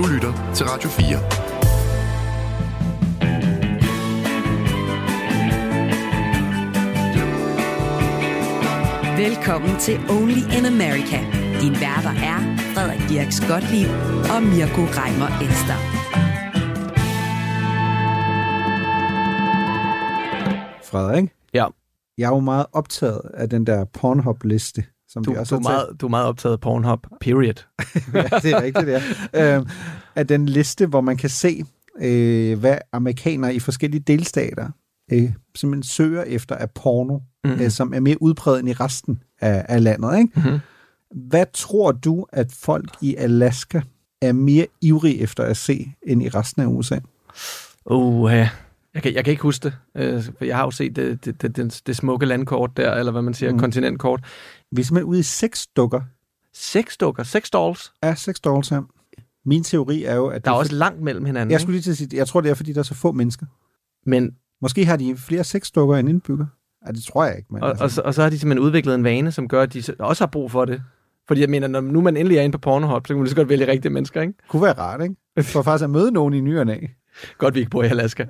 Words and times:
Du 0.00 0.06
lytter 0.06 0.52
til 0.54 0.66
Radio 0.66 0.88
4. 0.88 1.18
Velkommen 9.16 9.78
til 9.78 9.98
Only 10.10 10.42
in 10.58 10.64
America. 10.66 11.18
Din 11.60 11.72
værter 11.72 12.14
er 12.32 12.38
Frederik 12.74 13.08
Dirks 13.08 13.40
Gottlieb 13.48 13.90
og 14.34 14.42
Mirko 14.42 14.82
Reimer 14.98 15.30
Elster. 15.44 15.78
Frederik? 20.90 21.28
Ja. 21.54 21.66
Jeg 22.18 22.26
er 22.26 22.34
jo 22.34 22.40
meget 22.40 22.66
optaget 22.72 23.20
af 23.34 23.50
den 23.50 23.66
der 23.66 23.84
Pornhub-liste. 23.84 24.84
Som 25.12 25.24
du, 25.24 25.32
vi 25.32 25.36
også 25.36 25.54
du, 25.54 25.58
er 25.58 25.62
meget, 25.62 26.00
du 26.00 26.06
er 26.06 26.10
meget 26.10 26.26
optaget 26.26 26.52
af 26.52 26.60
Pornhub, 26.60 27.06
period. 27.20 27.54
ja, 28.14 28.22
det 28.42 28.52
er 28.52 28.62
rigtigt, 28.62 28.88
ja. 28.88 29.56
Øh, 29.56 29.66
af 30.16 30.26
den 30.26 30.46
liste, 30.46 30.86
hvor 30.86 31.00
man 31.00 31.16
kan 31.16 31.30
se, 31.30 31.64
øh, 32.00 32.58
hvad 32.58 32.78
amerikanere 32.92 33.54
i 33.54 33.58
forskellige 33.58 34.00
delstater 34.00 34.68
øh, 35.12 35.32
simpelthen 35.54 35.82
søger 35.82 36.22
efter 36.22 36.54
af 36.54 36.70
porno, 36.70 37.18
mm-hmm. 37.44 37.60
øh, 37.60 37.70
som 37.70 37.94
er 37.94 38.00
mere 38.00 38.22
udbredt 38.22 38.60
end 38.60 38.68
i 38.68 38.72
resten 38.72 39.22
af, 39.40 39.66
af 39.68 39.82
landet. 39.82 40.18
Ikke? 40.18 40.32
Mm-hmm. 40.36 40.58
Hvad 41.28 41.46
tror 41.52 41.92
du, 41.92 42.26
at 42.32 42.52
folk 42.52 42.90
i 43.00 43.16
Alaska 43.16 43.80
er 44.22 44.32
mere 44.32 44.66
ivrige 44.80 45.18
efter 45.18 45.44
at 45.44 45.56
se, 45.56 45.92
end 46.06 46.22
i 46.22 46.28
resten 46.28 46.62
af 46.62 46.66
USA? 46.66 46.98
Uh, 47.84 48.32
jeg, 48.94 49.02
kan, 49.02 49.14
jeg 49.14 49.24
kan 49.24 49.30
ikke 49.30 49.42
huske 49.42 49.62
det, 49.64 49.74
øh, 49.94 50.22
for 50.38 50.44
jeg 50.44 50.56
har 50.56 50.64
jo 50.64 50.70
set 50.70 50.96
det, 50.96 51.24
det, 51.24 51.42
det, 51.42 51.56
det, 51.56 51.82
det 51.86 51.96
smukke 51.96 52.26
landkort 52.26 52.76
der, 52.76 52.94
eller 52.94 53.12
hvad 53.12 53.22
man 53.22 53.34
siger, 53.34 53.52
mm. 53.52 53.58
kontinentkort. 53.58 54.24
Vi 54.72 54.80
er 54.80 54.84
simpelthen 54.84 55.08
ude 55.08 55.20
i 55.20 55.22
seks 55.22 55.66
dukker. 55.66 56.00
Seks 56.54 56.96
dukker? 56.96 57.22
Seks 57.22 57.50
dolls? 57.50 57.92
Ja, 58.02 58.14
seks 58.14 58.40
dolls 58.40 58.68
her. 58.68 58.82
Min 59.44 59.64
teori 59.64 60.04
er 60.04 60.14
jo, 60.14 60.26
at... 60.26 60.44
Der 60.44 60.50
er 60.50 60.54
også 60.54 60.72
for... 60.72 60.76
langt 60.76 61.02
mellem 61.02 61.24
hinanden. 61.24 61.50
Jeg 61.50 61.60
skulle 61.60 61.74
lige 61.74 61.82
til 61.82 61.90
at 61.90 61.96
sige, 61.96 62.08
jeg 62.12 62.26
tror, 62.26 62.40
det 62.40 62.50
er, 62.50 62.54
fordi 62.54 62.72
der 62.72 62.78
er 62.78 62.82
så 62.82 62.94
få 62.94 63.12
mennesker. 63.12 63.46
Men... 64.06 64.34
Måske 64.62 64.86
har 64.86 64.96
de 64.96 65.16
flere 65.16 65.44
seks 65.44 65.70
dukker 65.70 65.96
end 65.96 66.08
indbygger. 66.08 66.46
Ja, 66.86 66.92
det 66.92 67.04
tror 67.04 67.24
jeg 67.24 67.36
ikke. 67.36 67.48
Men 67.50 67.62
og, 67.62 67.68
altså. 67.68 67.84
og, 67.84 67.90
så, 67.90 68.02
og 68.04 68.14
så 68.14 68.22
har 68.22 68.30
de 68.30 68.38
simpelthen 68.38 68.66
udviklet 68.66 68.94
en 68.94 69.04
vane, 69.04 69.32
som 69.32 69.48
gør, 69.48 69.62
at 69.62 69.74
de 69.74 69.82
også 69.98 70.24
har 70.24 70.28
brug 70.28 70.50
for 70.50 70.64
det. 70.64 70.82
Fordi 71.28 71.40
jeg 71.40 71.50
mener, 71.50 71.68
når 71.68 71.80
nu 71.80 72.00
man 72.00 72.16
endelig 72.16 72.38
er 72.38 72.42
inde 72.42 72.52
på 72.52 72.58
Pornhub, 72.58 73.06
så 73.06 73.12
kan 73.12 73.16
man 73.16 73.24
lige 73.24 73.30
så 73.30 73.36
godt 73.36 73.48
vælge 73.48 73.66
rigtige 73.66 73.92
mennesker, 73.92 74.20
ikke? 74.20 74.34
Kunne 74.48 74.62
være 74.62 74.72
rart, 74.72 75.02
ikke? 75.02 75.14
For 75.52 75.62
faktisk 75.62 75.84
at 75.84 75.90
møde 75.90 76.12
nogen 76.12 76.34
i 76.34 76.40
nyerne 76.40 76.72
af. 76.72 76.94
Godt, 77.38 77.54
vi 77.54 77.60
ikke 77.60 77.70
bor 77.70 77.82
i 77.82 77.86
Alaska. 77.86 78.26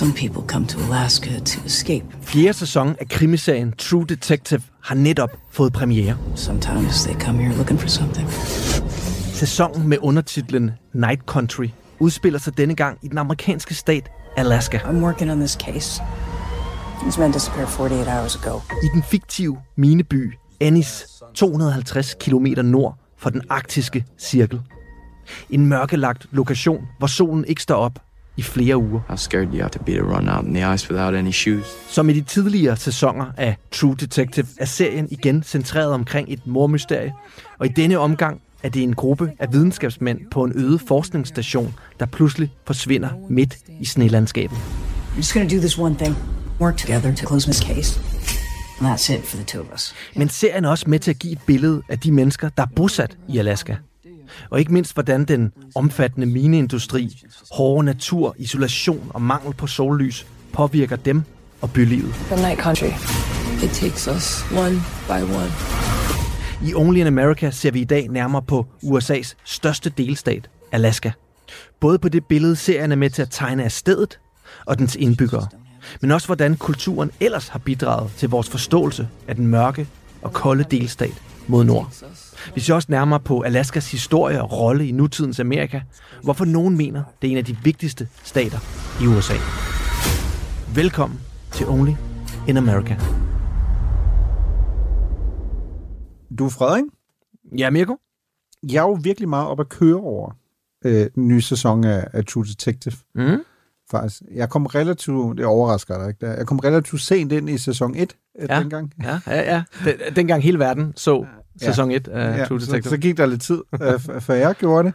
Some 0.00 0.12
people 0.14 0.42
come 0.48 0.66
to 0.66 0.78
Alaska 0.78 1.30
to 1.38 1.60
escape. 1.66 2.04
Fjerde 2.22 2.52
sæson 2.52 2.96
af 3.00 3.08
krimiserien 3.08 3.72
True 3.72 4.06
Detective 4.08 4.62
har 4.82 4.94
netop 4.94 5.30
fået 5.50 5.72
premiere. 5.72 6.16
Sometimes 6.36 7.04
they 7.04 7.20
come 7.20 7.42
here 7.42 7.56
looking 7.56 7.80
for 7.80 7.88
something. 7.88 8.28
Sæsonen 9.34 9.88
med 9.88 9.98
undertitlen 10.00 10.70
Night 10.94 11.20
Country 11.26 11.68
udspiller 11.98 12.38
sig 12.38 12.58
denne 12.58 12.74
gang 12.74 12.98
i 13.02 13.08
den 13.08 13.18
amerikanske 13.18 13.74
stat 13.74 14.10
Alaska. 14.36 14.78
I'm 14.78 15.04
working 15.04 15.30
on 15.30 15.38
this 15.38 15.52
case. 15.52 16.02
These 17.02 17.20
men 17.20 17.32
disappeared 17.32 17.68
48 17.68 18.20
hours 18.20 18.36
ago. 18.36 18.58
I 18.82 18.86
den 18.94 19.02
fiktive 19.02 19.58
mineby 19.76 20.34
Ennis, 20.60 21.06
250 21.34 22.14
km 22.14 22.46
nord 22.64 22.98
for 23.18 23.30
den 23.30 23.42
arktiske 23.50 24.04
cirkel. 24.18 24.60
En 25.50 25.66
mørkelagt 25.66 26.26
lokation, 26.30 26.84
hvor 26.98 27.06
solen 27.06 27.44
ikke 27.44 27.62
står 27.62 27.76
op 27.76 27.98
i 28.40 28.42
flere 28.42 28.76
uger. 28.76 29.00
How 29.08 29.16
scared 29.16 29.46
you 29.52 29.60
have 29.60 29.70
to 29.70 29.82
be 29.84 29.96
to 29.96 30.04
run 30.04 30.28
out 30.28 30.44
in 30.44 30.54
the 30.54 30.74
ice 30.74 30.90
without 30.90 31.14
any 31.14 31.32
shoes. 31.32 31.66
Som 31.88 32.10
i 32.10 32.12
de 32.12 32.20
tidligere 32.20 32.76
sæsoner 32.76 33.26
af 33.36 33.56
True 33.72 33.96
Detective 34.00 34.46
er 34.58 34.64
serien 34.64 35.08
igen 35.10 35.42
centreret 35.42 35.92
omkring 35.92 36.32
et 36.32 36.46
mormysterie, 36.46 37.12
og 37.58 37.66
i 37.66 37.68
denne 37.68 37.98
omgang 37.98 38.40
er 38.62 38.68
det 38.68 38.82
en 38.82 38.94
gruppe 38.94 39.32
af 39.38 39.52
videnskabsmænd 39.52 40.20
på 40.30 40.44
en 40.44 40.52
øde 40.54 40.78
forskningsstation, 40.78 41.74
der 42.00 42.06
pludselig 42.06 42.52
forsvinder 42.66 43.08
midt 43.28 43.56
i 43.80 43.84
snelandskabet. 43.84 44.56
I'm 44.56 45.16
just 45.16 45.34
gonna 45.34 45.48
do 45.48 45.58
this 45.58 45.78
one 45.78 45.94
thing. 45.94 46.16
Work 46.60 46.76
together 46.76 47.14
to 47.14 47.26
close 47.26 47.46
this 47.52 47.58
case. 47.58 48.00
And 48.80 48.88
that's 48.88 49.12
it 49.14 49.24
for 49.24 49.36
the 49.36 49.46
two 49.46 49.60
of 49.60 49.66
us. 49.74 49.94
Men 50.16 50.28
serien 50.28 50.64
er 50.64 50.68
også 50.68 50.84
med 50.88 50.98
til 50.98 51.10
at 51.10 51.18
give 51.18 51.32
et 51.32 51.40
billede 51.46 51.82
af 51.88 51.98
de 51.98 52.12
mennesker, 52.12 52.48
der 52.48 52.62
er 52.62 52.68
bosat 52.76 53.16
i 53.28 53.38
Alaska. 53.38 53.76
Og 54.50 54.58
ikke 54.58 54.72
mindst, 54.72 54.94
hvordan 54.94 55.24
den 55.24 55.52
omfattende 55.74 56.26
mineindustri, 56.26 57.22
hårde 57.52 57.84
natur, 57.84 58.34
isolation 58.38 59.10
og 59.14 59.22
mangel 59.22 59.54
på 59.54 59.66
sollys 59.66 60.26
påvirker 60.52 60.96
dem 60.96 61.22
og 61.60 61.72
bylivet. 61.72 62.14
The 62.14 62.36
night 62.36 62.60
country. 62.60 62.90
It 63.64 63.70
takes 63.70 64.08
us 64.08 64.44
one 64.52 64.76
by 65.06 65.22
one. 65.22 65.50
I 66.68 66.74
Only 66.74 67.00
in 67.00 67.06
America 67.06 67.50
ser 67.50 67.70
vi 67.70 67.80
i 67.80 67.84
dag 67.84 68.08
nærmere 68.08 68.42
på 68.42 68.66
USA's 68.84 69.34
største 69.44 69.90
delstat, 69.90 70.50
Alaska. 70.72 71.10
Både 71.80 71.98
på 71.98 72.08
det 72.08 72.24
billede 72.24 72.56
serien 72.56 72.92
er 72.92 72.96
med 72.96 73.10
til 73.10 73.22
at 73.22 73.28
tegne 73.30 73.64
af 73.64 73.72
stedet 73.72 74.18
og 74.66 74.78
dens 74.78 74.96
indbyggere, 74.96 75.46
men 76.00 76.10
også 76.10 76.26
hvordan 76.26 76.56
kulturen 76.56 77.10
ellers 77.20 77.48
har 77.48 77.58
bidraget 77.58 78.10
til 78.16 78.28
vores 78.28 78.48
forståelse 78.48 79.08
af 79.28 79.36
den 79.36 79.46
mørke 79.46 79.86
og 80.22 80.32
kolde 80.32 80.64
delstat 80.70 81.22
mod 81.48 81.64
nord. 81.64 82.04
Vi 82.54 82.60
ser 82.60 82.74
også 82.74 82.86
nærmere 82.90 83.20
på 83.20 83.40
Alaskas 83.40 83.90
historie 83.90 84.42
og 84.42 84.52
rolle 84.52 84.88
i 84.88 84.92
nutidens 84.92 85.40
Amerika, 85.40 85.80
hvorfor 86.22 86.44
nogen 86.44 86.76
mener, 86.76 87.02
det 87.22 87.28
er 87.28 87.32
en 87.32 87.38
af 87.38 87.44
de 87.44 87.56
vigtigste 87.64 88.08
stater 88.24 88.58
i 89.02 89.06
USA. 89.06 89.34
Velkommen 90.74 91.20
til 91.52 91.68
Only 91.68 91.92
in 92.48 92.56
America. 92.56 92.96
Du 96.38 96.44
er 96.44 96.50
Frederik? 96.50 96.84
Ja, 97.58 97.70
Mirko? 97.70 97.96
Jeg 98.62 98.76
er 98.76 98.88
jo 98.88 98.98
virkelig 99.02 99.28
meget 99.28 99.48
op 99.48 99.60
at 99.60 99.68
køre 99.68 99.96
over 99.96 100.32
øh, 100.84 101.10
den 101.14 101.28
nye 101.28 101.42
sæson 101.42 101.84
af, 101.84 102.06
af 102.12 102.24
True 102.24 102.44
Detective. 102.44 102.94
Mm. 103.14 103.44
Faktisk. 103.90 104.22
Jeg 104.34 104.48
kom 104.48 104.66
relativt, 104.66 105.38
det 105.38 105.46
overrasker 105.46 105.98
dig 105.98 106.08
ikke, 106.08 106.26
jeg 106.26 106.46
kom 106.46 106.58
relativt 106.58 107.02
sent 107.02 107.32
ind 107.32 107.50
i 107.50 107.58
sæson 107.58 107.94
1 107.96 108.00
øh, 108.00 108.06
ja. 108.48 108.60
dengang. 108.60 108.92
Ja, 109.02 109.20
ja, 109.26 109.54
ja. 109.54 109.62
Den, 109.84 110.16
dengang 110.16 110.42
hele 110.42 110.58
verden 110.58 110.92
så 110.96 111.26
sæson 111.62 111.90
1 111.90 112.08
af 112.08 112.38
ja, 112.38 112.44
True 112.44 112.58
Detective. 112.58 112.82
Så, 112.82 112.90
så 112.90 112.96
gik 112.96 113.16
der 113.16 113.26
lidt 113.26 113.42
tid, 113.42 113.62
øh, 113.82 114.20
før 114.20 114.34
jeg 114.34 114.54
gjorde 114.54 114.88
det. 114.88 114.94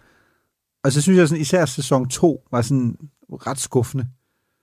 Og 0.84 0.92
så 0.92 1.02
synes 1.02 1.20
jeg, 1.20 1.28
sådan, 1.28 1.42
især 1.42 1.66
sæson 1.66 2.10
2 2.10 2.48
var 2.52 2.62
sådan 2.62 2.96
ret 3.32 3.60
skuffende. 3.60 4.08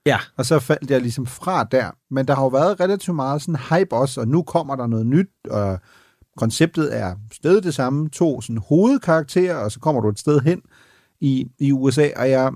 Ja. 0.05 0.17
Og 0.37 0.45
så 0.45 0.59
faldt 0.59 0.91
jeg 0.91 1.01
ligesom 1.01 1.25
fra 1.25 1.63
der. 1.63 1.91
Men 2.11 2.27
der 2.27 2.35
har 2.35 2.43
jo 2.43 2.47
været 2.47 2.79
relativt 2.79 3.15
meget 3.15 3.41
sådan 3.41 3.59
hype 3.69 3.95
også, 3.95 4.21
og 4.21 4.27
nu 4.27 4.43
kommer 4.43 4.75
der 4.75 4.87
noget 4.87 5.05
nyt, 5.05 5.29
og 5.49 5.79
konceptet 6.37 6.97
er 6.97 7.15
stadig 7.31 7.63
det 7.63 7.73
samme. 7.73 8.09
To 8.09 8.41
sådan 8.41 8.61
hovedkarakterer, 8.67 9.55
og 9.55 9.71
så 9.71 9.79
kommer 9.79 10.01
du 10.01 10.09
et 10.09 10.19
sted 10.19 10.39
hen 10.39 10.61
i, 11.21 11.47
i 11.59 11.71
USA, 11.71 12.09
og 12.15 12.29
jeg 12.29 12.51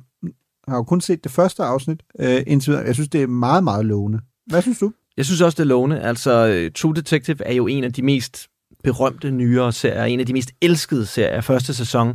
har 0.67 0.75
jo 0.75 0.83
kun 0.83 1.01
set 1.01 1.23
det 1.23 1.31
første 1.31 1.63
afsnit 1.63 2.03
øh, 2.19 2.43
indtil 2.47 2.71
videre. 2.71 2.85
Jeg 2.85 2.93
synes, 2.93 3.09
det 3.09 3.23
er 3.23 3.27
meget, 3.27 3.63
meget 3.63 3.85
lovende. 3.85 4.19
Hvad 4.45 4.61
synes 4.61 4.79
du? 4.79 4.91
Jeg 5.17 5.25
synes 5.25 5.41
også, 5.41 5.55
det 5.55 5.59
er 5.63 5.67
lovende. 5.67 5.99
Altså, 5.99 6.69
True 6.75 6.95
Detective 6.95 7.45
er 7.45 7.53
jo 7.53 7.67
en 7.67 7.83
af 7.83 7.93
de 7.93 8.01
mest 8.01 8.47
berømte 8.83 9.31
nyere 9.31 9.73
serier, 9.73 10.03
en 10.03 10.19
af 10.19 10.25
de 10.25 10.33
mest 10.33 10.51
elskede 10.61 11.05
serier. 11.05 11.41
Første 11.41 11.73
sæson 11.73 12.13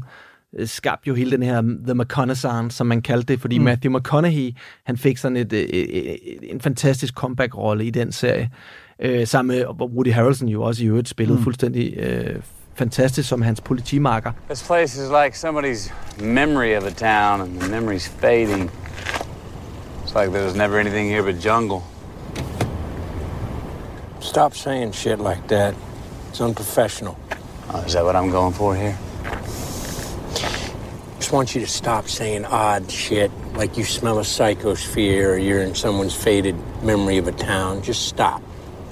øh, 0.59 0.69
skabte 0.69 1.09
jo 1.09 1.15
hele 1.15 1.31
den 1.31 1.43
her 1.43 1.63
The 1.85 1.95
McConaughey, 1.95 2.71
som 2.71 2.87
man 2.87 3.03
kaldte 3.03 3.33
det, 3.33 3.41
fordi 3.41 3.59
mm. 3.59 3.65
Matthew 3.65 3.97
McConaughey, 3.97 4.51
han 4.87 4.97
fik 4.97 5.19
sådan 5.19 5.37
et, 5.37 5.53
et, 5.53 5.69
et, 5.73 6.19
en 6.43 6.61
fantastisk 6.61 7.15
comeback-rolle 7.15 7.85
i 7.85 7.91
den 7.91 8.13
serie. 8.13 8.51
Øh, 9.03 9.27
sammen 9.27 9.57
med 9.57 9.65
Woody 9.81 10.13
Harrelson 10.13 10.49
jo 10.49 10.63
også 10.63 10.85
i 10.85 10.87
øvrigt 10.87 11.09
spillede 11.09 11.39
mm. 11.39 11.45
fuldstændig 11.45 11.95
øh, 11.97 12.37
fantastisk 12.75 13.29
som 13.29 13.43
hans 13.43 13.61
politimarker. 13.61 14.33
This 14.49 14.67
place 14.67 15.03
is 15.03 15.09
like 15.09 15.49
somebody's 15.49 15.93
memory 16.25 16.77
of 16.77 16.85
a 16.85 16.91
town, 16.91 17.41
and 17.41 17.61
the 17.61 17.81
memory's 17.81 18.09
fading. 18.21 18.71
It's 20.05 20.21
like 20.21 20.31
there 20.33 20.45
was 20.45 20.57
never 20.57 20.79
anything 20.79 21.11
here 21.11 21.23
but 21.23 21.45
jungle. 21.45 21.81
Stop 24.23 24.55
saying 24.55 24.93
shit 24.93 25.19
like 25.19 25.49
that. 25.49 25.75
It's 26.31 26.41
unprofessional. 26.41 27.19
Oh, 27.75 27.81
is 27.87 27.93
that 27.93 28.05
what 28.05 28.17
I'm 28.17 28.31
going 28.31 28.55
for 28.55 28.75
here? 28.75 28.97
Just 31.19 31.33
want 31.33 31.55
you 31.55 31.61
to 31.61 31.67
stop 31.67 32.09
saying 32.09 32.45
odd 32.45 32.91
shit 32.91 33.31
like 33.57 33.77
you 33.77 33.85
smell 33.85 34.19
a 34.19 34.23
psychosphere 34.23 35.35
or 35.35 35.37
you're 35.37 35.63
in 35.63 35.75
someone's 35.75 36.15
faded 36.15 36.55
memory 36.83 37.19
of 37.19 37.29
a 37.29 37.33
town. 37.33 37.83
Just 37.83 38.09
stop. 38.09 38.43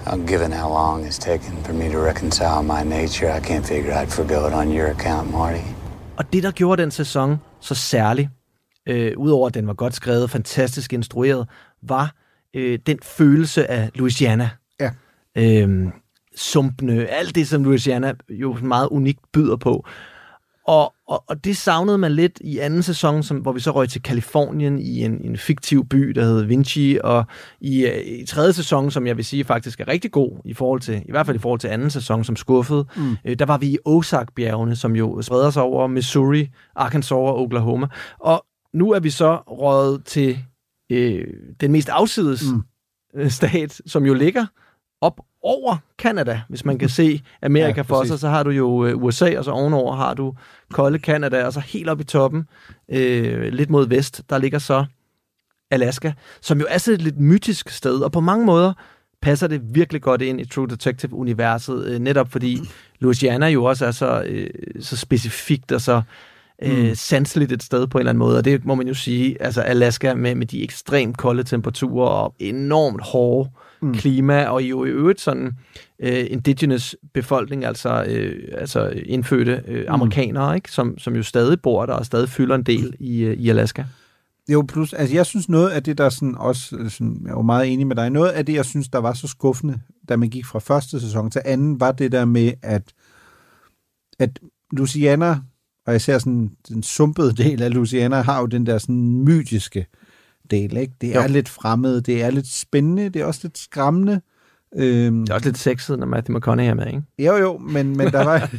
Well, 0.06 0.19
given 0.26 0.52
how 0.52 0.69
long 0.69 1.04
it's 1.06 1.19
taken 1.19 1.62
for 1.64 1.72
me 1.72 1.88
to 1.88 1.99
reconcile 1.99 2.62
my 2.62 2.82
nature, 2.82 3.31
I 3.31 3.40
can't 3.40 3.66
figure 3.66 3.93
I'd 3.93 4.12
forgo 4.12 4.46
it 4.46 4.52
on 4.52 4.72
your 4.72 4.90
account, 4.90 5.31
Marty. 5.31 5.62
Og 6.16 6.32
det, 6.32 6.43
der 6.43 6.50
gjorde 6.50 6.82
den 6.82 6.90
sæson 6.90 7.40
så 7.60 7.75
særlig, 7.75 8.28
øh, 8.88 9.12
udover 9.16 9.46
at 9.49 9.54
den 9.54 9.66
var 9.66 9.75
godt 9.75 9.94
skrevet, 9.94 10.31
fantastisk 10.31 10.93
instrueret, 10.93 11.49
var 11.82 12.14
øh, 12.56 12.78
den 12.87 12.99
følelse 13.02 13.70
af 13.70 13.90
Louisiana. 13.94 14.50
Øh, 15.38 15.92
sumpene, 16.36 17.06
alt 17.06 17.34
det, 17.34 17.48
som 17.48 17.64
Louisiana 17.64 18.12
jo 18.28 18.56
meget 18.62 18.88
unikt 18.88 19.20
byder 19.32 19.56
på. 19.56 19.86
Og, 20.66 20.94
og, 21.08 21.24
og 21.28 21.44
det 21.44 21.56
savnede 21.56 21.98
man 21.98 22.12
lidt 22.12 22.40
i 22.40 22.58
anden 22.58 22.82
sæson, 22.82 23.22
som, 23.22 23.36
hvor 23.36 23.52
vi 23.52 23.60
så 23.60 23.70
røg 23.70 23.88
til 23.88 24.02
Kalifornien 24.02 24.78
i 24.78 25.04
en, 25.04 25.24
en 25.24 25.36
fiktiv 25.36 25.88
by, 25.88 26.08
der 26.08 26.24
hed 26.24 26.42
Vinci, 26.42 26.98
og 27.04 27.24
i, 27.60 27.86
øh, 27.86 28.20
i 28.20 28.26
tredje 28.26 28.52
sæson, 28.52 28.90
som 28.90 29.06
jeg 29.06 29.16
vil 29.16 29.24
sige 29.24 29.44
faktisk 29.44 29.80
er 29.80 29.88
rigtig 29.88 30.12
god, 30.12 30.40
i 30.44 30.54
forhold 30.54 30.80
til, 30.80 31.02
i 31.08 31.10
hvert 31.10 31.26
fald 31.26 31.36
i 31.36 31.40
forhold 31.40 31.60
til 31.60 31.68
anden 31.68 31.90
sæson, 31.90 32.24
som 32.24 32.36
skuffede, 32.36 32.86
mm. 32.96 33.16
øh, 33.24 33.38
der 33.38 33.44
var 33.46 33.58
vi 33.58 33.66
i 33.66 33.78
Ozark-bjergene, 33.84 34.76
som 34.76 34.96
jo 34.96 35.22
spreder 35.22 35.50
sig 35.50 35.62
over 35.62 35.86
Missouri, 35.86 36.48
Arkansas 36.76 37.12
og 37.12 37.38
Oklahoma. 37.38 37.86
Og 38.18 38.46
nu 38.74 38.90
er 38.90 39.00
vi 39.00 39.10
så 39.10 39.36
røget 39.36 40.04
til 40.04 40.38
øh, 40.90 41.26
den 41.60 41.72
mest 41.72 41.88
afsides 41.88 42.44
mm. 43.14 43.30
stat, 43.30 43.80
som 43.86 44.06
jo 44.06 44.14
ligger 44.14 44.46
op 45.00 45.20
over 45.43 45.76
Kanada, 45.99 46.41
hvis 46.49 46.64
man 46.64 46.79
kan 46.79 46.88
se 46.88 47.23
Amerika 47.43 47.76
ja, 47.81 47.82
for 47.82 48.05
sig, 48.05 48.19
så 48.19 48.29
har 48.29 48.43
du 48.43 48.50
jo 48.50 48.87
øh, 48.87 49.02
USA, 49.02 49.38
og 49.38 49.44
så 49.44 49.50
ovenover 49.50 49.97
har 49.97 50.14
du 50.14 50.35
kolde 50.73 50.99
Kanada, 50.99 51.47
og 51.47 51.52
så 51.52 51.61
helt 51.61 51.88
op 51.88 52.00
i 52.00 52.05
toppen, 52.05 52.49
øh, 52.88 53.52
lidt 53.52 53.70
mod 53.70 53.88
vest, 53.88 54.23
der 54.31 54.38
ligger 54.38 54.58
så 54.58 54.85
Alaska, 55.70 56.12
som 56.41 56.61
jo 56.61 56.67
er 56.69 56.79
sådan 56.79 56.94
et 56.99 57.02
lidt 57.02 57.20
mytisk 57.20 57.69
sted, 57.69 58.00
og 58.00 58.12
på 58.12 58.20
mange 58.20 58.47
måder 58.47 58.73
passer 59.23 59.47
det 59.47 59.75
virkelig 59.75 60.02
godt 60.02 60.23
ind 60.23 60.41
i 60.41 60.44
True 60.44 60.69
Detective-universet, 60.69 61.87
øh, 61.87 61.99
netop 61.99 62.32
fordi 62.32 62.58
Louisiana 62.99 63.49
jo 63.49 63.64
også 63.64 63.87
er 63.87 63.91
så, 63.91 64.23
øh, 64.26 64.50
så 64.81 64.97
specifikt 64.97 65.73
og 65.73 65.81
så 65.81 66.02
øh, 66.62 66.88
mm. 66.88 66.94
sanseligt 66.94 67.52
et 67.52 67.62
sted 67.62 67.87
på 67.87 67.99
en 67.99 68.00
eller 68.00 68.11
anden 68.11 68.19
måde, 68.19 68.38
og 68.38 68.44
det 68.44 68.64
må 68.64 68.75
man 68.75 68.88
jo 68.88 68.94
sige, 68.94 69.43
altså 69.43 69.61
Alaska 69.61 70.14
med, 70.14 70.35
med 70.35 70.47
de 70.47 70.62
ekstremt 70.62 71.17
kolde 71.17 71.43
temperaturer 71.43 72.08
og 72.08 72.35
enormt 72.38 73.02
hårde 73.02 73.50
mm. 73.82 73.94
klima, 73.94 74.44
og 74.44 74.62
jo 74.62 74.84
i 74.84 74.88
øvrigt 74.88 75.20
sådan 75.20 75.52
øh, 75.98 76.26
indigenous 76.30 76.96
befolkning, 77.14 77.64
altså, 77.64 78.04
øh, 78.08 78.48
altså 78.52 78.88
indfødte 79.06 79.62
øh, 79.66 79.80
mm. 79.80 79.86
amerikanere, 79.88 80.56
ikke? 80.56 80.72
Som, 80.72 80.98
som 80.98 81.16
jo 81.16 81.22
stadig 81.22 81.60
bor 81.60 81.86
der 81.86 81.92
og 81.92 82.06
stadig 82.06 82.28
fylder 82.28 82.54
en 82.54 82.62
del 82.62 82.94
i, 82.98 83.22
øh, 83.22 83.36
i 83.36 83.48
Alaska. 83.48 83.84
Jo, 84.48 84.64
plus, 84.68 84.92
altså 84.92 85.14
jeg 85.14 85.26
synes 85.26 85.48
noget 85.48 85.70
af 85.70 85.82
det, 85.82 85.98
der 85.98 86.08
sådan 86.08 86.34
også, 86.34 86.76
sådan, 86.88 87.20
jeg 87.22 87.30
er 87.30 87.34
jo 87.34 87.42
meget 87.42 87.72
enig 87.72 87.86
med 87.86 87.96
dig, 87.96 88.10
noget 88.10 88.30
af 88.30 88.46
det, 88.46 88.54
jeg 88.54 88.64
synes, 88.64 88.88
der 88.88 88.98
var 88.98 89.12
så 89.12 89.28
skuffende, 89.28 89.80
da 90.08 90.16
man 90.16 90.30
gik 90.30 90.46
fra 90.46 90.58
første 90.58 91.00
sæson 91.00 91.30
til 91.30 91.42
anden, 91.44 91.80
var 91.80 91.92
det 91.92 92.12
der 92.12 92.24
med, 92.24 92.52
at, 92.62 92.82
at 94.18 94.38
Luciana, 94.72 95.38
og 95.86 95.96
især 95.96 96.18
sådan 96.18 96.50
den 96.68 96.82
sumpede 96.82 97.32
del 97.32 97.62
af 97.62 97.74
Luciana, 97.74 98.20
har 98.20 98.40
jo 98.40 98.46
den 98.46 98.66
der 98.66 98.78
sådan 98.78 99.24
mytiske 99.24 99.86
del, 100.50 100.76
ikke? 100.76 100.94
Det 101.00 101.17
er 101.17 101.23
jo. 101.23 101.29
lidt 101.29 101.49
fremmed, 101.49 102.00
det 102.00 102.23
er 102.23 102.31
lidt 102.31 102.49
spændende, 102.49 103.08
det 103.08 103.23
er 103.23 103.26
også 103.26 103.41
lidt 103.43 103.58
skræmmende. 103.58 104.20
Øhm, 104.76 105.20
det 105.20 105.31
er 105.31 105.35
også 105.35 105.49
lidt 105.49 105.58
sexet, 105.58 105.99
når 105.99 106.06
Matthew 106.06 106.37
McConaughey 106.37 106.70
er 106.70 106.75
med, 106.75 106.87
ikke? 106.87 107.02
Jo, 107.19 107.37
jo, 107.37 107.58
men, 107.58 107.97
men, 107.97 108.06
der, 108.06 108.25
var, 108.25 108.50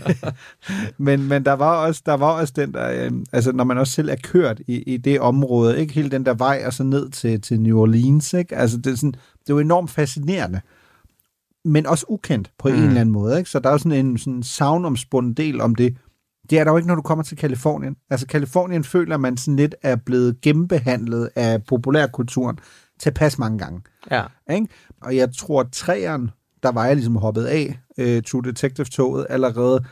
men, 1.05 1.27
men 1.27 1.45
der, 1.45 1.53
var 1.53 1.87
også, 1.87 2.01
der 2.05 2.13
var 2.13 2.31
også 2.31 2.53
den 2.55 2.73
der, 2.73 3.05
øh, 3.05 3.11
altså 3.31 3.51
når 3.51 3.63
man 3.63 3.77
også 3.77 3.93
selv 3.93 4.09
er 4.09 4.15
kørt 4.23 4.61
i, 4.67 4.81
i 4.81 4.97
det 4.97 5.19
område, 5.19 5.79
ikke? 5.79 5.93
Hele 5.93 6.11
den 6.11 6.25
der 6.25 6.33
vej, 6.33 6.63
og 6.65 6.73
så 6.73 6.83
ned 6.83 7.09
til, 7.09 7.41
til 7.41 7.61
New 7.61 7.79
Orleans, 7.79 8.33
ikke? 8.33 8.55
Altså 8.55 8.77
det 8.77 8.91
er, 8.91 8.95
sådan, 8.95 9.11
det 9.11 9.49
er 9.49 9.53
jo 9.53 9.59
enormt 9.59 9.91
fascinerende, 9.91 10.61
men 11.65 11.85
også 11.85 12.05
ukendt 12.09 12.51
på 12.59 12.67
mm. 12.67 12.75
en 12.75 12.83
eller 12.83 13.01
anden 13.01 13.13
måde, 13.13 13.37
ikke? 13.37 13.49
Så 13.49 13.59
der 13.59 13.69
er 13.69 13.73
jo 13.73 13.77
sådan 13.77 14.05
en 14.05 14.17
sådan 14.17 14.43
savnomspundet 14.43 15.37
del 15.37 15.61
om 15.61 15.75
det, 15.75 15.97
det 16.51 16.59
er 16.59 16.63
der 16.63 16.71
jo 16.71 16.77
ikke, 16.77 16.87
når 16.87 16.95
du 16.95 17.01
kommer 17.01 17.23
til 17.23 17.37
Kalifornien. 17.37 17.95
Altså, 18.09 18.27
Kalifornien 18.27 18.83
føler 18.83 19.17
man 19.17 19.37
sådan 19.37 19.55
lidt 19.55 19.75
er 19.81 19.95
blevet 19.95 20.41
gennembehandlet 20.41 21.29
af 21.35 21.63
populærkulturen 21.63 22.59
tilpas 22.99 23.39
mange 23.39 23.57
gange. 23.57 23.81
Ja. 24.11 24.23
Ikke? 24.51 24.67
Og 25.01 25.15
jeg 25.15 25.35
tror, 25.37 25.61
at 25.61 25.71
træeren, 25.71 26.31
der 26.63 26.71
var 26.71 26.85
jeg 26.85 26.95
ligesom 26.95 27.15
hoppet 27.15 27.45
af 27.45 27.79
uh, 27.97 28.23
True 28.23 28.43
Detective-toget 28.43 29.27
allerede, 29.29 29.85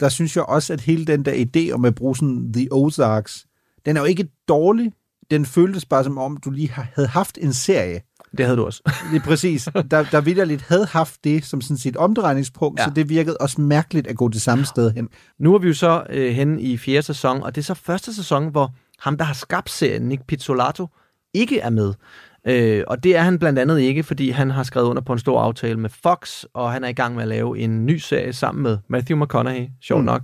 der 0.00 0.08
synes 0.08 0.36
jeg 0.36 0.44
også, 0.44 0.72
at 0.72 0.80
hele 0.80 1.04
den 1.04 1.24
der 1.24 1.32
idé 1.32 1.72
om 1.74 1.84
at 1.84 1.94
bruge 1.94 2.16
sådan 2.16 2.52
The 2.52 2.68
Ozarks, 2.70 3.46
den 3.86 3.96
er 3.96 4.00
jo 4.00 4.06
ikke 4.06 4.28
dårlig. 4.48 4.92
Den 5.30 5.46
føltes 5.46 5.84
bare 5.84 6.04
som 6.04 6.18
om, 6.18 6.36
du 6.36 6.50
lige 6.50 6.70
havde 6.70 7.08
haft 7.08 7.38
en 7.40 7.52
serie, 7.52 8.00
det 8.38 8.46
havde 8.46 8.56
du 8.56 8.64
også. 8.64 8.92
Lige 9.12 9.20
præcis. 9.20 9.68
Der, 9.90 10.02
der 10.02 10.20
ville 10.20 10.44
lidt 10.44 10.62
havde 10.62 10.86
haft 10.86 11.24
det 11.24 11.44
som 11.44 11.60
sådan 11.60 11.76
sit 11.76 11.96
omdrejningspunkt, 11.96 12.80
ja. 12.80 12.84
så 12.84 12.90
det 12.90 13.08
virkede 13.08 13.36
også 13.40 13.60
mærkeligt 13.60 14.06
at 14.06 14.16
gå 14.16 14.28
det 14.28 14.42
samme 14.42 14.64
sted 14.64 14.90
hen. 14.90 15.08
Nu 15.38 15.54
er 15.54 15.58
vi 15.58 15.68
jo 15.68 15.74
så 15.74 16.02
øh, 16.10 16.32
hen 16.32 16.60
i 16.60 16.76
fjerde 16.76 17.02
sæson, 17.02 17.42
og 17.42 17.54
det 17.54 17.60
er 17.60 17.64
så 17.64 17.74
første 17.74 18.14
sæson, 18.14 18.48
hvor 18.48 18.74
ham, 18.98 19.16
der 19.16 19.24
har 19.24 19.34
skabt 19.34 19.70
serien, 19.70 20.02
Nick 20.02 20.22
Pizzolato, 20.26 20.88
ikke 21.34 21.60
er 21.60 21.70
med. 21.70 21.94
Øh, 22.46 22.84
og 22.86 23.04
det 23.04 23.16
er 23.16 23.22
han 23.22 23.38
blandt 23.38 23.58
andet 23.58 23.80
ikke, 23.80 24.02
fordi 24.02 24.30
han 24.30 24.50
har 24.50 24.62
skrevet 24.62 24.86
under 24.86 25.02
på 25.02 25.12
en 25.12 25.18
stor 25.18 25.40
aftale 25.40 25.80
med 25.80 25.90
Fox, 26.02 26.44
og 26.54 26.72
han 26.72 26.84
er 26.84 26.88
i 26.88 26.92
gang 26.92 27.14
med 27.14 27.22
at 27.22 27.28
lave 27.28 27.58
en 27.58 27.86
ny 27.86 27.96
serie 27.96 28.32
sammen 28.32 28.62
med 28.62 28.78
Matthew 28.88 29.24
McConaughey, 29.24 29.66
sjovt 29.82 30.00
mm. 30.00 30.06
nok, 30.06 30.22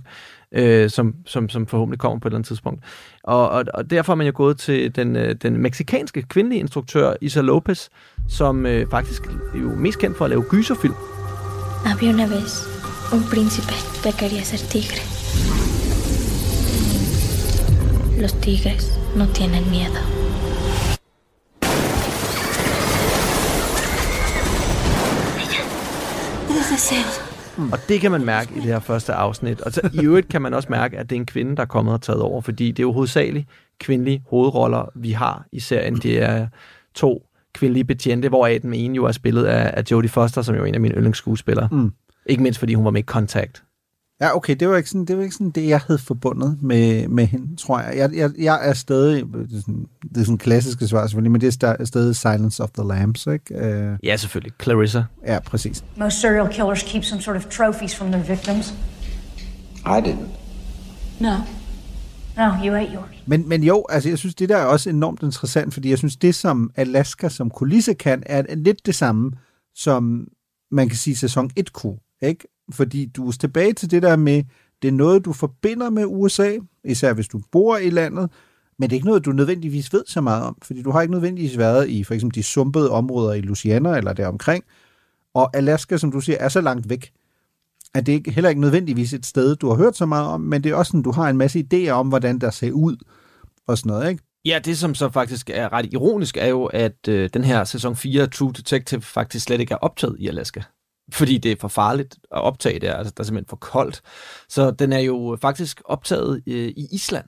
øh, 0.51 0.89
som, 0.89 1.13
som, 1.25 1.49
som 1.49 1.67
forhåbentlig 1.67 1.99
kommer 1.99 2.19
på 2.19 2.27
et 2.27 2.31
eller 2.31 2.37
andet 2.37 2.47
tidspunkt. 2.47 2.83
Og, 3.23 3.49
og, 3.49 3.63
og 3.73 3.89
derfor 3.89 4.13
er 4.13 4.15
man 4.15 4.27
jo 4.27 4.33
gået 4.35 4.57
til 4.57 4.95
den, 4.95 5.15
øh, 5.15 5.35
den 5.35 5.57
meksikanske 5.57 6.21
kvindelige 6.21 6.59
instruktør, 6.59 7.13
Isa 7.21 7.41
Lopez, 7.41 7.87
som 8.29 8.65
øh, 8.65 8.87
faktisk 8.91 9.25
er 9.25 9.59
jo 9.61 9.75
mest 9.75 9.99
kendt 9.99 10.17
for 10.17 10.25
at 10.25 10.29
lave 10.29 10.43
gyserfilm. 10.49 10.95
Había 11.85 12.09
una 12.09 12.27
vez 12.27 12.51
un 13.13 13.23
príncipe 13.33 13.75
que 14.03 14.11
quería 14.19 14.43
ser 14.43 14.61
tigre. 14.73 15.01
Los 18.21 18.33
tigres 18.41 18.83
no 19.15 19.25
tienen 19.27 19.63
miedo. 19.71 20.01
Mm. 27.57 27.71
Og 27.71 27.79
det 27.89 28.01
kan 28.01 28.11
man 28.11 28.25
mærke 28.25 28.51
i 28.55 28.55
det 28.55 28.63
her 28.63 28.79
første 28.79 29.13
afsnit. 29.13 29.61
Og 29.61 29.73
så, 29.73 29.89
i 29.93 30.05
øvrigt 30.05 30.29
kan 30.29 30.41
man 30.41 30.53
også 30.53 30.67
mærke, 30.71 30.97
at 30.97 31.09
det 31.09 31.15
er 31.15 31.19
en 31.19 31.25
kvinde, 31.25 31.55
der 31.55 31.61
er 31.61 31.67
kommet 31.67 31.93
og 31.93 32.01
taget 32.01 32.21
over, 32.21 32.41
fordi 32.41 32.71
det 32.71 32.79
er 32.79 32.83
jo 32.83 32.91
hovedsageligt 32.91 33.47
kvindelige 33.79 34.23
hovedroller, 34.29 34.89
vi 34.95 35.11
har 35.11 35.45
i 35.51 35.59
serien. 35.59 35.95
Det 35.95 36.23
er 36.23 36.47
to 36.95 37.27
kvindelige 37.53 37.83
betjente, 37.83 38.29
hvoraf 38.29 38.59
den 38.61 38.73
ene 38.73 38.95
jo 38.95 39.05
er 39.05 39.11
spillet 39.11 39.45
af, 39.45 39.73
af 39.77 39.83
Jodie 39.91 40.09
Foster, 40.09 40.41
som 40.41 40.55
jo 40.55 40.61
er 40.61 40.65
en 40.65 40.75
af 40.75 40.81
mine 40.81 40.95
yndlingsskuespillere. 40.95 41.69
Mm. 41.71 41.91
Ikke 42.25 42.43
mindst, 42.43 42.59
fordi 42.59 42.73
hun 42.73 42.85
var 42.85 42.91
med 42.91 43.01
i 43.01 43.05
Contact. 43.05 43.63
Ja, 44.21 44.35
okay, 44.35 44.55
det 44.55 44.69
var 44.69 44.77
ikke 44.77 44.89
sådan 44.89 45.05
det, 45.05 45.17
var 45.17 45.23
ikke 45.23 45.35
sådan 45.35 45.51
det 45.51 45.67
jeg 45.67 45.79
havde 45.79 45.99
forbundet 45.99 46.57
med, 46.61 47.07
med 47.07 47.25
hende, 47.25 47.55
tror 47.55 47.79
jeg. 47.79 47.97
Jeg, 47.97 48.09
jeg, 48.15 48.31
jeg 48.37 48.69
er 48.69 48.73
stadig, 48.73 49.25
det 49.25 49.57
er, 49.57 49.61
sådan, 49.61 49.87
det 50.09 50.17
er 50.17 50.25
sådan 50.25 50.37
klassiske 50.37 50.87
svar 50.87 51.07
selvfølgelig, 51.07 51.31
men 51.31 51.41
det 51.41 51.63
er 51.63 51.85
stadig 51.85 52.15
Silence 52.15 52.63
of 52.63 52.69
the 52.69 52.87
Lambs, 52.87 53.27
ikke? 53.27 53.55
Uh, 53.55 53.97
ja, 54.03 54.17
selvfølgelig. 54.17 54.53
Clarissa. 54.61 55.03
Ja, 55.25 55.39
præcis. 55.39 55.83
Most 55.97 56.21
serial 56.21 56.49
killers 56.53 56.83
keep 56.83 57.03
some 57.03 57.21
sort 57.21 57.37
of 57.37 57.45
trophies 57.45 57.95
from 57.95 58.11
their 58.11 58.23
victims. 58.23 58.73
I 59.85 59.99
didn't. 60.05 60.27
No. 61.19 61.35
No, 62.37 62.43
you 62.65 62.75
ate 62.75 62.93
yours. 62.93 63.23
Men, 63.25 63.49
men 63.49 63.63
jo, 63.63 63.85
altså 63.89 64.09
jeg 64.09 64.17
synes, 64.17 64.35
det 64.35 64.49
der 64.49 64.57
er 64.57 64.65
også 64.65 64.89
enormt 64.89 65.23
interessant, 65.23 65.73
fordi 65.73 65.89
jeg 65.89 65.97
synes, 65.97 66.15
det 66.15 66.35
som 66.35 66.71
Alaska 66.75 67.29
som 67.29 67.49
kulisse 67.49 67.93
kan, 67.93 68.23
er 68.25 68.55
lidt 68.55 68.85
det 68.85 68.95
samme, 68.95 69.31
som 69.75 70.27
man 70.71 70.89
kan 70.89 70.97
sige 70.97 71.15
sæson 71.15 71.49
1 71.55 71.73
kunne, 71.73 71.97
ikke? 72.21 72.47
Fordi 72.71 73.05
du 73.05 73.27
er 73.27 73.31
tilbage 73.31 73.73
til 73.73 73.91
det 73.91 74.01
der 74.01 74.15
med, 74.15 74.43
det 74.81 74.87
er 74.87 74.91
noget, 74.91 75.25
du 75.25 75.33
forbinder 75.33 75.89
med 75.89 76.05
USA, 76.07 76.57
især 76.83 77.13
hvis 77.13 77.27
du 77.27 77.41
bor 77.51 77.77
i 77.77 77.89
landet, 77.89 78.29
men 78.79 78.89
det 78.89 78.95
er 78.95 78.97
ikke 78.97 79.07
noget, 79.07 79.25
du 79.25 79.31
nødvendigvis 79.31 79.93
ved 79.93 80.03
så 80.07 80.21
meget 80.21 80.43
om, 80.43 80.57
fordi 80.61 80.81
du 80.81 80.91
har 80.91 81.01
ikke 81.01 81.11
nødvendigvis 81.11 81.57
været 81.57 81.89
i 81.89 82.03
for 82.03 82.13
eksempel 82.13 82.35
de 82.35 82.43
sumpede 82.43 82.91
områder 82.91 83.33
i 83.33 83.41
Louisiana 83.41 83.97
eller 83.97 84.13
deromkring, 84.13 84.63
og 85.33 85.57
Alaska, 85.57 85.97
som 85.97 86.11
du 86.11 86.19
siger, 86.19 86.37
er 86.37 86.49
så 86.49 86.61
langt 86.61 86.89
væk, 86.89 87.11
at 87.93 88.05
det 88.05 88.27
er 88.27 88.31
heller 88.31 88.49
ikke 88.49 88.61
nødvendigvis 88.61 89.13
et 89.13 89.25
sted, 89.25 89.55
du 89.55 89.69
har 89.69 89.75
hørt 89.75 89.97
så 89.97 90.05
meget 90.05 90.27
om, 90.27 90.41
men 90.41 90.63
det 90.63 90.71
er 90.71 90.75
også 90.75 90.89
sådan, 90.89 91.01
du 91.01 91.11
har 91.11 91.29
en 91.29 91.37
masse 91.37 91.65
idéer 91.73 91.89
om, 91.89 92.07
hvordan 92.07 92.39
der 92.39 92.49
ser 92.49 92.71
ud 92.71 92.97
og 93.67 93.77
sådan 93.77 93.89
noget, 93.89 94.09
ikke? 94.09 94.23
Ja, 94.45 94.59
det 94.65 94.77
som 94.77 94.95
så 94.95 95.09
faktisk 95.09 95.49
er 95.53 95.73
ret 95.73 95.93
ironisk, 95.93 96.37
er 96.37 96.47
jo, 96.47 96.65
at 96.65 97.07
øh, 97.07 97.29
den 97.33 97.43
her 97.43 97.63
sæson 97.63 97.95
4 97.95 98.27
True 98.27 98.53
Detective 98.53 99.01
faktisk 99.01 99.45
slet 99.45 99.59
ikke 99.59 99.73
er 99.73 99.77
optaget 99.77 100.15
i 100.19 100.27
Alaska 100.27 100.61
fordi 101.13 101.37
det 101.37 101.51
er 101.51 101.55
for 101.59 101.67
farligt 101.67 102.15
at 102.31 102.41
optage 102.41 102.79
der, 102.79 102.93
altså 102.93 103.13
der 103.17 103.21
er 103.21 103.25
simpelthen 103.25 103.49
for 103.49 103.55
koldt. 103.55 104.01
Så 104.49 104.71
den 104.71 104.93
er 104.93 104.99
jo 104.99 105.37
faktisk 105.41 105.81
optaget 105.85 106.43
øh, 106.47 106.67
i 106.67 106.87
Island, 106.91 107.25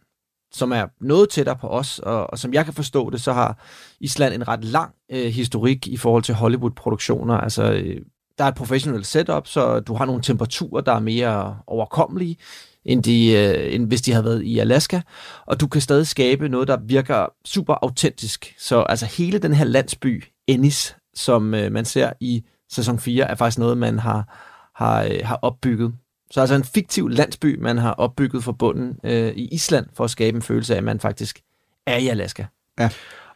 som 0.51 0.71
er 0.71 0.85
noget 1.01 1.29
tættere 1.29 1.55
på 1.55 1.67
os, 1.67 1.99
og, 1.99 2.29
og 2.29 2.39
som 2.39 2.53
jeg 2.53 2.65
kan 2.65 2.73
forstå 2.73 3.09
det, 3.09 3.21
så 3.21 3.33
har 3.33 3.65
Island 3.99 4.33
en 4.33 4.47
ret 4.47 4.63
lang 4.63 4.93
øh, 5.11 5.31
historik 5.31 5.87
i 5.87 5.97
forhold 5.97 6.23
til 6.23 6.35
Hollywood-produktioner. 6.35 7.37
Altså, 7.37 7.71
øh, 7.71 8.01
der 8.37 8.43
er 8.43 8.49
et 8.49 8.55
professionelt 8.55 9.07
setup, 9.07 9.47
så 9.47 9.79
du 9.79 9.93
har 9.93 10.05
nogle 10.05 10.21
temperaturer, 10.21 10.81
der 10.81 10.93
er 10.93 10.99
mere 10.99 11.57
overkommelige, 11.67 12.37
end, 12.85 13.03
de, 13.03 13.31
øh, 13.31 13.73
end 13.75 13.87
hvis 13.87 14.01
de 14.01 14.11
havde 14.11 14.25
været 14.25 14.43
i 14.43 14.59
Alaska, 14.59 15.01
og 15.45 15.59
du 15.59 15.67
kan 15.67 15.81
stadig 15.81 16.07
skabe 16.07 16.49
noget, 16.49 16.67
der 16.67 16.77
virker 16.85 17.25
super 17.45 17.75
autentisk. 17.81 18.55
Så 18.57 18.81
altså 18.81 19.05
hele 19.05 19.39
den 19.39 19.53
her 19.53 19.65
landsby, 19.65 20.23
Ennis, 20.47 20.95
som 21.13 21.53
øh, 21.53 21.71
man 21.71 21.85
ser 21.85 22.13
i 22.19 22.43
sæson 22.69 22.99
4 22.99 23.31
er 23.31 23.35
faktisk 23.35 23.59
noget, 23.59 23.77
man 23.77 23.99
har, 23.99 24.37
har, 24.75 25.03
øh, 25.03 25.19
har 25.23 25.39
opbygget. 25.41 25.93
Så 26.31 26.41
altså 26.41 26.55
en 26.55 26.63
fiktiv 26.63 27.07
landsby, 27.09 27.59
man 27.59 27.77
har 27.77 27.91
opbygget 27.91 28.43
fra 28.43 28.51
bunden 28.51 28.99
øh, 29.03 29.27
i 29.27 29.47
Island, 29.47 29.85
for 29.93 30.03
at 30.03 30.09
skabe 30.09 30.35
en 30.35 30.41
følelse 30.41 30.73
af, 30.73 30.77
at 30.77 30.83
man 30.83 30.99
faktisk 30.99 31.41
er 31.85 31.97
i 31.97 32.07
Alaska. 32.07 32.45
Ja. 32.79 32.89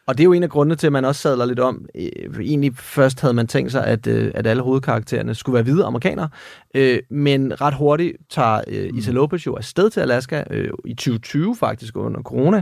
Og 0.08 0.18
det 0.18 0.24
er 0.24 0.26
jo 0.26 0.34
en 0.34 0.44
af 0.44 0.50
grundene 0.50 0.76
til, 0.76 0.88
at 0.88 0.94
man 0.94 1.06
også 1.06 1.22
sadler 1.22 1.46
lidt 1.46 1.60
om. 1.60 1.86
Øh, 1.96 2.40
Egentlig 2.42 2.78
først 2.78 3.22
havde 3.22 3.34
man 3.34 3.48
tænkt 3.48 3.72
sig, 3.72 3.86
at, 3.86 4.08
øh, 4.08 4.32
at 4.36 4.48
alle 4.48 4.64
hovedkaraktererne 4.64 5.36
skulle 5.36 5.54
være 5.54 5.64
hvide 5.64 5.86
amerikanere, 5.86 6.30
øh, 6.76 7.00
men 7.10 7.62
ret 7.62 7.74
hurtigt 7.74 8.18
tager 8.30 8.62
øh, 8.68 8.90
Isa 8.94 9.12
Lopez 9.12 9.46
jo 9.46 9.56
afsted 9.56 9.90
til 9.90 10.00
Alaska 10.00 10.44
øh, 10.50 10.72
i 10.86 10.94
2020 10.94 11.56
faktisk 11.56 11.98
under 11.98 12.22
corona, 12.22 12.62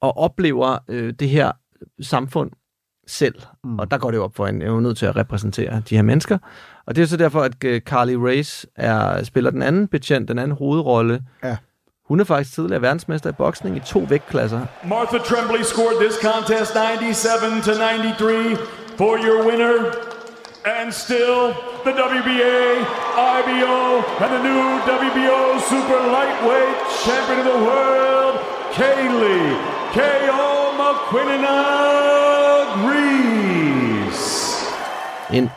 og 0.00 0.16
oplever 0.16 0.78
øh, 0.88 1.12
det 1.18 1.28
her 1.28 1.52
samfund 2.00 2.50
selv. 3.12 3.34
Mm. 3.64 3.78
Og 3.78 3.90
der 3.90 3.98
går 3.98 4.10
det 4.10 4.18
jo 4.18 4.24
op 4.24 4.36
for 4.36 4.46
en, 4.46 4.62
er 4.62 4.66
jo 4.66 4.80
nødt 4.80 4.98
til 4.98 5.06
at 5.06 5.16
repræsentere 5.16 5.82
de 5.88 5.94
her 5.94 6.02
mennesker. 6.02 6.38
Og 6.86 6.96
det 6.96 7.02
er 7.02 7.06
så 7.06 7.16
derfor, 7.16 7.40
at 7.40 7.64
øh, 7.64 7.80
Carly 7.80 8.14
Race 8.14 8.66
er, 8.76 9.24
spiller 9.24 9.50
den 9.50 9.62
anden 9.62 9.88
betjent, 9.88 10.28
den 10.28 10.38
anden 10.38 10.56
hovedrolle. 10.56 11.22
Ja. 11.44 11.56
Hun 12.08 12.20
er 12.20 12.24
faktisk 12.24 12.54
tidligere 12.54 12.82
verdensmester 12.82 13.30
i 13.30 13.32
boksning 13.32 13.76
i 13.76 13.80
to 13.80 13.98
vægtklasser. 13.98 14.60
Martha 14.84 15.18
Tremblay 15.18 15.62
scored 15.62 15.96
this 16.00 16.16
contest 16.22 16.72
97 16.74 17.62
to 17.62 17.72
93 17.72 18.58
for 18.96 19.12
your 19.26 19.46
winner. 19.48 19.76
And 20.64 20.92
still 20.92 21.40
the 21.86 21.92
WBA, 22.06 22.60
IBO, 23.36 23.78
and 24.22 24.30
the 24.36 24.42
new 24.48 24.62
WBO 24.96 25.40
super 25.72 26.00
lightweight 26.16 26.76
champion 27.04 27.38
of 27.40 27.46
the 27.52 27.60
world, 27.68 28.34
Kaylee 28.76 29.71
K.O. 29.92 30.72
McQuinnan 30.80 31.46
Reese. 32.88 34.22
En 35.32 35.48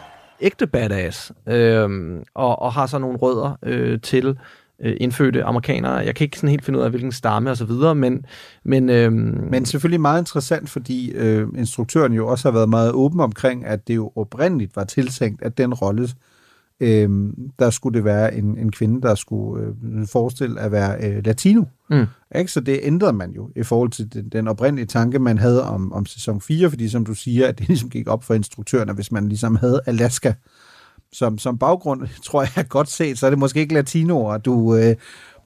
ægte 0.42 0.68
badass, 0.68 1.32
øhm, 1.48 2.24
og, 2.34 2.62
og 2.62 2.74
har 2.74 2.86
så 2.86 2.98
nogle 2.98 3.18
rødder 3.18 3.58
øh, 3.64 4.02
til 4.02 4.38
øh, 4.80 4.98
indfødte 5.00 5.44
amerikanere. 5.44 5.94
Jeg 5.94 6.16
kan 6.16 6.26
ikke 6.26 6.38
sådan 6.38 6.50
helt 6.50 6.66
finde 6.66 6.80
ud 6.80 6.84
af, 6.84 6.90
hvilken 6.90 7.12
stamme 7.12 7.52
og 7.52 7.58
så 7.58 7.66
videre, 7.66 7.96
men... 7.96 8.26
Men, 8.64 8.90
øhm, 8.90 9.48
Men 9.52 9.66
selvfølgelig 9.66 10.02
meget 10.02 10.22
interessant, 10.22 10.70
fordi 10.70 11.12
øh, 11.12 11.48
instruktøren 11.58 12.14
jo 12.14 12.28
også 12.28 12.48
har 12.48 12.54
været 12.54 12.70
meget 12.70 12.92
åben 12.92 13.20
omkring, 13.20 13.66
at 13.66 13.88
det 13.88 13.96
jo 13.96 14.12
oprindeligt 14.16 14.76
var 14.76 14.84
tiltænkt, 14.84 15.42
at 15.42 15.58
den 15.58 15.74
rolle, 15.74 16.10
øh, 16.80 17.10
der 17.60 17.70
skulle 17.70 17.98
det 17.98 18.06
være 18.06 18.36
en, 18.36 18.58
en 18.58 18.72
kvinde, 18.72 19.02
der 19.02 19.16
skulle 19.16 19.74
øh, 19.84 20.08
forestille 20.08 20.62
at 20.62 20.72
være 20.72 20.98
øh, 21.04 21.26
latino. 21.26 21.64
Mm. 21.90 22.06
Ikke? 22.36 22.52
Så 22.52 22.60
det 22.60 22.80
ændrede 22.84 23.14
man 23.14 23.32
jo 23.32 23.50
i 23.56 23.64
forhold 23.64 23.90
til 23.90 24.14
den, 24.14 24.30
den 24.30 24.48
oprindelige 24.48 24.86
tanke, 24.86 25.20
man 25.20 25.38
havde 25.38 25.64
om, 25.64 25.94
om 25.94 26.06
sæson 26.06 26.42
4, 26.42 26.70
fordi 26.70 26.90
som 26.90 27.06
du 27.06 27.14
siger, 27.14 27.48
at 27.48 27.60
det 27.60 27.68
ligesom 27.70 27.90
gik 27.90 28.08
op 28.08 28.24
for 28.24 28.34
instruktøren, 28.34 28.90
at 28.90 28.96
hvis 28.96 29.12
man 29.12 29.28
ligesom 29.28 29.56
havde 29.56 29.82
Alaska 29.86 30.34
som, 31.12 31.38
som 31.38 31.58
baggrund, 31.58 32.08
tror 32.26 32.42
jeg 32.42 32.52
er 32.56 32.64
godt 32.64 32.90
set, 32.90 33.18
så 33.18 33.26
er 33.26 33.30
det 33.30 33.40
måske 33.40 33.60
ikke 33.60 33.74
latinoer, 33.74 34.38
du, 34.38 34.76
øh, 34.76 34.96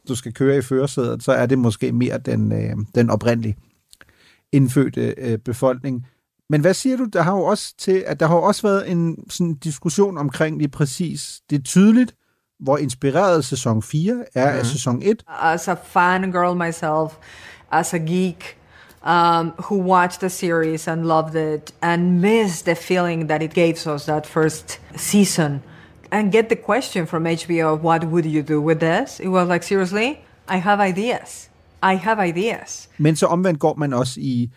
du 0.08 0.16
skal 0.16 0.34
køre 0.34 0.58
i 0.58 0.62
førersædet, 0.62 1.24
så 1.24 1.32
er 1.32 1.46
det 1.46 1.60
måske 1.60 1.92
mere 1.92 2.18
den, 2.18 2.52
øh, 2.52 2.76
den 2.96 3.10
oprindelige 3.10 3.58
indfødte 4.52 5.16
øh, 5.18 5.38
befolkning. 5.38 6.06
Men 6.50 6.62
hvad 6.62 6.74
siger 6.74 6.98
du, 6.98 7.06
der 7.14 7.22
har 7.22 7.32
jo 7.32 7.44
også 7.44 7.74
til, 7.78 8.04
at 8.08 8.20
der 8.20 8.28
har 8.28 8.36
jo 8.36 8.42
også 8.42 8.62
været 8.62 8.92
en 8.92 9.18
sådan 9.30 9.54
diskussion 9.54 10.18
omkring 10.18 10.58
lige 10.58 10.68
præcis, 10.68 11.42
det 11.50 11.60
er 11.60 11.64
tydeligt, 11.64 12.16
hvor 12.60 12.78
inspireret 12.78 13.46
sæson 13.46 13.84
4 13.84 14.26
er 14.36 14.50
af 14.50 14.66
sæson 14.66 15.02
1, 15.04 15.24
as 15.42 15.68
a 15.68 15.74
fangirl 15.74 16.58
myself, 16.58 17.14
as 17.72 17.94
a 17.94 17.98
geek 17.98 18.60
um, 19.04 19.54
who 19.58 19.82
watched 19.82 20.20
the 20.20 20.30
series 20.30 20.88
and 20.88 21.06
loved 21.06 21.36
it 21.36 21.74
and 21.82 22.20
missed 22.20 22.66
the 22.66 22.76
feeling 22.76 23.30
that 23.30 23.44
it 23.44 23.54
gave 23.54 23.88
us 23.88 24.06
that 24.06 24.28
first 24.28 24.82
season, 24.96 25.62
and 26.12 26.32
get 26.32 26.46
the 26.50 26.56
question 26.56 27.08
from 27.08 27.26
HBO, 27.26 27.76
what 27.76 28.04
would 28.04 28.26
you 28.26 28.42
do 28.42 28.62
with 28.62 28.80
this? 28.80 29.20
It 29.20 29.28
was 29.28 29.48
like, 29.48 29.64
seriously? 29.64 30.20
I 30.48 30.58
have 30.58 30.80
ideas. 30.80 31.50
I 31.84 31.96
have 31.96 32.20
ideas. 32.20 32.90
Men 32.98 33.16
så 33.16 33.26
omvendt 33.26 33.60
går 33.60 33.76
man 33.76 33.94
også 33.94 34.20
i, 34.20 34.52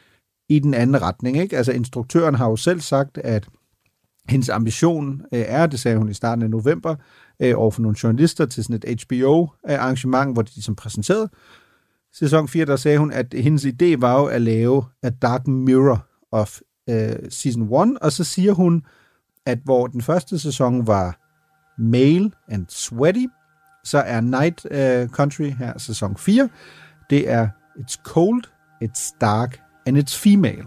i 0.56 0.58
den 0.58 0.74
anden 0.74 1.02
retning. 1.02 1.36
Ikke? 1.36 1.56
Altså 1.56 1.72
instruktøren 1.72 2.34
har 2.34 2.48
jo 2.48 2.56
selv 2.56 2.80
sagt, 2.80 3.18
at 3.18 3.48
hendes 4.28 4.48
ambition 4.48 5.22
øh, 5.32 5.44
er, 5.46 5.66
det 5.66 5.80
sagde 5.80 5.98
hun 5.98 6.08
i 6.08 6.14
starten 6.14 6.42
af 6.42 6.50
november, 6.50 6.94
øh, 7.40 7.54
over 7.56 7.70
for 7.70 7.82
nogle 7.82 7.96
journalister 8.02 8.46
til 8.46 8.64
sådan 8.64 8.80
et 8.84 9.02
HBO-arrangement, 9.02 10.32
hvor 10.32 10.42
de 10.42 10.50
ligesom 10.54 10.74
præsenterede 10.74 11.28
sæson 12.14 12.48
4, 12.48 12.64
der 12.64 12.76
sagde 12.76 12.98
hun, 12.98 13.12
at 13.12 13.34
hendes 13.34 13.64
idé 13.64 13.96
var 13.98 14.20
jo 14.20 14.26
at 14.26 14.42
lave 14.42 14.84
A 15.02 15.10
Dark 15.10 15.46
Mirror 15.46 16.06
of 16.32 16.60
øh, 16.90 17.16
Season 17.28 17.62
1, 17.62 17.98
og 17.98 18.12
så 18.12 18.24
siger 18.24 18.52
hun, 18.52 18.82
at 19.46 19.58
hvor 19.64 19.86
den 19.86 20.02
første 20.02 20.38
sæson 20.38 20.86
var 20.86 21.18
male 21.82 22.30
and 22.48 22.66
sweaty, 22.68 23.26
så 23.84 23.98
er 23.98 24.20
Night 24.20 24.66
øh, 24.70 25.08
Country 25.08 25.50
her 25.50 25.78
sæson 25.78 26.16
4, 26.16 26.48
det 27.10 27.30
er 27.30 27.48
It's 27.78 28.02
cold, 28.04 28.44
it's 28.84 29.16
dark, 29.20 29.61
and 29.86 29.98
it's 29.98 30.14
female. 30.14 30.66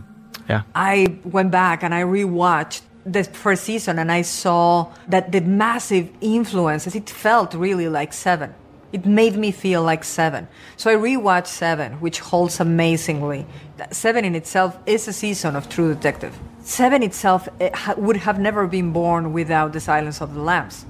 Yeah. 0.50 0.64
I 0.74 1.18
went 1.24 1.52
back 1.52 1.84
and 1.84 1.94
I 1.94 2.04
rewatched 2.04 2.82
the 3.06 3.24
first 3.24 3.64
season 3.64 4.00
and 4.00 4.12
I 4.12 4.22
saw 4.22 4.92
that 5.08 5.32
the 5.32 5.42
massive 5.42 6.10
influences, 6.22 6.96
it 6.96 7.10
felt 7.10 7.54
really 7.54 7.88
like 7.88 8.14
Seven. 8.14 8.54
It 8.92 9.06
made 9.06 9.36
me 9.36 9.52
feel 9.52 9.84
like 9.84 10.04
Seven. 10.04 10.48
So 10.78 10.90
I 10.92 10.96
rewatched 10.96 11.48
Seven, 11.48 11.94
which 11.94 12.20
holds 12.20 12.60
amazingly. 12.60 13.46
Seven 13.92 14.26
in 14.26 14.36
itself 14.36 14.78
is 14.86 15.08
a 15.08 15.14
season 15.14 15.56
of 15.56 15.70
True 15.70 15.94
Detective. 15.94 16.38
Seven 16.62 17.04
itself 17.04 17.48
eh, 17.60 17.70
ha- 17.74 17.96
would 17.98 18.18
have 18.18 18.40
never 18.40 18.68
been 18.68 18.92
born 18.92 19.34
without 19.34 19.74
The 19.74 19.80
Silence 19.80 20.22
of 20.22 20.34
the 20.34 20.42
Lambs. 20.42 20.86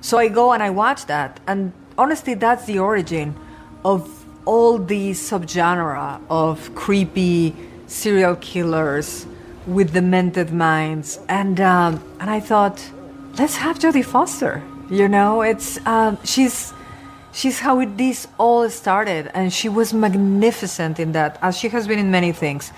So 0.00 0.18
I 0.18 0.28
go 0.28 0.52
and 0.52 0.62
I 0.62 0.70
watch 0.70 1.06
that, 1.06 1.38
and 1.46 1.72
honestly, 1.98 2.34
that's 2.34 2.64
the 2.64 2.78
origin 2.78 3.36
of 3.84 4.24
all 4.46 4.78
the 4.78 5.10
subgenre 5.10 6.20
of 6.30 6.74
creepy 6.74 7.54
serial 7.90 8.36
killers 8.36 9.26
with 9.66 9.92
demented 9.92 10.52
minds, 10.52 11.18
and 11.28 11.60
um, 11.60 12.02
and 12.20 12.30
I 12.30 12.40
thought, 12.40 12.82
let's 13.38 13.56
have 13.56 13.78
Jodie 13.78 14.04
Foster. 14.04 14.62
You 14.88 15.08
know, 15.08 15.42
it's 15.42 15.84
um, 15.86 16.18
she's 16.24 16.72
she's 17.32 17.60
how 17.60 17.84
this 17.84 18.26
all 18.38 18.68
started, 18.70 19.30
and 19.34 19.52
she 19.52 19.68
was 19.68 19.92
magnificent 19.92 20.98
in 20.98 21.12
that, 21.12 21.38
as 21.42 21.58
she 21.58 21.68
has 21.68 21.86
been 21.86 21.98
in 21.98 22.10
many 22.10 22.32
things. 22.32 22.72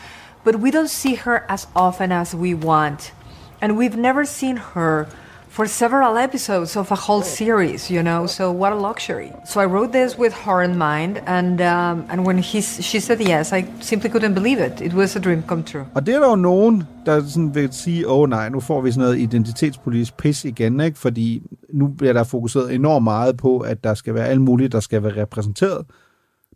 But 0.45 0.57
we 0.57 0.71
don't 0.71 0.91
see 0.91 1.15
her 1.15 1.47
as 1.49 1.67
often 1.77 2.11
as 2.11 2.35
we 2.35 2.55
want, 2.55 3.13
and 3.61 3.77
we've 3.77 3.97
never 3.97 4.25
seen 4.25 4.57
her 4.57 5.09
for 5.57 5.67
several 5.67 6.17
episodes 6.27 6.77
of 6.77 6.91
a 6.93 6.95
whole 7.07 7.23
series, 7.23 7.91
you 7.91 8.03
know. 8.03 8.27
So 8.27 8.45
what 8.63 8.73
a 8.73 8.81
luxury! 8.89 9.29
So 9.51 9.61
I 9.61 9.67
wrote 9.67 9.93
this 9.99 10.19
with 10.19 10.35
her 10.47 10.59
in 10.69 10.75
mind, 10.79 11.15
and 11.27 11.61
um, 11.61 12.05
and 12.11 12.27
when 12.27 12.39
he 12.39 12.61
she 12.63 13.01
said 13.01 13.21
yes, 13.21 13.53
I 13.53 13.65
simply 13.81 14.11
couldn't 14.11 14.35
believe 14.35 14.59
it. 14.67 14.81
It 14.81 14.93
was 14.95 15.17
a 15.17 15.21
dream 15.21 15.43
come 15.43 15.63
true. 15.63 15.85
Og 15.95 16.07
det 16.07 16.15
er 16.15 16.21
der 16.21 16.29
jo 16.29 16.37
nogen, 16.37 16.83
der 17.07 17.23
sådan 17.29 17.55
vil 17.55 17.69
sige, 17.73 18.09
åh 18.09 18.19
oh, 18.19 18.29
nej, 18.29 18.49
nu 18.49 18.61
får 18.61 18.81
vi 18.81 18.91
sådan 18.93 19.03
noget 19.03 19.19
identitetspolitisk 19.19 20.17
pis 20.17 20.45
igen, 20.45 20.81
ikke? 20.81 20.99
fordi 20.99 21.43
nu 21.75 21.87
bliver 21.89 22.13
der 22.13 22.25
fokuseret 22.25 22.75
enormt 22.75 23.05
meget 23.05 23.37
på, 23.37 23.59
at 23.59 23.85
der 23.85 23.95
skal 23.95 24.15
være 24.15 24.27
alt 24.29 24.41
muligt, 24.41 24.73
der 24.73 24.81
skal 24.81 25.03
være 25.03 25.23
repræsenteret. 25.23 25.87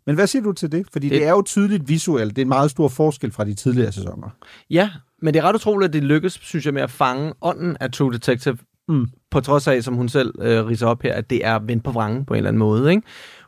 Men 0.05 0.15
hvad 0.15 0.27
siger 0.27 0.43
du 0.43 0.51
til 0.51 0.71
det? 0.71 0.85
Fordi 0.91 1.09
det, 1.09 1.19
Det- 1.19 1.27
er 1.27 1.31
jo 1.31 1.41
tydeligt 1.41 1.89
visuelt. 1.89 2.35
Det 2.35 2.41
er 2.41 2.45
en 2.45 2.49
meget 2.49 2.71
stor 2.71 2.87
forskel 2.87 3.31
fra 3.31 3.43
de 3.45 3.53
tidligere 3.53 3.91
sæsoner. 3.91 4.27
Ja, 4.69 4.89
men 5.21 5.33
det 5.33 5.39
er 5.39 5.43
ret 5.43 5.55
utroligt, 5.55 5.87
at 5.89 5.93
det 5.93 6.03
lykkes, 6.03 6.33
synes 6.33 6.65
jeg, 6.65 6.73
med 6.73 6.81
at 6.81 6.91
fange 6.91 7.33
ånden 7.41 7.77
af 7.79 7.91
True 7.91 8.13
Detective, 8.13 8.57
Mm. 8.87 9.07
på 9.31 9.39
trods 9.41 9.67
af, 9.67 9.83
som 9.83 9.93
hun 9.93 10.09
selv 10.09 10.33
øh, 10.41 10.65
riser 10.65 10.87
op 10.87 11.01
her, 11.01 11.13
at 11.13 11.29
det 11.29 11.45
er 11.45 11.59
vendt 11.59 11.83
på 11.83 11.91
vrangen 11.91 12.25
på 12.25 12.33
en 12.33 12.37
eller 12.37 12.47
anden 12.47 12.59
måde. 12.59 12.91
Ikke? 12.91 13.01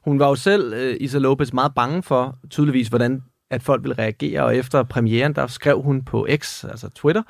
Hun 0.03 0.19
var 0.19 0.27
jo 0.27 0.35
selv, 0.35 0.73
øh, 0.73 0.97
Isa 0.99 1.17
Lopez, 1.17 1.53
meget 1.53 1.75
bange 1.75 2.03
for, 2.03 2.37
tydeligvis, 2.49 2.87
hvordan 2.87 3.23
at 3.51 3.63
folk 3.63 3.83
ville 3.83 3.97
reagere, 3.97 4.43
og 4.43 4.55
efter 4.55 4.83
premieren, 4.83 5.35
der 5.35 5.47
skrev 5.47 5.81
hun 5.81 6.01
på 6.01 6.27
X, 6.35 6.63
altså 6.63 6.89
Twitter, 6.89 7.23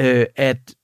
øh, 0.00 0.26
at 0.36 0.74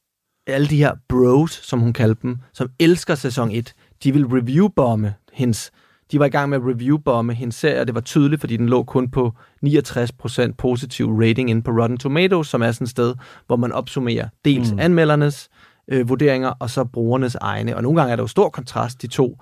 alle 0.47 0.67
de 0.67 0.77
her 0.77 0.95
bros, 1.09 1.51
som 1.51 1.81
hun 1.81 1.93
kaldte 1.93 2.23
dem, 2.23 2.37
som 2.53 2.71
elsker 2.81 3.15
sæson 3.15 3.51
1, 3.51 3.75
de 4.05 4.13
vil 4.13 4.25
review-bomme 4.25 5.15
hendes 5.33 5.73
de 6.13 6.19
var 6.19 6.25
i 6.25 6.29
gang 6.29 6.49
med 6.49 6.59
at 6.59 6.65
review-bomme 6.65 7.33
hendes 7.33 7.55
serie, 7.55 7.81
og 7.81 7.87
det 7.87 7.95
var 7.95 8.01
tydeligt, 8.01 8.41
fordi 8.41 8.57
den 8.57 8.69
lå 8.69 8.83
kun 8.83 9.11
på 9.11 9.33
69% 9.67 10.53
positiv 10.59 11.19
rating 11.21 11.51
inde 11.51 11.63
på 11.63 11.71
Rotten 11.71 11.99
Tomatoes, 11.99 12.49
som 12.49 12.63
er 12.63 12.73
sådan 12.73 12.85
et 12.85 12.91
sted, 12.91 13.15
hvor 13.47 13.57
man 13.57 13.73
opsummerer 13.73 14.29
dels 14.45 14.73
mm. 14.73 14.79
anmeldernes 14.79 15.49
øh, 15.53 15.64
vurderinger, 16.05 16.49
og 16.49 16.71
så 16.71 16.85
brugernes 16.85 17.35
egne. 17.35 17.77
Og 17.77 17.83
nogle 17.83 18.01
gange 18.01 18.13
er 18.13 18.17
der 18.17 18.23
jo 18.23 18.27
stor 18.27 18.49
kontrast, 18.49 19.03
de 19.03 19.07
to 19.07 19.39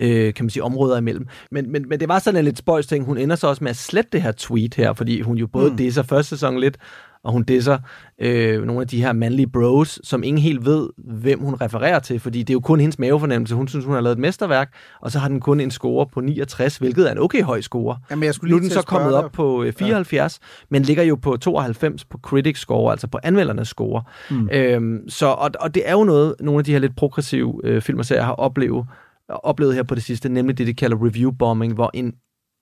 øh, 0.00 0.34
kan 0.34 0.44
man 0.44 0.50
sige, 0.50 0.62
områder 0.62 0.98
imellem. 0.98 1.26
Men, 1.50 1.72
men, 1.72 1.88
men 1.88 2.00
det 2.00 2.08
var 2.08 2.18
sådan 2.18 2.38
en 2.38 2.44
lidt 2.44 2.58
spøjs 2.58 2.86
ting. 2.86 3.04
Hun 3.04 3.18
ender 3.18 3.36
så 3.36 3.46
også 3.46 3.64
med 3.64 3.70
at 3.70 3.76
slette 3.76 4.10
det 4.12 4.22
her 4.22 4.32
tweet 4.32 4.74
her, 4.74 4.92
fordi 4.92 5.20
hun 5.20 5.36
jo 5.36 5.46
både 5.46 5.70
mm. 5.70 5.76
disser 5.76 6.02
første 6.02 6.30
sæson 6.30 6.60
lidt, 6.60 6.78
og 7.24 7.32
hun 7.32 7.44
disser 7.44 7.78
øh, 8.18 8.62
nogle 8.64 8.80
af 8.80 8.88
de 8.88 9.02
her 9.02 9.12
mandlige 9.12 9.46
bros, 9.46 10.00
som 10.04 10.22
ingen 10.22 10.42
helt 10.42 10.64
ved, 10.64 10.88
hvem 10.98 11.40
hun 11.40 11.54
refererer 11.54 11.98
til, 11.98 12.20
fordi 12.20 12.38
det 12.38 12.50
er 12.50 12.54
jo 12.54 12.60
kun 12.60 12.80
hendes 12.80 12.98
mavefornemmelse. 12.98 13.54
Hun 13.54 13.68
synes, 13.68 13.84
hun 13.84 13.94
har 13.94 14.00
lavet 14.00 14.14
et 14.16 14.20
mesterværk, 14.20 14.72
og 15.00 15.10
så 15.10 15.18
har 15.18 15.28
den 15.28 15.40
kun 15.40 15.60
en 15.60 15.70
score 15.70 16.06
på 16.06 16.20
69, 16.20 16.76
hvilket 16.76 17.08
er 17.08 17.12
en 17.12 17.18
okay 17.18 17.42
høj 17.42 17.60
score. 17.60 17.98
Jamen, 18.10 18.24
jeg 18.24 18.34
skulle 18.34 18.50
Nu 18.50 18.56
er 18.56 18.60
den 18.60 18.70
så 18.70 18.82
kommet 18.82 19.12
dig. 19.12 19.24
op 19.24 19.32
på 19.32 19.62
øh, 19.62 19.72
74, 19.72 20.40
ja. 20.42 20.66
men 20.70 20.82
ligger 20.82 21.02
jo 21.02 21.14
på 21.14 21.36
92 21.36 22.04
på 22.04 22.18
Critics 22.18 22.60
score, 22.60 22.90
altså 22.92 23.06
på 23.06 23.18
anmeldernes 23.22 23.68
score. 23.68 24.02
Mm. 24.30 24.48
Øhm, 24.52 25.08
så, 25.08 25.26
og, 25.26 25.50
og 25.60 25.74
det 25.74 25.88
er 25.88 25.92
jo 25.92 26.04
noget, 26.04 26.34
nogle 26.40 26.58
af 26.58 26.64
de 26.64 26.72
her 26.72 26.78
lidt 26.78 26.96
progressive 26.96 27.60
øh, 27.64 27.82
film 27.82 27.98
og 27.98 28.04
serier 28.04 28.22
har 28.22 28.32
oplevet, 28.32 28.86
oplevet 29.28 29.74
her 29.74 29.82
på 29.82 29.94
det 29.94 30.02
sidste, 30.02 30.28
nemlig 30.28 30.58
det, 30.58 30.66
de 30.66 30.74
kalder 30.74 31.04
review 31.06 31.30
bombing, 31.30 31.74
hvor 31.74 31.90
en 31.94 32.14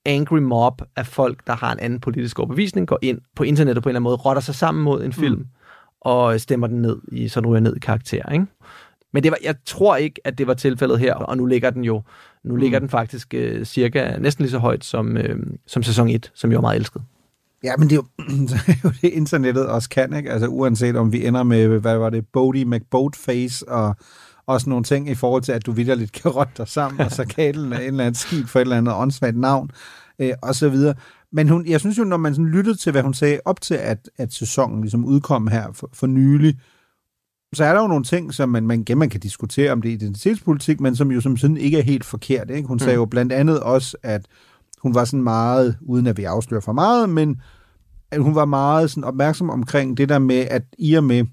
angry 0.05 0.39
mob 0.39 0.83
af 0.97 1.07
folk, 1.07 1.47
der 1.47 1.53
har 1.53 1.73
en 1.73 1.79
anden 1.79 2.01
politisk 2.01 2.39
overbevisning, 2.39 2.87
går 2.87 2.99
ind 3.03 3.19
på 3.37 3.45
internettet 3.45 3.83
på 3.83 3.89
en 3.89 3.91
eller 3.91 3.99
anden 3.99 4.05
måde, 4.05 4.17
rotter 4.17 4.43
sig 4.43 4.55
sammen 4.55 4.85
mod 4.85 5.05
en 5.05 5.13
film, 5.13 5.39
mm. 5.39 5.47
og 6.01 6.41
stemmer 6.41 6.67
den 6.67 6.83
ned, 6.83 6.97
i, 7.13 7.29
så 7.29 7.41
den 7.41 7.49
ryger 7.49 7.61
ned 7.61 7.77
i 7.77 7.79
karakter. 7.79 8.33
Ikke? 8.33 8.47
Men 9.13 9.23
det 9.23 9.31
var, 9.31 9.39
jeg 9.43 9.55
tror 9.65 9.97
ikke, 9.97 10.21
at 10.25 10.39
det 10.39 10.47
var 10.47 10.55
tilfældet 10.55 10.99
her, 10.99 11.15
og 11.15 11.37
nu 11.37 11.47
ligger 11.47 11.71
den 11.71 11.85
jo 11.85 12.03
nu 12.45 12.57
ligger 12.57 12.79
Mm. 12.79 12.83
den 12.83 12.89
faktisk 12.89 13.35
øh, 13.35 13.65
cirka 13.65 14.17
næsten 14.19 14.43
lige 14.43 14.51
så 14.51 14.59
højt 14.59 14.85
som, 14.85 15.17
øh, 15.17 15.37
som 15.67 15.83
sæson 15.83 16.09
1, 16.09 16.31
som 16.35 16.53
jo 16.53 16.59
er 16.59 16.61
meget 16.61 16.77
elsket. 16.77 17.03
Ja, 17.65 17.73
men 17.79 17.91
det 17.91 17.93
er, 17.93 17.97
jo, 17.97 18.25
det 18.49 18.69
er 18.69 18.75
jo 18.85 18.91
det, 19.03 19.09
internettet 19.09 19.67
også 19.67 19.89
kan, 19.89 20.17
ikke? 20.17 20.31
Altså 20.31 20.49
uanset 20.49 20.97
om 20.97 21.13
vi 21.13 21.27
ender 21.27 21.43
med, 21.43 21.67
hvad 21.69 21.97
var 21.97 22.11
det, 22.11 22.27
Bodie 22.33 22.65
McBoatface 22.65 23.69
og, 23.69 23.97
og 24.47 24.61
sådan 24.61 24.71
nogle 24.71 24.85
ting 24.85 25.11
i 25.11 25.15
forhold 25.15 25.43
til, 25.43 25.53
at 25.53 25.67
du 25.67 25.73
vidderligt 25.73 26.13
kan 26.13 26.31
rotte 26.39 26.53
dig 26.57 26.69
sammen, 26.69 27.01
og 27.01 27.11
så 27.11 27.23
af 27.39 27.49
en 27.49 27.57
eller 27.57 28.05
anden 28.05 28.15
skib 28.15 28.47
for 28.47 28.59
et 28.59 28.61
eller 28.61 28.77
andet 28.77 28.95
åndssvagt 28.95 29.37
navn, 29.37 29.71
øh, 30.19 30.33
og 30.43 30.55
så 30.55 30.69
videre. 30.69 30.95
Men 31.33 31.49
hun, 31.49 31.67
jeg 31.67 31.81
synes 31.81 31.99
jo, 31.99 32.05
når 32.05 32.17
man 32.17 32.35
sådan 32.35 32.49
lyttede 32.49 32.77
til, 32.77 32.93
hvad 32.93 33.03
hun 33.03 33.15
sagde 33.15 33.41
op 33.45 33.61
til, 33.61 33.75
at, 33.75 34.11
at 34.17 34.33
sæsonen 34.33 34.81
ligesom 34.81 35.05
udkom 35.05 35.47
her 35.47 35.73
for, 35.73 35.91
for 35.93 36.07
nylig, 36.07 36.59
så 37.55 37.65
er 37.65 37.75
der 37.75 37.81
jo 37.81 37.87
nogle 37.87 38.05
ting, 38.05 38.35
som 38.35 38.49
man, 38.49 38.67
man, 38.67 38.81
igen, 38.81 38.99
man 38.99 39.11
kan 39.11 39.21
diskutere, 39.21 39.73
om 39.73 39.83
det 39.83 39.89
er 39.89 39.93
identitetspolitik, 39.93 40.81
men 40.81 40.97
som 40.97 41.11
jo 41.11 41.21
som 41.21 41.37
sådan 41.37 41.57
ikke 41.57 41.79
er 41.79 41.83
helt 41.83 42.05
forkert. 42.05 42.51
Ikke? 42.51 42.69
Hun 42.69 42.79
sagde 42.79 42.97
Mm. 42.97 43.01
jo 43.01 43.07
blandt 43.07 43.33
andet 43.33 43.61
også, 43.61 43.97
at 44.03 44.27
hun 44.83 44.95
var 44.95 45.05
sådan 45.05 45.23
meget, 45.23 45.77
uden 45.81 46.07
at 46.07 46.17
vi 46.17 46.25
afslører 46.25 46.61
for 46.61 46.73
meget, 46.73 47.09
men 47.09 47.41
at 48.11 48.23
hun 48.23 48.35
var 48.35 48.45
meget 48.45 48.91
sådan 48.91 49.05
opmærksom 49.05 49.51
omkring 49.51 49.97
det 49.97 50.09
der 50.09 50.19
med, 50.19 50.47
at 50.51 50.63
i 50.79 50.95
og 50.95 51.05
med 51.05 51.25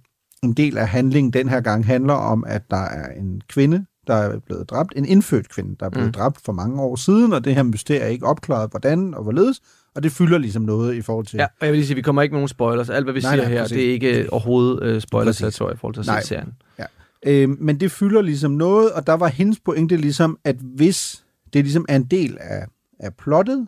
en 0.43 0.53
del 0.53 0.77
af 0.77 0.87
handlingen 0.87 1.33
den 1.33 1.49
her 1.49 1.61
gang 1.61 1.85
handler 1.85 2.13
om, 2.13 2.43
at 2.47 2.61
der 2.71 2.77
er 2.83 3.11
en 3.19 3.41
kvinde, 3.49 3.85
der 4.07 4.13
er 4.15 4.39
blevet 4.39 4.69
dræbt, 4.69 4.93
en 4.95 5.05
indfødt 5.05 5.49
kvinde, 5.49 5.75
der 5.79 5.85
er 5.85 5.89
blevet 5.89 6.07
Mm. 6.07 6.11
dræbt 6.11 6.41
for 6.45 6.51
mange 6.53 6.81
år 6.81 6.95
siden, 6.95 7.33
og 7.33 7.45
det 7.45 7.55
her 7.55 7.63
mysterie 7.63 7.99
er 8.01 8.07
ikke 8.07 8.25
opklaret, 8.25 8.71
hvordan 8.71 9.13
og 9.13 9.23
hvorledes, 9.23 9.61
og 9.95 10.03
det 10.03 10.11
fylder 10.11 10.37
ligesom 10.37 10.61
noget 10.61 10.95
i 10.95 11.01
forhold 11.01 11.25
til... 11.25 11.37
Ja, 11.37 11.43
og 11.43 11.65
jeg 11.65 11.69
vil 11.69 11.77
lige 11.77 11.87
sige, 11.87 11.95
vi 11.95 12.01
kommer 12.01 12.21
ikke 12.21 12.33
med 12.33 12.37
nogen 12.39 12.47
spoilers. 12.47 12.89
Alt, 12.89 13.05
hvad 13.05 13.13
vi 13.13 13.19
Nej, 13.19 13.35
siger 13.35 13.43
nej, 13.43 13.51
her, 13.53 13.61
præcis. 13.61 13.75
det 13.75 13.87
er 13.89 13.91
ikke 13.91 14.33
overhovedet 14.33 14.83
øh, 14.83 15.01
spoilers 15.01 15.41
Præcis. 15.41 15.59
i 15.59 15.63
forhold 15.77 15.93
til 15.93 16.03
Nej. 16.05 16.21
se 16.21 16.27
serien. 16.27 16.53
Ja. 16.79 16.85
Øh, 17.25 17.49
men 17.49 17.79
det 17.79 17.91
fylder 17.91 18.21
ligesom 18.21 18.51
noget, 18.51 18.91
og 18.91 19.07
der 19.07 19.13
var 19.13 19.27
hendes 19.27 19.59
pointe 19.65 19.97
ligesom, 19.97 20.37
at 20.43 20.55
hvis 20.75 21.23
det 21.53 21.63
ligesom 21.63 21.85
er 21.89 21.95
en 21.95 22.05
del 22.05 22.37
af, 22.41 22.65
af 22.99 23.13
plottet, 23.13 23.67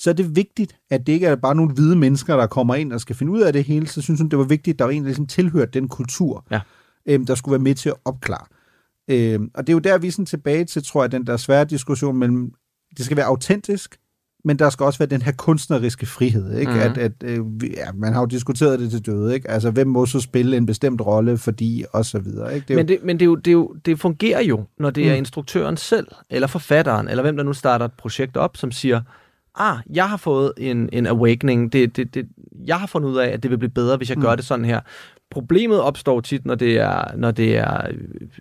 så 0.00 0.10
er 0.10 0.14
det 0.14 0.36
vigtigt, 0.36 0.76
at 0.90 1.06
det 1.06 1.12
ikke 1.12 1.26
er 1.26 1.36
bare 1.36 1.54
nogle 1.54 1.72
hvide 1.74 1.96
mennesker, 1.96 2.36
der 2.36 2.46
kommer 2.46 2.74
ind 2.74 2.92
og 2.92 3.00
skal 3.00 3.16
finde 3.16 3.32
ud 3.32 3.40
af 3.40 3.52
det 3.52 3.64
hele. 3.64 3.86
Så 3.86 4.02
synes 4.02 4.20
hun, 4.20 4.28
det 4.28 4.38
var 4.38 4.44
vigtigt, 4.44 4.74
at 4.74 4.78
der 4.78 4.84
var 4.84 4.92
en, 4.92 5.02
der 5.02 5.06
ligesom 5.08 5.26
tilhørte 5.26 5.70
den 5.80 5.88
kultur, 5.88 6.44
Ja. 6.50 6.60
øh, 7.06 7.26
der 7.26 7.34
skulle 7.34 7.52
være 7.52 7.62
med 7.62 7.74
til 7.74 7.88
at 7.88 7.94
opklare. 8.04 8.46
Øh, 9.10 9.40
og 9.54 9.66
det 9.66 9.68
er 9.68 9.74
jo 9.74 9.78
der, 9.78 9.98
vi 9.98 10.06
er 10.06 10.12
sådan 10.12 10.26
tilbage 10.26 10.64
til, 10.64 10.84
tror 10.84 11.02
jeg, 11.02 11.12
den 11.12 11.26
der 11.26 11.36
svære 11.36 11.64
diskussion 11.64 12.16
mellem, 12.16 12.52
det 12.96 13.04
skal 13.04 13.16
være 13.16 13.26
autentisk, 13.26 13.96
men 14.44 14.58
der 14.58 14.70
skal 14.70 14.84
også 14.86 14.98
være 14.98 15.08
den 15.08 15.22
her 15.22 15.32
kunstneriske 15.32 16.06
frihed. 16.06 16.58
Ikke? 16.58 16.72
Mhm. 16.72 16.80
Mm. 16.80 16.84
At, 16.90 16.98
at, 16.98 17.12
øh, 17.22 17.38
ja, 17.76 17.92
man 17.94 18.12
har 18.12 18.20
jo 18.20 18.26
diskuteret 18.26 18.80
det 18.80 18.90
til 18.90 19.06
døde. 19.06 19.34
Ikke? 19.34 19.50
Altså, 19.50 19.70
hvem 19.70 19.86
må 19.86 20.06
så 20.06 20.20
spille 20.20 20.56
en 20.56 20.66
bestemt 20.66 21.00
rolle, 21.00 21.38
fordi, 21.38 21.84
og 21.92 22.04
så 22.04 22.18
videre. 22.18 22.54
Ikke? 22.54 22.64
Det 22.68 22.74
er 22.74 22.78
Men, 22.78 22.88
det, 22.88 22.98
men 23.04 23.16
det, 23.18 23.22
er 23.22 23.26
jo, 23.26 23.34
det, 23.34 23.46
er 23.46 23.52
jo, 23.52 23.74
det 23.84 24.00
fungerer 24.00 24.42
jo, 24.42 24.64
når 24.78 24.90
det 24.90 25.06
er 25.08 25.12
Mm. 25.12 25.18
instruktøren 25.18 25.76
selv, 25.76 26.06
eller 26.30 26.46
forfatteren, 26.46 27.08
eller 27.08 27.22
hvem 27.22 27.36
der 27.36 27.44
nu 27.44 27.52
starter 27.52 27.84
et 27.84 27.92
projekt 27.92 28.36
op, 28.36 28.56
som 28.56 28.72
siger, 28.72 29.00
ah, 29.58 29.76
jeg 29.94 30.08
har 30.08 30.16
fået 30.16 30.52
en, 30.56 30.88
en 30.92 31.06
awakening, 31.06 31.72
det, 31.72 31.96
det, 31.96 32.14
det, 32.14 32.28
jeg 32.66 32.76
har 32.76 32.86
fundet 32.86 33.08
ud 33.08 33.16
af, 33.16 33.28
at 33.28 33.42
det 33.42 33.50
vil 33.50 33.58
blive 33.58 33.70
bedre, 33.70 33.96
hvis 33.96 34.08
jeg 34.08 34.18
Mm. 34.18 34.22
gør 34.24 34.34
det 34.34 34.44
sådan 34.44 34.64
her. 34.64 34.80
Problemet 35.30 35.80
opstår 35.80 36.20
tit, 36.20 36.46
når 36.46 36.54
det 36.54 36.78
er, 36.78 37.04
når 37.16 37.30
det 37.30 37.56
er 37.56 37.80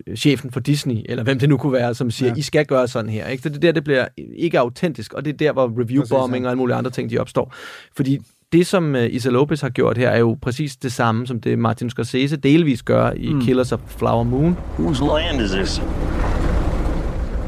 øh, 0.08 0.16
chefen 0.18 0.51
for 0.51 0.60
Disney, 0.60 0.96
eller 1.06 1.24
hvem 1.24 1.39
det 1.39 1.50
nu 1.50 1.58
kunne 1.58 1.74
være, 1.74 1.94
som 1.94 2.12
siger, 2.12 2.30
ja. 2.30 2.36
I 2.38 2.42
skal 2.42 2.66
gøre 2.66 2.88
sådan 2.88 3.10
her. 3.10 3.28
Ikke? 3.28 3.44
Så 3.44 3.50
det 3.50 3.56
er 3.56 3.60
der, 3.62 3.72
det 3.72 3.84
bliver 3.84 4.06
ikke 4.36 4.60
autentisk, 4.60 5.13
og 5.13 5.25
det 5.25 5.34
er 5.34 5.38
der, 5.38 5.51
hvor 5.54 5.74
reviewbombing 5.82 6.46
og 6.46 6.51
alle 6.51 6.58
mulige 6.58 6.75
andre 6.75 6.92
ting, 6.92 7.10
de 7.10 7.18
opstår. 7.18 7.54
Fordi 7.96 8.20
det, 8.51 8.68
som 8.68 8.94
uh, 8.96 9.06
Isa 9.06 9.30
Lopez 9.30 9.62
har 9.62 9.70
gjort 9.70 9.98
her, 9.98 10.10
er 10.10 10.20
jo 10.20 10.38
præcis 10.42 10.75
det 10.78 10.92
samme, 10.92 11.28
som 11.28 11.42
det 11.42 11.60
Martin 11.60 11.89
Scorsese 11.89 12.38
delvis 12.38 12.84
gør 12.84 13.12
i 13.12 13.34
mm. 13.34 13.42
Killers 13.42 13.72
of 13.72 13.80
Flower 13.88 14.24
Moon. 14.24 14.58
Whose 14.80 15.04
land 15.04 15.42
is 15.42 15.51
this? 15.51 15.82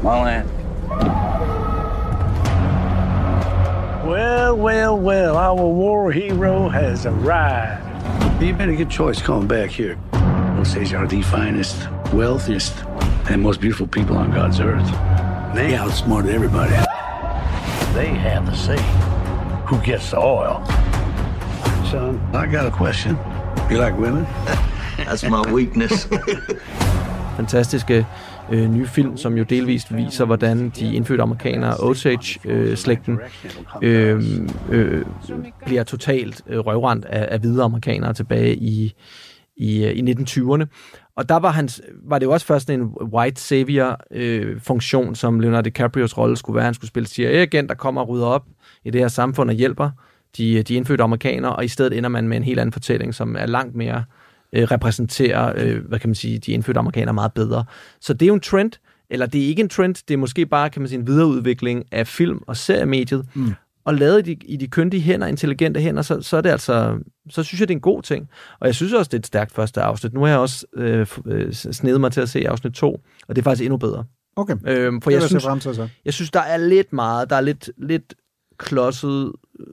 My 0.02 0.08
land. 0.08 0.61
Well, 4.12 4.58
well, 4.58 4.98
well, 4.98 5.36
our 5.38 5.54
war 5.54 6.12
hero 6.12 6.68
has 6.68 7.06
arrived. 7.06 8.42
You 8.42 8.52
made 8.52 8.68
a 8.68 8.76
good 8.76 8.90
choice 8.90 9.22
coming 9.22 9.48
back 9.48 9.70
here. 9.70 9.98
Those 10.12 10.76
Osage 10.76 10.92
are 10.92 11.06
the 11.06 11.22
finest, 11.22 11.88
wealthiest, 12.12 12.74
and 13.30 13.40
most 13.40 13.62
beautiful 13.62 13.86
people 13.86 14.18
on 14.18 14.30
God's 14.30 14.60
earth. 14.60 14.86
They 15.54 15.76
outsmarted 15.76 16.30
everybody. 16.30 16.72
They 17.94 18.08
have 18.08 18.44
the 18.44 18.54
say. 18.54 18.76
Who 19.68 19.80
gets 19.82 20.10
the 20.10 20.18
oil? 20.18 20.62
Son, 21.90 22.20
I 22.34 22.46
got 22.52 22.66
a 22.66 22.70
question. 22.70 23.16
You 23.70 23.78
like 23.78 23.96
women? 23.96 24.24
That's 24.98 25.22
my 25.22 25.50
weakness. 25.50 26.06
fantastiske 27.36 28.06
øh, 28.52 28.74
nye 28.74 28.86
film, 28.86 29.16
som 29.16 29.36
jo 29.36 29.44
delvist 29.44 29.96
viser, 29.96 30.24
hvordan 30.24 30.72
de 30.78 30.94
indfødte 30.94 31.22
amerikanere, 31.22 31.76
Osage-slægten, 31.76 33.20
øh, 33.82 34.22
øh, 34.70 35.04
bliver 35.66 35.82
totalt 35.84 36.42
øh, 36.46 36.58
røvrendt 36.58 37.04
af, 37.04 37.28
af 37.30 37.38
hvide 37.40 37.62
amerikanere 37.62 38.14
tilbage 38.14 38.56
i, 38.56 38.94
i, 39.56 39.84
øh, 39.84 39.92
i 39.92 40.12
1920'erne. 40.12 40.64
Og 41.16 41.28
der 41.28 41.36
var, 41.36 41.50
hans, 41.50 41.82
var 42.04 42.18
det 42.18 42.26
jo 42.26 42.32
også 42.32 42.46
først 42.46 42.70
en 42.70 42.82
white 42.82 43.40
savior-funktion, 43.40 45.08
øh, 45.08 45.16
som 45.16 45.40
Leonardo 45.40 45.64
DiCaprios 45.64 46.18
rolle 46.18 46.36
skulle 46.36 46.54
være. 46.56 46.64
Han 46.64 46.74
skulle 46.74 46.88
spille 46.88 47.06
CIA-agent, 47.06 47.68
der 47.68 47.74
kommer 47.74 48.00
og 48.00 48.08
rydder 48.08 48.26
op 48.26 48.46
i 48.84 48.90
det 48.90 49.00
her 49.00 49.08
samfund 49.08 49.50
og 49.50 49.56
hjælper 49.56 49.90
de, 50.36 50.62
de 50.62 50.74
indfødte 50.74 51.02
amerikanere, 51.02 51.56
og 51.56 51.64
i 51.64 51.68
stedet 51.68 51.98
ender 51.98 52.08
man 52.08 52.28
med 52.28 52.36
en 52.36 52.42
helt 52.42 52.60
anden 52.60 52.72
fortælling, 52.72 53.14
som 53.14 53.36
er 53.36 53.46
langt 53.46 53.74
mere 53.74 53.96
øh, 53.96 54.21
repræsenterer, 54.54 55.52
øh, 55.56 55.86
hvad 55.88 55.98
kan 55.98 56.08
man 56.08 56.14
sige, 56.14 56.38
de 56.38 56.52
indfødte 56.52 56.78
amerikanere 56.78 57.14
meget 57.14 57.32
bedre. 57.32 57.64
Så 58.00 58.12
det 58.12 58.22
er 58.22 58.26
jo 58.26 58.34
en 58.34 58.40
trend, 58.40 58.72
eller 59.10 59.26
det 59.26 59.42
er 59.42 59.46
ikke 59.46 59.62
en 59.62 59.68
trend, 59.68 59.94
det 60.08 60.14
er 60.14 60.18
måske 60.18 60.46
bare, 60.46 60.70
kan 60.70 60.82
man 60.82 60.88
sige, 60.88 60.98
en 60.98 61.06
videreudvikling 61.06 61.84
af 61.92 62.06
film- 62.06 62.42
og 62.46 62.56
seriemediet, 62.56 63.26
mm. 63.34 63.52
og 63.84 63.94
lavet 63.94 64.28
i 64.28 64.34
de, 64.34 64.46
i 64.46 64.56
de 64.56 64.66
kyndige 64.68 65.00
hænder, 65.00 65.26
intelligente 65.26 65.80
hænder, 65.80 66.02
så, 66.02 66.20
så 66.20 66.36
er 66.36 66.40
det 66.40 66.50
altså, 66.50 66.98
så 67.30 67.42
synes 67.42 67.60
jeg, 67.60 67.68
det 67.68 67.74
er 67.74 67.76
en 67.78 67.80
god 67.80 68.02
ting. 68.02 68.28
Og 68.60 68.66
jeg 68.66 68.74
synes 68.74 68.92
også, 68.92 69.08
det 69.08 69.14
er 69.14 69.18
et 69.18 69.26
stærkt 69.26 69.52
første 69.52 69.80
afsnit. 69.82 70.12
Nu 70.12 70.20
har 70.20 70.28
jeg 70.28 70.38
også 70.38 70.66
øh, 70.74 71.06
øh, 71.26 71.52
snedet 71.52 72.00
mig 72.00 72.12
til 72.12 72.20
at 72.20 72.28
se 72.28 72.48
afsnit 72.48 72.72
2, 72.72 73.00
og 73.28 73.36
det 73.36 73.38
er 73.38 73.44
faktisk 73.44 73.64
endnu 73.64 73.76
bedre. 73.76 74.04
Okay, 74.36 74.56
Øhm, 74.66 75.00
for 75.00 75.10
det 75.10 75.14
jeg 75.14 75.20
jeg 75.20 75.28
synes, 75.28 75.44
frem 75.44 75.60
til 75.60 75.74
så. 75.74 75.88
jeg 76.04 76.14
synes, 76.14 76.30
der 76.30 76.40
er 76.40 76.56
lidt 76.56 76.92
meget, 76.92 77.30
der 77.30 77.36
er 77.36 77.40
lidt, 77.40 77.70
lidt 77.78 78.14
klodset 78.58 79.32
øh, 79.60 79.66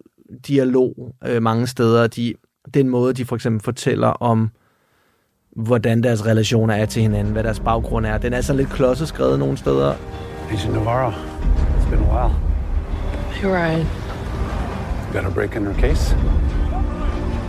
dialog 0.47 1.15
øh, 1.27 1.41
mange 1.41 1.67
steder. 1.67 2.07
De, 2.07 2.33
den 2.73 2.89
måde, 2.89 3.13
de 3.13 3.25
for 3.25 3.35
eksempel 3.35 3.63
fortæller 3.63 4.07
om, 4.07 4.51
hvordan 5.59 6.03
deres 6.03 6.25
relationer 6.25 6.73
er 6.73 6.85
til 6.85 7.01
hinanden, 7.01 7.33
hvad 7.33 7.43
deres 7.43 7.59
baggrund 7.59 8.05
er. 8.05 8.17
Den 8.17 8.33
er 8.33 8.41
så 8.41 8.53
lidt 8.53 8.69
klodset 8.69 9.07
skrevet 9.07 9.39
nogle 9.39 9.57
steder. 9.57 9.93
Agent 10.51 10.73
Navarro, 10.73 11.11
it's 11.11 11.89
been 11.89 12.03
a 12.03 12.13
while. 12.13 12.35
Hey, 13.31 13.47
Ryan. 13.49 13.87
Got 15.13 15.25
a 15.25 15.29
break 15.29 15.55
in 15.55 15.65
her 15.65 15.73
case? 15.73 16.15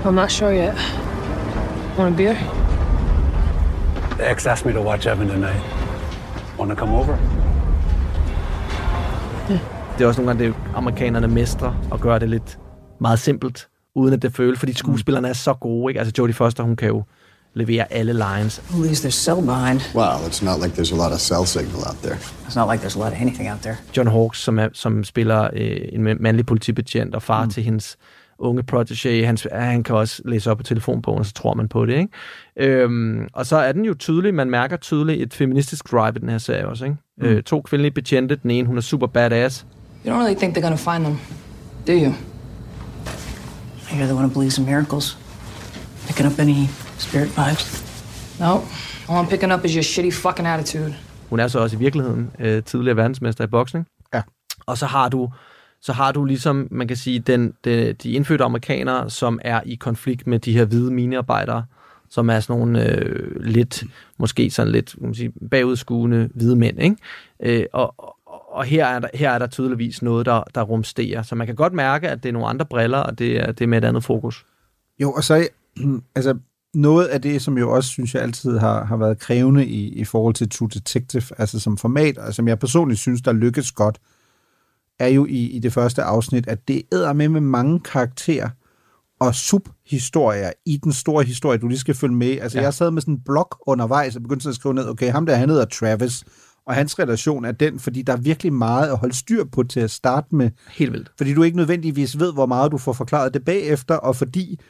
I'm 0.04 0.10
not 0.10 0.30
sure 0.30 0.52
yet. 0.52 0.74
Want 1.98 2.14
a 2.14 2.16
beer? 2.16 2.34
The 4.18 4.30
ex 4.30 4.46
asked 4.46 4.66
me 4.66 4.72
to 4.72 4.88
watch 4.88 5.06
Evan 5.06 5.28
tonight. 5.28 5.62
Want 6.58 6.70
to 6.70 6.76
come 6.76 6.96
over? 6.96 7.16
Det 9.98 10.04
er 10.04 10.08
også 10.08 10.20
nogle 10.20 10.30
gange, 10.30 10.44
det 10.44 10.54
er 10.54 10.76
amerikanerne 10.76 11.28
mestre 11.28 11.76
og 11.90 12.00
gøre 12.00 12.18
det 12.18 12.28
lidt 12.28 12.58
meget 13.00 13.18
simpelt, 13.18 13.68
uden 13.94 14.14
at 14.14 14.22
det 14.22 14.32
føles, 14.34 14.58
fordi 14.58 14.72
skuespillerne 14.72 15.28
er 15.28 15.32
så 15.32 15.54
gode. 15.54 15.90
Ikke? 15.90 16.00
Altså 16.00 16.14
Jodie 16.18 16.34
Foster, 16.34 16.62
hun 16.62 16.76
kan 16.76 16.88
jo 16.88 17.02
levere 17.54 17.92
alle 17.92 18.12
lines. 18.12 18.62
Who 18.70 18.82
leaves 18.82 19.00
their 19.00 19.10
cell 19.10 19.40
behind? 19.40 19.80
Well, 19.94 20.26
it's 20.26 20.42
not 20.42 20.60
like 20.60 20.74
there's 20.74 20.92
a 20.92 20.96
lot 20.96 21.12
of 21.12 21.20
cell 21.20 21.46
signal 21.46 21.84
out 21.88 22.02
there. 22.02 22.18
It's 22.46 22.56
not 22.56 22.68
like 22.68 22.80
there's 22.80 22.96
a 22.96 22.98
lot 22.98 23.12
of 23.12 23.20
anything 23.20 23.48
out 23.48 23.62
there. 23.62 23.76
John 23.96 24.06
Hawkes, 24.06 24.38
som, 24.40 24.58
er, 24.58 24.68
som 24.72 25.04
spiller 25.04 25.50
øh, 25.52 25.78
en 25.92 26.06
ma- 26.06 26.20
mandlig 26.20 26.46
politibetjent 26.46 27.14
og 27.14 27.22
far 27.22 27.44
mm. 27.44 27.50
til 27.50 27.62
hendes 27.62 27.96
unge 28.38 28.62
protege, 28.62 29.26
han, 29.26 29.38
han 29.52 29.82
kan 29.82 29.94
også 29.94 30.22
læse 30.24 30.50
op 30.50 30.56
på 30.56 30.62
telefonbogen, 30.62 31.18
og 31.18 31.26
så 31.26 31.32
tror 31.32 31.54
man 31.54 31.68
på 31.68 31.86
det. 31.86 31.92
Ikke? 31.92 32.08
Øhm, 32.56 33.28
og 33.32 33.46
så 33.46 33.56
er 33.56 33.72
den 33.72 33.84
jo 33.84 33.94
tydelig, 33.94 34.34
man 34.34 34.50
mærker 34.50 34.76
tydeligt 34.76 35.22
et 35.22 35.34
feministisk 35.34 35.90
drive 35.90 36.12
i 36.16 36.18
den 36.18 36.28
her 36.28 36.38
serie 36.38 36.66
også. 36.66 36.84
Ikke? 36.84 36.96
Mm. 37.18 37.26
Øh, 37.26 37.42
to 37.42 37.60
kvindelige 37.60 37.94
betjente, 37.94 38.36
den 38.36 38.50
ene 38.50 38.66
hun 38.66 38.76
er 38.76 38.80
super 38.80 39.06
badass. 39.06 39.66
You 40.06 40.12
don't 40.12 40.18
really 40.18 40.38
think 40.38 40.56
they're 40.56 40.62
gonna 40.62 40.96
find 40.96 41.04
them, 41.04 41.18
do 41.86 41.92
you? 41.92 42.14
I 43.90 43.94
hear 43.94 44.06
they 44.06 44.14
want 44.14 44.32
to 44.32 44.34
believe 44.34 44.50
some 44.50 44.70
miracles. 44.70 45.18
Picking 46.06 46.26
up 46.26 46.38
any 46.38 46.68
spirit 47.00 47.28
vibes? 47.28 47.84
No. 48.40 48.52
All 49.08 49.26
I'm 49.26 49.30
picking 49.30 49.52
up 49.52 49.64
is 49.64 49.72
your 49.72 49.82
shitty 49.82 50.10
fucking 50.10 50.48
attitude. 50.48 50.94
Hun 51.30 51.40
er 51.40 51.48
så 51.48 51.58
også 51.58 51.76
i 51.76 51.78
virkeligheden 51.78 52.30
øh, 52.38 52.62
tidligere 52.62 52.96
verdensmester 52.96 53.44
i 53.44 53.46
boksning. 53.46 53.86
Ja. 54.14 54.22
Og 54.66 54.78
så 54.78 54.86
har 54.86 55.08
du 55.08 55.30
så 55.82 55.92
har 55.92 56.12
du 56.12 56.24
ligesom, 56.24 56.68
man 56.70 56.88
kan 56.88 56.96
sige, 56.96 57.18
den, 57.18 57.54
de, 57.64 57.92
de 57.92 58.12
indfødte 58.12 58.44
amerikanere, 58.44 59.10
som 59.10 59.40
er 59.44 59.60
i 59.66 59.74
konflikt 59.74 60.26
med 60.26 60.38
de 60.38 60.52
her 60.52 60.64
hvide 60.64 60.90
minearbejdere, 60.92 61.64
som 62.08 62.30
er 62.30 62.40
sådan 62.40 62.58
nogle 62.58 62.88
øh, 62.88 63.40
lidt, 63.40 63.84
måske 64.18 64.50
sådan 64.50 64.72
lidt 64.72 64.90
kan 64.90 65.02
man 65.02 65.14
sige, 65.14 65.32
bagudskuende 65.50 66.28
hvide 66.34 66.56
mænd. 66.56 66.82
Ikke? 66.82 66.96
Øh, 67.42 67.64
og, 67.72 67.94
og, 67.98 68.16
og 68.50 68.64
her 68.64 68.86
er, 68.86 68.98
der, 68.98 69.08
her 69.14 69.30
er 69.30 69.38
der 69.38 69.46
tydeligvis 69.46 70.02
noget, 70.02 70.26
der, 70.26 70.42
der 70.54 70.62
rumsterer. 70.62 71.22
Så 71.22 71.34
man 71.34 71.46
kan 71.46 71.56
godt 71.56 71.72
mærke, 71.72 72.08
at 72.08 72.22
det 72.22 72.28
er 72.28 72.32
nogle 72.32 72.48
andre 72.48 72.66
briller, 72.66 72.98
og 72.98 73.18
det 73.18 73.36
er, 73.36 73.52
det 73.52 73.64
er 73.64 73.68
med 73.68 73.78
et 73.78 73.84
andet 73.84 74.04
fokus. 74.04 74.46
Jo, 74.98 75.12
og 75.12 75.24
så 75.24 75.48
altså, 76.14 76.38
noget 76.74 77.06
af 77.06 77.22
det, 77.22 77.42
som 77.42 77.58
jo 77.58 77.70
også, 77.72 77.90
synes 77.90 78.14
jeg, 78.14 78.22
altid 78.22 78.58
har, 78.58 78.84
har 78.84 78.96
været 78.96 79.18
krævende 79.18 79.66
i, 79.66 79.88
i 79.88 80.04
forhold 80.04 80.34
til 80.34 80.50
True 80.50 80.68
Detective, 80.68 81.22
altså 81.38 81.60
som 81.60 81.76
format, 81.76 82.18
og 82.18 82.34
som 82.34 82.48
jeg 82.48 82.58
personligt 82.58 83.00
synes, 83.00 83.22
der 83.22 83.32
lykkes 83.32 83.72
godt, 83.72 84.00
er 84.98 85.08
jo 85.08 85.26
i, 85.26 85.46
i 85.46 85.58
det 85.58 85.72
første 85.72 86.02
afsnit, 86.02 86.48
at 86.48 86.68
det 86.68 86.82
æder 86.92 87.12
med 87.12 87.28
med 87.28 87.40
mange 87.40 87.80
karakterer 87.80 88.48
og 89.20 89.34
subhistorier 89.34 90.52
i 90.66 90.76
den 90.76 90.92
store 90.92 91.24
historie, 91.24 91.58
du 91.58 91.68
lige 91.68 91.78
skal 91.78 91.94
følge 91.94 92.14
med. 92.14 92.38
Altså, 92.40 92.58
ja. 92.58 92.64
jeg 92.64 92.74
sad 92.74 92.90
med 92.90 93.02
sådan 93.02 93.14
en 93.14 93.20
blog 93.24 93.48
undervejs 93.66 94.16
og 94.16 94.22
begyndte 94.22 94.48
at 94.48 94.54
skrive 94.54 94.74
ned, 94.74 94.88
okay, 94.88 95.10
ham 95.10 95.26
der, 95.26 95.34
han 95.34 95.48
hedder 95.48 95.64
Travis, 95.64 96.24
og 96.66 96.74
hans 96.74 96.98
relation 96.98 97.44
er 97.44 97.52
den, 97.52 97.78
fordi 97.78 98.02
der 98.02 98.12
er 98.12 98.16
virkelig 98.16 98.52
meget 98.52 98.88
at 98.88 98.98
holde 98.98 99.16
styr 99.16 99.44
på 99.44 99.62
til 99.62 99.80
at 99.80 99.90
starte 99.90 100.34
med. 100.34 100.50
Helt 100.70 100.92
vildt. 100.92 101.12
Fordi 101.16 101.34
du 101.34 101.42
ikke 101.42 101.56
nødvendigvis 101.56 102.18
ved, 102.18 102.32
hvor 102.32 102.46
meget 102.46 102.72
du 102.72 102.78
får 102.78 102.92
forklaret 102.92 103.34
det 103.34 103.44
bagefter, 103.44 103.94
og 103.94 104.16
fordi, 104.16 104.60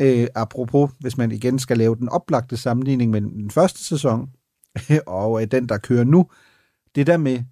øh, 0.00 0.26
apropos, 0.34 0.90
hvis 1.00 1.18
man 1.18 1.32
igen 1.32 1.58
skal 1.58 1.78
lave 1.78 1.96
den 1.96 2.08
oplagte 2.08 2.56
sammenligning 2.56 3.10
med 3.10 3.20
den 3.20 3.50
første 3.50 3.84
sæson, 3.84 4.30
og 5.06 5.42
øh, 5.42 5.48
den, 5.50 5.68
der 5.68 5.78
kører 5.78 6.04
nu, 6.04 6.30
det 6.94 7.06
der 7.06 7.16
med, 7.16 7.42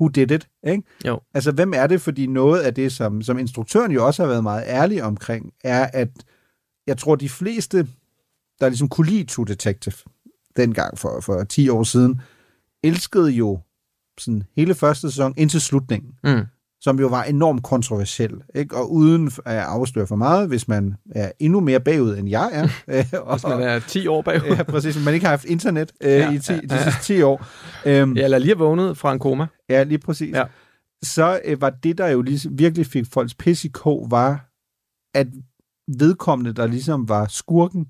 who 0.00 0.08
did 0.08 0.30
it, 0.30 0.48
ikke? 0.66 0.82
Jo. 1.06 1.20
Altså, 1.34 1.52
hvem 1.52 1.72
er 1.76 1.86
det? 1.86 2.00
Fordi 2.00 2.26
noget 2.26 2.60
af 2.60 2.74
det, 2.74 2.92
som, 2.92 3.22
som 3.22 3.38
instruktøren 3.38 3.92
jo 3.92 4.06
også 4.06 4.22
har 4.22 4.28
været 4.28 4.42
meget 4.42 4.64
ærlig 4.66 5.02
omkring, 5.02 5.52
er, 5.64 5.90
at 5.92 6.10
jeg 6.86 6.98
tror, 6.98 7.16
de 7.16 7.28
fleste, 7.28 7.88
der 8.60 8.68
ligesom 8.68 8.88
kunne 8.88 9.10
lide 9.10 9.24
True 9.24 9.46
Detective 9.46 9.94
dengang 10.56 10.98
for, 10.98 11.20
for 11.20 11.44
10 11.44 11.68
år 11.68 11.82
siden, 11.82 12.20
elskede 12.82 13.30
jo 13.30 13.58
sådan 14.18 14.42
hele 14.56 14.74
første 14.74 15.10
sæson 15.10 15.34
indtil 15.36 15.60
slutningen, 15.60 16.12
mm. 16.24 16.46
Som 16.80 17.00
jo 17.00 17.06
var 17.06 17.22
enormt 17.22 17.62
kontroversiel. 17.62 18.42
Ikke? 18.54 18.76
Og 18.76 18.92
uden 18.92 19.30
at 19.44 19.56
afsløre 19.56 20.06
for 20.06 20.16
meget, 20.16 20.48
hvis 20.48 20.68
man 20.68 20.94
er 21.10 21.32
endnu 21.38 21.60
mere 21.60 21.80
bagud, 21.80 22.16
end 22.16 22.28
jeg 22.28 22.50
er. 22.52 22.62
og, 23.26 23.34
hvis 23.34 23.44
man 23.44 23.62
er 23.62 23.78
10 23.78 24.06
år 24.06 24.22
bagud. 24.22 24.56
ja, 24.56 24.62
præcis. 24.62 25.04
Man 25.04 25.14
ikke 25.14 25.26
har 25.26 25.30
haft 25.32 25.44
internet 25.44 25.92
øh, 26.00 26.10
ja, 26.10 26.32
i 26.32 26.38
10, 26.38 26.52
ja, 26.52 26.58
de 26.58 26.82
sidste 26.82 27.02
10 27.02 27.22
år. 27.22 27.46
Øhm, 27.86 28.16
ja, 28.16 28.24
eller 28.24 28.38
lige 28.38 28.58
vågnet 28.58 28.98
fra 28.98 29.12
en 29.12 29.18
koma. 29.18 29.46
Ja, 29.68 29.82
lige 29.82 29.98
præcis. 29.98 30.34
Ja. 30.34 30.44
Så 31.02 31.40
øh, 31.44 31.60
var 31.60 31.70
det, 31.70 31.98
der 31.98 32.08
jo 32.08 32.22
lige, 32.22 32.50
virkelig 32.50 32.86
fik 32.86 33.06
folks 33.12 33.34
pis 33.34 33.64
i 33.64 33.68
kog, 33.68 34.06
var, 34.10 34.50
at 35.14 35.26
vedkommende, 35.98 36.52
der 36.52 36.66
ligesom 36.66 37.08
var 37.08 37.26
skurken 37.26 37.86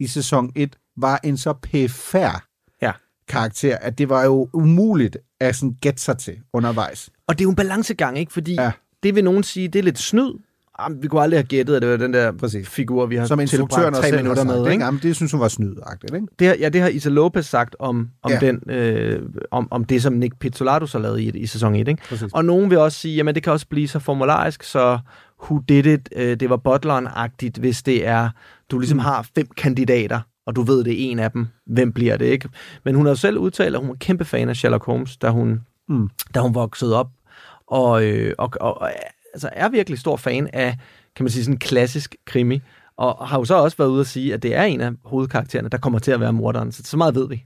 i 0.00 0.06
sæson 0.06 0.52
1, 0.56 0.76
var 0.96 1.20
en 1.24 1.36
så 1.36 1.52
pæfærd 1.52 2.42
ja. 2.82 2.92
karakter, 3.28 3.76
at 3.76 3.98
det 3.98 4.08
var 4.08 4.24
jo 4.24 4.48
umuligt 4.52 5.16
at 5.40 5.56
sådan 5.56 5.76
gætte 5.80 6.02
sig 6.02 6.18
til 6.18 6.40
undervejs. 6.52 7.10
Og 7.32 7.38
det 7.38 7.44
er 7.44 7.46
jo 7.46 7.50
en 7.50 7.56
balancegang, 7.56 8.18
ikke? 8.18 8.32
Fordi 8.32 8.54
ja. 8.54 8.70
det 9.02 9.14
vil 9.14 9.24
nogen 9.24 9.42
sige, 9.42 9.68
det 9.68 9.78
er 9.78 9.82
lidt 9.82 9.98
snyd. 9.98 10.32
Jamen, 10.80 11.02
vi 11.02 11.08
kunne 11.08 11.22
aldrig 11.22 11.38
have 11.38 11.46
gættet, 11.46 11.76
at 11.76 11.82
det 11.82 11.90
var 11.90 11.96
den 11.96 12.12
der 12.12 12.32
Præcis. 12.32 12.68
figur, 12.68 13.06
vi 13.06 13.16
har 13.16 13.26
Som 13.26 13.40
instruktøren 13.40 13.94
tre 13.94 14.16
minutter 14.16 14.44
med. 14.44 14.70
Ikke? 14.70 14.84
Jamen, 14.84 15.00
det 15.02 15.16
synes 15.16 15.32
hun 15.32 15.40
var 15.40 15.48
snydagtigt, 15.48 16.14
ikke? 16.14 16.26
Det, 16.38 16.46
har, 16.46 16.54
ja, 16.54 16.68
det 16.68 16.80
har 16.80 16.88
Isa 16.88 17.08
Lopez 17.08 17.46
sagt 17.46 17.76
om, 17.78 18.08
om, 18.22 18.30
ja. 18.30 18.38
den, 18.38 18.70
øh, 18.70 19.22
om, 19.50 19.68
om 19.70 19.84
det, 19.84 20.02
som 20.02 20.12
Nick 20.12 20.38
Pizzolato 20.38 20.86
så 20.86 20.98
lavede 20.98 21.22
i, 21.22 21.28
i 21.28 21.46
sæson 21.46 21.74
1. 21.74 21.88
Ikke? 21.88 22.02
Præcis. 22.08 22.32
Og 22.32 22.44
nogen 22.44 22.70
vil 22.70 22.78
også 22.78 22.98
sige, 22.98 23.16
jamen 23.16 23.34
det 23.34 23.42
kan 23.42 23.52
også 23.52 23.66
blive 23.66 23.88
så 23.88 23.98
formularisk, 23.98 24.62
så 24.62 24.98
who 25.42 25.62
did 25.68 25.86
it, 25.86 26.08
øh, 26.16 26.40
det 26.40 26.50
var 26.50 26.56
butleren-agtigt, 26.56 27.60
hvis 27.60 27.82
det 27.82 28.06
er, 28.06 28.30
du 28.70 28.78
ligesom 28.78 28.96
mm. 28.96 29.00
har 29.00 29.26
fem 29.34 29.46
kandidater, 29.56 30.20
og 30.46 30.56
du 30.56 30.62
ved, 30.62 30.84
det 30.84 30.92
er 30.92 31.10
en 31.10 31.18
af 31.18 31.30
dem. 31.30 31.46
Hvem 31.66 31.92
bliver 31.92 32.16
det, 32.16 32.26
ikke? 32.26 32.48
Men 32.84 32.94
hun 32.94 33.06
har 33.06 33.10
jo 33.10 33.16
selv 33.16 33.38
udtalt, 33.38 33.74
at 33.74 33.80
hun 33.80 33.88
var 33.88 33.94
kæmpe 33.94 34.24
fan 34.24 34.48
af 34.48 34.56
Sherlock 34.56 34.84
Holmes, 34.84 35.16
da 35.16 35.28
hun, 35.28 35.60
mm. 35.88 36.08
da 36.34 36.40
hun 36.40 36.54
voksede 36.54 36.96
op, 36.96 37.08
og, 37.72 38.04
øh, 38.04 38.34
og, 38.38 38.50
og, 38.60 38.80
og 38.80 38.92
altså 39.34 39.50
er 39.52 39.68
virkelig 39.68 39.98
stor 39.98 40.16
fan 40.16 40.48
af, 40.52 40.76
kan 41.16 41.24
man 41.24 41.30
sige, 41.30 41.44
sådan 41.44 41.54
en 41.54 41.58
klassisk 41.58 42.16
krimi, 42.26 42.60
og 42.96 43.28
har 43.28 43.38
jo 43.38 43.44
så 43.44 43.54
også 43.54 43.76
været 43.76 43.88
ude 43.88 44.00
at 44.00 44.06
sige, 44.06 44.34
at 44.34 44.42
det 44.42 44.54
er 44.54 44.62
en 44.62 44.80
af 44.80 44.92
hovedkaraktererne, 45.04 45.68
der 45.68 45.78
kommer 45.78 45.98
til 45.98 46.10
at 46.10 46.20
være 46.20 46.32
morderen. 46.32 46.72
Så, 46.72 46.82
så 46.84 46.96
meget 46.96 47.14
ved 47.14 47.28
vi. 47.28 47.44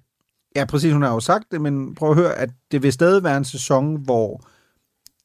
Ja, 0.56 0.64
præcis. 0.64 0.92
Hun 0.92 1.02
har 1.02 1.12
jo 1.12 1.20
sagt 1.20 1.44
det, 1.50 1.60
men 1.60 1.94
prøv 1.94 2.10
at 2.10 2.16
høre, 2.16 2.34
at 2.34 2.50
det 2.72 2.82
vil 2.82 2.92
stadig 2.92 3.24
være 3.24 3.36
en 3.36 3.44
sæson, 3.44 4.02
hvor 4.04 4.40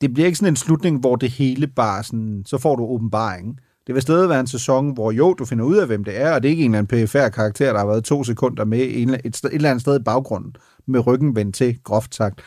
det 0.01 0.13
bliver 0.13 0.25
ikke 0.25 0.37
sådan 0.37 0.53
en 0.53 0.55
slutning, 0.55 0.99
hvor 0.99 1.15
det 1.15 1.29
hele 1.29 1.67
bare 1.67 2.03
sådan, 2.03 2.43
så 2.45 2.57
får 2.57 2.75
du 2.75 2.83
åbenbaring. 2.83 3.59
Det 3.87 3.95
vil 3.95 4.01
stadig 4.01 4.29
være 4.29 4.39
en 4.39 4.47
sæson, 4.47 4.93
hvor 4.93 5.11
jo, 5.11 5.33
du 5.33 5.45
finder 5.45 5.65
ud 5.65 5.77
af, 5.77 5.87
hvem 5.87 6.03
det 6.03 6.21
er, 6.21 6.33
og 6.33 6.43
det 6.43 6.49
er 6.49 6.51
ikke 6.51 6.65
en 6.65 6.75
eller 6.75 6.87
anden 6.93 7.07
PFR 7.07 7.29
karakter, 7.29 7.71
der 7.71 7.79
har 7.79 7.85
været 7.85 8.03
to 8.03 8.23
sekunder 8.23 8.65
med 8.65 8.79
et, 8.79 9.09
et, 9.09 9.25
et 9.25 9.53
eller 9.53 9.69
andet 9.69 9.81
sted 9.81 9.99
i 9.99 10.03
baggrunden, 10.03 10.55
med 10.87 11.07
ryggen 11.07 11.35
vendt 11.35 11.55
til, 11.55 11.79
groft 11.83 12.15
sagt. 12.15 12.41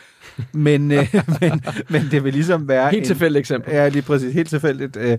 Men, 0.53 0.91
øh, 0.91 1.15
men, 1.41 1.61
men 1.89 2.01
det 2.11 2.23
vil 2.23 2.33
ligesom 2.33 2.67
være... 2.67 2.91
Helt 2.91 3.05
tilfældigt 3.05 3.39
eksempel. 3.39 3.73
Ja, 3.73 3.87
lige 3.87 4.01
præcis. 4.01 4.33
Helt 4.33 4.49
tilfældigt 4.49 4.97
øh, 4.97 5.17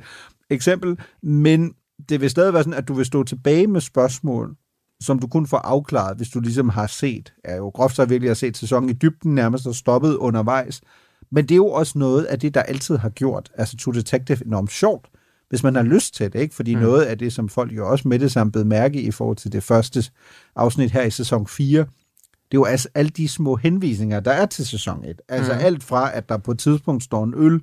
eksempel. 0.51 0.99
Men 1.23 1.75
det 2.09 2.21
vil 2.21 2.31
stadig 2.31 2.53
være 2.53 2.63
sådan, 2.63 2.79
at 2.79 2.89
du 2.89 2.95
vil 2.95 3.07
stå 3.07 3.23
tilbage 3.23 3.67
med 3.67 3.81
spørgsmål, 3.81 4.57
som 5.03 5.19
du 5.19 5.27
kun 5.27 5.47
får 5.47 5.59
afklaret, 5.59 6.17
hvis 6.17 6.29
du 6.29 6.41
ligesom 6.41 6.69
har 6.69 6.87
set, 6.87 7.33
er 7.45 7.57
jo 7.57 7.69
groft 7.69 7.97
så 7.97 8.05
virkelig 8.05 8.31
at 8.31 8.37
set 8.37 8.57
sæsonen 8.57 8.91
i 8.91 8.93
dybden 8.93 9.35
nærmest 9.35 9.67
og 9.67 9.75
stoppet 9.75 10.17
undervejs. 10.17 10.81
Men 11.31 11.45
det 11.45 11.51
er 11.51 11.57
jo 11.57 11.69
også 11.69 11.99
noget 11.99 12.25
af 12.25 12.41
det, 12.41 12.55
der 12.55 12.63
altid 12.63 12.97
har 12.97 13.09
gjort, 13.09 13.51
altså 13.55 13.77
True 13.77 13.95
Detective 13.95 14.47
enormt 14.47 14.73
sjovt, 14.73 15.07
hvis 15.49 15.63
man 15.63 15.75
har 15.75 15.83
lyst 15.83 16.15
til 16.15 16.33
det, 16.33 16.41
ikke? 16.41 16.55
Fordi 16.55 16.75
mm. 16.75 16.81
noget 16.81 17.03
af 17.03 17.19
det, 17.19 17.33
som 17.33 17.49
folk 17.49 17.77
jo 17.77 17.91
også 17.91 18.09
med 18.09 18.19
det 18.19 18.33
samme 18.33 18.53
blev 18.53 18.67
mærke 18.67 19.01
i 19.01 19.11
forhold 19.11 19.37
til 19.37 19.53
det 19.53 19.63
første 19.63 20.05
afsnit 20.57 20.91
her 20.91 21.03
i 21.03 21.11
sæson 21.11 21.47
4, 21.47 21.87
det 22.51 22.57
er 22.57 22.61
jo 22.61 22.65
altså 22.65 22.89
alle 22.95 23.09
de 23.09 23.29
små 23.29 23.57
henvisninger, 23.57 24.21
der 24.21 24.31
er 24.31 24.47
til 24.47 24.67
sæson 24.67 25.05
1. 25.05 25.21
Altså 25.29 25.53
mm. 25.53 25.59
alt 25.63 25.85
fra, 25.85 26.17
at 26.17 26.29
der 26.29 26.37
på 26.37 26.51
et 26.51 26.59
tidspunkt 26.59 27.03
står 27.03 27.25
en 27.25 27.35
øl 27.37 27.61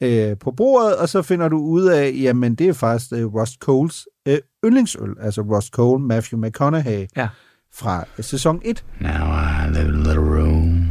øh, 0.00 0.36
på 0.38 0.50
bordet, 0.50 0.96
og 0.96 1.08
så 1.08 1.22
finder 1.22 1.48
du 1.48 1.58
ud 1.58 1.84
af, 1.84 2.12
jamen 2.20 2.54
det 2.54 2.68
er 2.68 2.72
faktisk 2.72 3.12
øh, 3.12 3.34
Ross 3.34 3.52
Coles 3.52 4.08
øh, 4.26 4.38
yndlingsøl, 4.64 5.14
altså 5.20 5.42
Ross 5.42 5.66
Cole, 5.66 6.04
Matthew 6.04 6.40
McConaughey 6.40 7.06
ja. 7.16 7.28
fra 7.74 8.04
øh, 8.18 8.24
sæson 8.24 8.60
1. 8.64 8.84
Now 9.00 9.10
I 9.10 9.70
live 9.70 9.88
in 9.88 9.94
a 9.94 10.08
little 10.08 10.38
room 10.38 10.90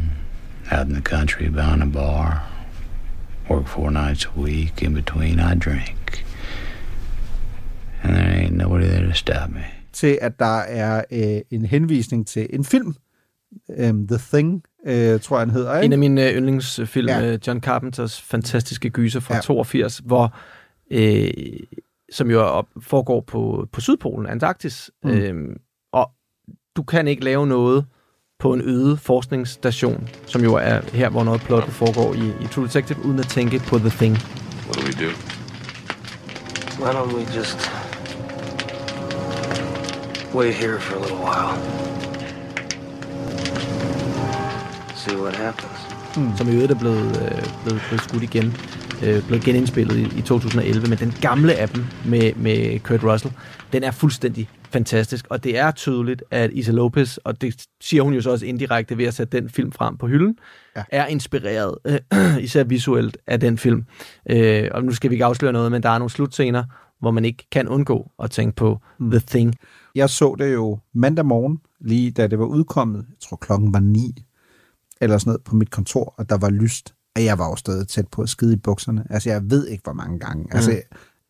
out 0.72 0.86
in 0.86 0.94
the 0.94 1.02
country 1.02 1.48
behind 1.48 1.82
a 1.82 1.86
bar. 1.86 2.48
Work 3.50 3.66
four 3.66 3.90
nights 3.90 4.26
a 4.26 4.40
week. 4.40 4.82
In 4.82 4.94
between, 4.94 5.38
I 5.38 5.54
drink. 5.54 6.24
And 8.02 8.14
there 8.14 8.42
ain't 8.42 8.56
nobody 8.56 8.86
there 8.86 9.06
to 9.06 9.14
stop 9.14 9.50
me. 9.50 9.64
Til 9.92 10.18
at 10.20 10.38
der 10.38 10.58
er 10.58 11.04
øh, 11.10 11.40
en 11.50 11.64
henvisning 11.64 12.26
til 12.26 12.46
en 12.50 12.64
film, 12.64 12.94
um, 13.90 14.08
The 14.08 14.18
Thing, 14.32 14.62
øh, 14.86 15.20
tror 15.20 15.36
jeg, 15.36 15.40
han 15.40 15.50
hedder. 15.50 15.76
Ikke? 15.76 15.84
En 15.84 15.92
af 15.92 15.98
mine 15.98 16.32
yndlingsfilm, 16.32 17.08
Ja. 17.08 17.18
ja. 17.20 17.36
John 17.46 17.60
Carpenters 17.60 18.20
fantastiske 18.20 18.90
gyser 18.90 19.20
fra 19.20 19.34
Ja. 19.34 19.36
ja. 19.36 19.42
82, 19.42 19.98
hvor, 20.04 20.34
øh, 20.90 21.30
som 22.12 22.30
jo 22.30 22.38
er 22.40 22.44
op, 22.44 22.66
foregår 22.80 23.20
på, 23.20 23.66
på 23.72 23.80
Sydpolen, 23.80 24.26
Antarktis. 24.30 24.90
Mm. 25.04 25.10
Øhm, 25.10 25.56
og 25.92 26.10
du 26.76 26.82
kan 26.82 27.08
ikke 27.08 27.24
lave 27.24 27.46
noget 27.46 27.84
på 28.38 28.52
en 28.52 28.60
øde 28.60 28.96
forskningsstation, 28.96 30.08
som 30.26 30.42
jo 30.42 30.54
er 30.54 30.80
her, 30.92 31.08
hvor 31.10 31.24
noget 31.24 31.40
plot 31.40 31.64
foregår 31.64 32.14
i, 32.14 32.44
i 32.44 32.46
True 32.46 32.64
Detective, 32.64 32.98
uden 33.04 33.18
at 33.18 33.26
tænke 33.28 33.58
på 33.58 33.78
The 33.78 33.88
Thing. 33.90 34.16
What 34.66 34.76
do 34.76 34.82
we 34.86 35.06
do? 35.06 35.10
Why 36.82 36.90
don't 36.92 37.16
we 37.16 37.36
just 37.38 37.70
wait 40.34 40.54
here 40.54 40.80
for 40.80 40.96
a 40.96 41.00
little 41.00 41.18
while? 41.18 41.77
See 44.98 45.16
what 45.22 45.36
happens. 45.36 45.78
mm. 46.16 46.36
som 46.36 46.48
i 46.48 46.52
øvrigt 46.52 46.72
er 46.72 46.78
blevet, 46.78 47.06
øh, 47.22 47.42
blevet, 47.64 47.82
blevet 47.88 48.02
skudt 48.02 48.22
igen, 48.22 48.44
øh, 49.04 49.26
blevet 49.26 49.44
genindspillet 49.44 49.96
i, 49.96 50.18
i 50.18 50.22
2011, 50.22 50.88
men 50.88 50.98
den 50.98 51.14
gamle 51.20 51.54
af 51.54 51.68
dem 51.68 51.84
med, 52.06 52.32
med 52.36 52.78
Kurt 52.80 53.04
Russell, 53.04 53.34
den 53.72 53.82
er 53.84 53.90
fuldstændig 53.90 54.48
fantastisk, 54.70 55.26
og 55.30 55.44
det 55.44 55.58
er 55.58 55.70
tydeligt, 55.70 56.22
at 56.30 56.50
Isa 56.52 56.72
Lopez, 56.72 57.16
og 57.16 57.40
det 57.40 57.64
siger 57.80 58.02
hun 58.02 58.14
jo 58.14 58.20
så 58.20 58.30
også 58.30 58.46
indirekte 58.46 58.98
ved 58.98 59.04
at 59.04 59.14
sætte 59.14 59.40
den 59.40 59.48
film 59.50 59.72
frem 59.72 59.96
på 59.96 60.06
hylden, 60.06 60.36
Ja. 60.76 60.82
er 60.92 61.06
inspireret, 61.06 61.74
øh, 61.84 61.98
især 62.44 62.64
visuelt, 62.64 63.16
af 63.26 63.40
den 63.40 63.58
film. 63.58 63.84
Øh, 64.30 64.68
og 64.70 64.84
nu 64.84 64.92
skal 64.92 65.10
vi 65.10 65.14
ikke 65.14 65.24
afsløre 65.24 65.52
noget, 65.52 65.72
men 65.72 65.82
der 65.82 65.88
er 65.88 65.98
nogle 65.98 66.10
slutscener, 66.10 66.64
hvor 67.00 67.10
man 67.10 67.24
ikke 67.24 67.46
kan 67.52 67.68
undgå 67.68 68.10
at 68.22 68.30
tænke 68.30 68.56
på 68.56 68.78
mm. 68.98 69.10
The 69.10 69.20
Thing. 69.26 69.54
Jeg 69.94 70.10
så 70.10 70.36
det 70.38 70.54
jo 70.54 70.78
mandag 70.94 71.26
morgen, 71.26 71.58
lige 71.80 72.10
da 72.10 72.26
det 72.26 72.38
var 72.38 72.44
udkommet. 72.44 72.98
Jeg 73.08 73.16
tror 73.28 73.36
klokken 73.36 73.72
var 73.72 73.80
ni, 73.80 74.14
eller 75.00 75.18
sådan 75.18 75.30
noget, 75.30 75.44
på 75.44 75.56
mit 75.56 75.70
kontor, 75.70 76.14
og 76.18 76.30
der 76.30 76.38
var 76.38 76.50
lyst. 76.50 76.94
Og 77.16 77.24
jeg 77.24 77.38
var 77.38 77.48
jo 77.48 77.56
stadig 77.56 77.88
tæt 77.88 78.08
på 78.08 78.22
at 78.22 78.28
skide 78.28 78.52
i 78.52 78.56
bukserne. 78.56 79.04
Altså, 79.10 79.30
jeg 79.30 79.50
ved 79.50 79.66
ikke, 79.66 79.82
hvor 79.84 79.92
mange 79.92 80.18
gange. 80.18 80.46
Altså, 80.54 80.70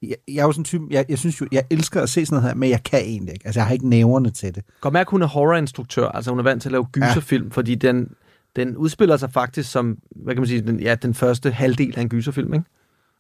jeg, 0.03 0.17
jeg 0.29 0.39
er 0.39 0.45
jo 0.45 0.53
sådan 0.53 0.61
en 0.61 0.65
type, 0.65 0.85
jeg, 0.91 1.05
jeg 1.09 1.19
synes 1.19 1.41
jo, 1.41 1.49
jeg 1.53 1.65
elsker 1.71 2.03
at 2.03 2.09
se 2.09 2.27
sådan 2.27 2.37
noget 2.37 2.51
her, 2.51 2.55
men 2.55 2.71
jeg 2.71 2.83
kan 2.83 3.01
egentlig 3.01 3.33
ikke. 3.33 3.47
Altså, 3.47 3.61
jeg 3.61 3.67
har 3.67 3.73
ikke 3.73 3.89
næverne 3.89 4.31
til 4.31 4.55
det. 4.55 4.65
Godt 4.81 4.93
mærke, 4.93 5.11
hun 5.11 5.23
er 5.23 5.27
horrorinstruktør, 5.27 6.09
altså 6.09 6.31
hun 6.31 6.39
er 6.39 6.43
vant 6.43 6.63
til 6.63 6.69
at 6.69 6.73
lave 6.73 6.87
gyserfilm, 6.93 7.45
ja. 7.45 7.53
fordi 7.53 7.75
den, 7.75 8.09
den 8.57 8.77
udspiller 8.77 9.17
sig 9.17 9.33
faktisk 9.33 9.71
som, 9.71 9.99
hvad 10.11 10.35
kan 10.35 10.41
man 10.41 10.49
sige, 10.49 10.61
den, 10.61 10.81
ja, 10.81 10.95
den 10.95 11.15
første 11.15 11.51
halvdel 11.51 11.95
af 11.97 12.03
en 12.03 12.09
gyserfilm, 12.09 12.55
ikke? 12.55 12.65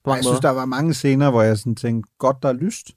På 0.04 0.10
mange 0.10 0.16
jeg 0.16 0.24
synes, 0.24 0.34
måder. 0.34 0.40
der 0.40 0.50
var 0.50 0.64
mange 0.64 0.94
scener, 0.94 1.30
hvor 1.30 1.42
jeg 1.42 1.58
sådan 1.58 1.74
tænkte, 1.74 2.12
godt, 2.18 2.42
der 2.42 2.48
er 2.48 2.52
lyst. 2.52 2.90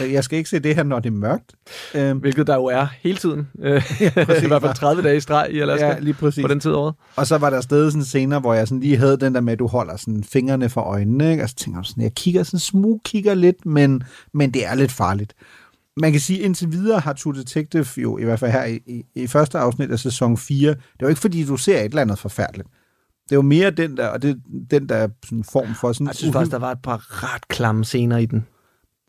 Øh, 0.00 0.12
Jeg 0.12 0.24
skal 0.24 0.38
ikke 0.38 0.50
se 0.50 0.58
det 0.58 0.74
her, 0.74 0.82
når 0.82 1.00
det 1.00 1.10
er 1.10 1.14
mørkt. 1.16 1.52
Øhm, 1.94 2.18
Hvilket 2.18 2.46
der 2.46 2.54
jo 2.54 2.64
er 2.64 2.86
hele 3.00 3.16
tiden. 3.18 3.48
Øh, 3.62 3.82
I 4.02 4.46
hvert 4.46 4.62
fald 4.62 4.74
30 4.74 5.02
dage 5.02 5.16
i 5.16 5.20
streg 5.20 5.48
i 5.50 5.60
Alaska. 5.60 5.86
Ja, 5.86 5.98
lige 5.98 6.14
præcis. 6.14 6.42
På 6.42 6.48
den 6.48 6.60
tid 6.60 6.72
året. 6.72 6.94
Og 7.16 7.26
så 7.26 7.38
var 7.38 7.50
der 7.50 7.60
stadig 7.60 7.92
sådan 7.92 8.04
scener, 8.04 8.40
hvor 8.40 8.54
jeg 8.54 8.68
sådan 8.68 8.80
lige 8.80 8.96
havde 8.96 9.16
den 9.16 9.34
der 9.34 9.40
med, 9.40 9.52
at 9.52 9.58
du 9.58 9.66
holder 9.66 9.96
sådan 9.96 10.24
fingrene 10.24 10.68
for 10.68 10.80
øjnene, 10.80 11.30
ikke? 11.30 11.42
og 11.42 11.48
så 11.48 11.54
tænker 11.54 11.80
jeg 11.80 11.86
sådan, 11.86 12.02
jeg 12.02 12.14
kigger 12.14 12.42
sådan 12.42 12.60
smug 12.60 13.00
kigger 13.04 13.34
lidt, 13.34 13.66
men, 13.66 14.02
men 14.34 14.54
det 14.54 14.66
er 14.66 14.74
lidt 14.74 14.92
farligt. 14.92 15.34
Man 16.00 16.12
kan 16.12 16.20
sige, 16.20 16.38
indtil 16.40 16.72
videre 16.72 17.00
har 17.00 17.12
True 17.12 17.34
Detective 17.34 17.86
jo, 17.96 18.18
i 18.18 18.24
hvert 18.24 18.40
fald 18.40 18.50
her 18.52 18.64
i, 18.64 18.78
i, 18.86 19.04
i 19.14 19.26
første 19.26 19.58
afsnit 19.58 19.90
af 19.90 19.98
sæson 19.98 20.36
4, 20.36 20.68
det 20.70 20.76
er 20.76 20.78
jo 21.02 21.08
ikke 21.08 21.20
fordi, 21.20 21.44
du 21.44 21.56
ser 21.56 21.78
et 21.78 21.84
eller 21.84 22.02
andet 22.02 22.18
forfærdeligt. 22.18 22.68
Det 23.24 23.32
er 23.32 23.36
jo 23.36 23.42
mere 23.42 23.70
den 23.70 23.96
der, 23.96 24.06
og 24.06 24.22
det, 24.22 24.40
den 24.70 24.88
der 24.88 25.08
sådan 25.24 25.44
form 25.44 25.74
for 25.80 25.92
sådan... 25.92 26.06
Jeg 26.06 26.14
synes 26.14 26.32
faktisk, 26.32 26.52
der 26.52 26.58
var 26.58 26.72
et 26.72 26.82
par 26.82 27.24
ret 27.24 27.48
klamme 27.48 27.84
scener 27.84 28.16
i 28.16 28.26
den. 28.26 28.46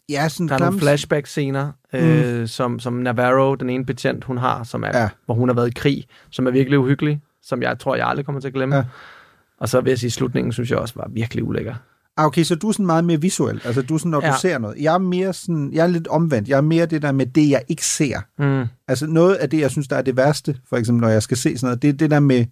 Ja, 0.10 0.30
sådan 0.30 0.48
Der 0.48 0.54
er 0.56 0.60
nogle 0.60 0.72
klamme- 0.72 0.80
flashback-scener, 0.80 1.72
øh, 1.94 2.48
som, 2.48 2.80
som 2.80 2.94
Navarro, 2.94 3.56
den 3.56 3.70
ene 3.70 3.86
betjent, 3.86 4.24
hun 4.24 4.38
har, 4.38 4.64
som 4.64 4.84
er, 4.84 4.98
Ja. 5.02 5.10
hvor 5.26 5.36
hun 5.36 5.50
har 5.50 5.56
været 5.56 5.68
i 5.68 5.74
krig, 5.76 6.06
som 6.32 6.48
er 6.48 6.52
virkelig 6.52 6.80
uhyggelig, 6.80 7.22
som 7.42 7.62
jeg 7.62 7.80
tror, 7.80 7.96
jeg 7.96 8.08
aldrig 8.08 8.26
kommer 8.26 8.42
til 8.42 8.48
at 8.48 8.54
glemme. 8.54 8.76
Ja. 8.76 8.84
Og 9.60 9.70
så 9.70 9.82
vil 9.82 9.92
jeg 9.92 10.00
sige, 10.00 10.12
slutningen 10.12 10.52
synes 10.52 10.70
jeg 10.72 10.78
også 10.80 10.94
var 10.98 11.08
virkelig 11.14 11.44
ulækker. 11.44 11.76
Ah, 12.18 12.26
okay, 12.26 12.44
så 12.44 12.56
du 12.56 12.68
er 12.68 12.72
sådan 12.72 12.86
meget 12.86 13.04
mere 13.04 13.22
visuel. 13.22 13.62
Altså, 13.66 13.82
du 13.82 13.94
er 13.94 13.98
sådan, 13.98 14.10
når 14.10 14.26
ja. 14.26 14.32
Du 14.32 14.38
ser 14.42 14.58
noget. 14.58 14.78
Jeg 14.82 14.94
er 14.94 14.98
mere 14.98 15.34
sådan, 15.34 15.70
jeg 15.74 15.84
er 15.84 15.88
lidt 15.88 16.08
omvendt. 16.08 16.50
Jeg 16.50 16.58
er 16.58 16.62
mere 16.62 16.86
det 16.86 17.02
der 17.02 17.12
med 17.12 17.26
det, 17.26 17.50
jeg 17.50 17.62
ikke 17.68 17.86
ser. 17.86 18.20
Mm. 18.40 18.66
Altså, 18.88 19.08
noget 19.08 19.36
af 19.36 19.50
det, 19.50 19.60
jeg 19.60 19.72
synes, 19.72 19.88
der 19.88 19.96
er 19.96 20.02
det 20.02 20.18
værste, 20.18 20.58
for 20.70 20.78
eksempel, 20.78 21.02
når 21.02 21.10
jeg 21.10 21.24
skal 21.24 21.38
se 21.38 21.58
sådan 21.58 21.68
noget, 21.68 21.82
det 21.82 21.88
er 21.90 21.94
det 21.94 22.12
der 22.12 22.20
med, 22.20 22.46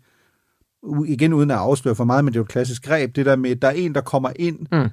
igen 1.07 1.33
uden 1.33 1.51
at 1.51 1.57
afsløre 1.57 1.95
for 1.95 2.03
meget, 2.03 2.25
men 2.25 2.33
det 2.33 2.37
er 2.37 2.39
jo 2.39 2.43
et 2.43 2.49
klassisk 2.49 2.85
greb, 2.85 3.15
det 3.15 3.25
der 3.25 3.35
med, 3.35 3.55
der 3.55 3.67
er 3.67 3.71
en, 3.71 3.95
der 3.95 4.01
kommer 4.01 4.29
ind 4.35 4.59
Mm. 4.71 4.89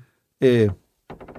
øh, 0.49 0.71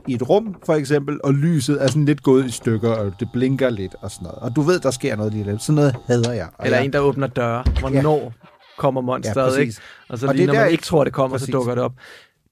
i 0.08 0.14
et 0.14 0.30
rum, 0.30 0.56
for 0.66 0.74
eksempel, 0.74 1.20
og 1.24 1.34
lyset 1.34 1.84
er 1.84 1.88
sådan 1.88 2.06
lidt 2.06 2.24
gået 2.24 2.46
i 2.46 2.52
stykker, 2.52 2.90
og 2.90 3.14
det 3.20 3.28
blinker 3.34 3.70
lidt 3.70 3.96
og 4.02 4.12
sådan 4.12 4.24
noget. 4.24 4.40
Og 4.40 4.56
du 4.56 4.62
ved, 4.62 4.80
der 4.80 4.92
sker 4.92 5.16
noget 5.16 5.34
lige 5.34 5.44
lidt. 5.44 5.62
Sådan 5.62 5.76
noget 5.76 5.96
hader 6.08 6.34
jeg. 6.34 6.48
Og 6.58 6.66
Eller 6.66 6.78
jeg, 6.78 6.86
en, 6.86 6.94
der 6.94 7.00
åbner 7.00 7.28
døre. 7.28 7.64
Hvornår 7.80 8.20
ja. 8.24 8.48
kommer 8.78 9.02
monsteret, 9.02 9.56
Ja, 9.56 9.62
ikke? 9.62 9.74
Og 10.10 10.18
så 10.18 10.28
Og 10.28 10.36
lige 10.36 10.46
når 10.48 10.54
man 10.54 10.64
ikke- 10.64 10.72
ikke 10.72 10.84
tror, 10.84 11.04
det 11.04 11.14
kommer, 11.14 11.38
præcis. 11.38 11.46
så 11.46 11.52
dukker 11.52 11.76
det 11.76 11.84
op. 11.84 11.94